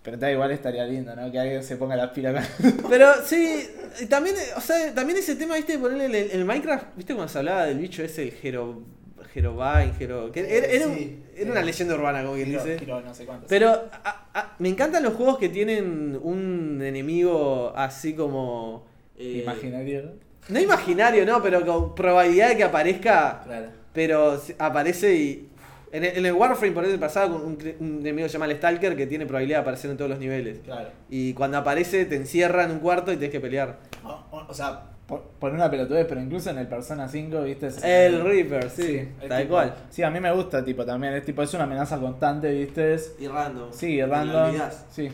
Pero 0.03 0.15
está 0.17 0.33
igual 0.33 0.51
estaría 0.51 0.85
lindo, 0.87 1.15
¿no? 1.15 1.31
Que 1.31 1.39
alguien 1.39 1.63
se 1.63 1.77
ponga 1.77 1.95
las 1.97 2.11
pilas. 2.11 2.49
Pero 2.89 3.09
sí, 3.25 3.69
y 4.01 4.07
también, 4.07 4.35
o 4.57 4.61
sea, 4.61 4.95
también 4.95 5.19
ese 5.19 5.37
tema, 5.37 5.57
viste, 5.57 5.79
ponerle 5.79 6.07
en 6.07 6.15
el, 6.15 6.31
el 6.31 6.45
Minecraft, 6.47 6.97
viste 6.97 7.15
cuando 7.15 7.31
se 7.31 7.39
hablaba 7.39 7.67
del 7.67 7.79
bicho 7.79 8.03
ese, 8.03 8.23
el 8.23 8.33
Jero. 8.33 8.83
Jerobine, 9.35 9.93
Jero. 9.97 10.33
Que 10.33 10.41
era, 10.41 10.67
era 10.67 10.87
un- 10.89 10.95
Sí, 10.97 11.23
era 11.37 11.53
una 11.53 11.61
eh, 11.61 11.65
leyenda 11.65 11.95
urbana, 11.95 12.23
como 12.23 12.35
quien 12.35 12.51
dice. 12.51 12.79
giro 12.81 13.01
no 13.01 13.15
sé 13.15 13.25
cuántos. 13.27 13.49
Pero 13.49 13.69
a- 13.71 14.27
a- 14.35 14.57
me 14.59 14.69
encantan 14.71 15.03
los 15.05 15.15
juegos 15.15 15.39
que 15.39 15.49
tienen 15.49 16.19
un 16.21 16.81
enemigo 16.83 17.73
así 17.77 18.15
como. 18.15 18.87
eh, 19.17 19.43
Imaginario. 19.45 20.15
No 20.49 20.59
imaginario, 20.59 21.25
no, 21.27 21.41
pero 21.43 21.65
con 21.65 21.95
probabilidad 21.95 22.49
de 22.49 22.57
que 22.57 22.65
aparezca. 22.65 23.43
Claro. 23.45 23.67
Pero 23.93 24.41
aparece 24.59 25.15
y. 25.15 25.49
En 25.93 26.05
el, 26.05 26.19
en 26.19 26.27
el 26.27 26.33
Warframe 26.33 26.73
por 26.73 26.85
ejemplo 26.85 27.05
pasaba 27.07 27.33
con 27.33 27.43
un, 27.45 27.59
enemigo 28.01 28.27
que 28.27 28.29
se 28.29 28.35
llama 28.35 28.47
el 28.47 28.57
Stalker 28.57 28.97
que 28.97 29.07
tiene 29.07 29.27
probabilidad 29.27 29.59
de 29.59 29.63
aparecer 29.63 29.91
en 29.91 29.97
todos 29.97 30.11
los 30.11 30.21
niveles. 30.21 30.59
Claro. 30.65 30.89
Y 31.09 31.35
cuando 31.35 31.59
aparece 31.59 32.05
te 32.05 32.17
encierra 32.17 32.65
en 32.65 32.71
un 32.73 32.79
cuarto 32.79 33.13
y 33.13 33.17
tienes 33.17 33.33
que 33.33 33.41
pelear. 33.41 33.79
O, 34.05 34.09
o- 34.31 34.47
o 34.49 34.55
sea, 34.55 34.83
por, 35.07 35.23
por 35.41 35.53
una 35.53 35.69
pelotudez, 35.69 36.07
pero 36.09 36.21
incluso 36.21 36.51
en 36.51 36.59
el 36.59 36.69
Persona 36.69 37.09
5, 37.09 37.43
¿viste? 37.43 37.67
Es- 37.67 37.83
El 37.83 38.23
Reaper, 38.23 38.71
sí, 38.71 38.97
es 39.21 39.29
tal 39.29 39.43
tipo- 39.43 39.55
cual. 39.55 39.75
Sí, 39.91 40.05
a 40.05 40.11
mí 40.11 40.21
me 40.21 40.31
gusta, 40.33 40.65
tipo, 40.65 40.85
también. 40.85 41.15
Es 41.15 41.25
tipo, 41.25 41.43
es 41.43 41.53
una 41.55 41.65
amenaza 41.65 41.99
constante, 41.99 42.53
¿viste? 42.53 42.95
Es- 42.95 43.17
Y 43.19 43.27
random. 43.27 43.73
Sí, 43.73 44.01
random. 44.01 44.55
Sí. 44.91 45.11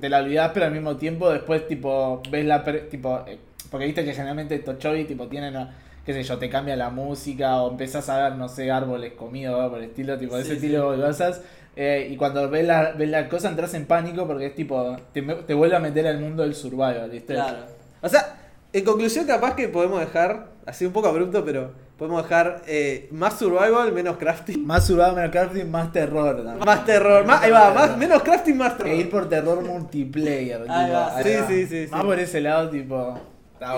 Te 0.00 0.08
la 0.08 0.18
olvidás, 0.18 0.50
pero 0.52 0.66
al 0.66 0.72
mismo 0.72 0.96
tiempo 0.96 1.30
después, 1.30 1.68
tipo, 1.68 2.20
ves 2.30 2.44
la. 2.44 2.64
tipo, 2.90 3.22
eh, 3.28 3.38
porque 3.70 3.86
viste 3.86 4.04
que 4.04 4.12
generalmente 4.12 4.58
Tochobi, 4.58 5.04
tipo, 5.04 5.28
tienen. 5.28 5.54
a- 5.56 5.72
qué 6.06 6.12
sé 6.14 6.22
yo, 6.22 6.38
te 6.38 6.48
cambia 6.48 6.76
la 6.76 6.88
música 6.88 7.60
o 7.62 7.70
empezás 7.72 8.08
a 8.08 8.22
ver, 8.22 8.36
no 8.38 8.48
sé, 8.48 8.70
árboles 8.70 9.12
comidos 9.14 9.60
o 9.66 9.70
por 9.70 9.78
el 9.80 9.86
estilo, 9.86 10.16
tipo, 10.16 10.36
de 10.36 10.44
Sí, 10.44 10.50
ese 10.52 10.60
sí. 10.60 10.66
estilo 10.66 10.92
de 10.96 11.04
cosas. 11.04 11.42
eh, 11.74 12.08
y 12.10 12.16
cuando 12.16 12.48
ves 12.48 12.64
la, 12.66 12.92
ves 12.92 13.10
la 13.10 13.28
cosa 13.28 13.50
entras 13.50 13.74
en 13.74 13.84
pánico 13.86 14.26
porque 14.26 14.46
es 14.46 14.54
tipo, 14.54 14.96
te, 15.12 15.20
te 15.20 15.52
vuelve 15.52 15.76
a 15.76 15.80
meter 15.80 16.06
al 16.06 16.20
mundo 16.20 16.42
del 16.44 16.54
survival, 16.54 17.10
¿viste? 17.10 17.34
Claro. 17.34 17.58
O 18.00 18.08
sea, 18.08 18.36
en 18.72 18.84
conclusión, 18.84 19.26
capaz 19.26 19.54
que 19.56 19.68
podemos 19.68 20.00
dejar, 20.00 20.46
así 20.64 20.86
un 20.86 20.92
poco 20.92 21.08
abrupto, 21.08 21.44
pero 21.44 21.72
podemos 21.98 22.22
dejar 22.22 22.62
eh, 22.66 23.08
más 23.10 23.38
survival, 23.38 23.90
menos 23.92 24.16
crafting. 24.18 24.66
Más 24.66 24.86
survival, 24.86 25.14
menos 25.16 25.30
crafting, 25.32 25.70
más 25.70 25.92
terror 25.92 26.36
también. 26.36 26.58
Más 26.64 26.84
terror, 26.84 27.24
más, 27.26 27.42
ahí 27.42 27.50
va, 27.50 27.72
más, 27.74 27.96
menos 27.96 28.22
crafting, 28.22 28.56
más 28.56 28.74
E 28.84 28.94
ir 28.96 29.04
terror. 29.06 29.10
por 29.10 29.28
terror 29.28 29.62
multiplayer. 29.64 30.62
Ahí 30.68 30.86
tipo, 30.86 30.98
va, 30.98 31.16
ahí 31.16 31.24
sí, 31.24 31.34
va. 31.40 31.46
sí, 31.48 31.66
sí, 31.66 31.86
Más 31.90 32.00
sí. 32.00 32.06
por 32.06 32.18
ese 32.18 32.40
lado, 32.42 32.68
tipo. 32.70 33.18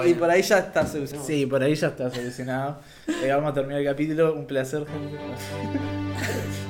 Y 0.06 0.14
por 0.14 0.30
ahí 0.30 0.42
ya 0.42 0.58
está 0.58 0.86
solucionado. 0.86 1.26
Sí, 1.26 1.46
por 1.46 1.62
ahí 1.62 1.74
ya 1.74 1.88
está 1.88 2.10
solucionado. 2.10 2.78
Eh, 3.06 3.30
vamos 3.30 3.50
a 3.50 3.54
terminar 3.54 3.80
el 3.80 3.86
capítulo. 3.86 4.34
Un 4.34 4.46
placer, 4.46 4.84
gente. 4.86 5.18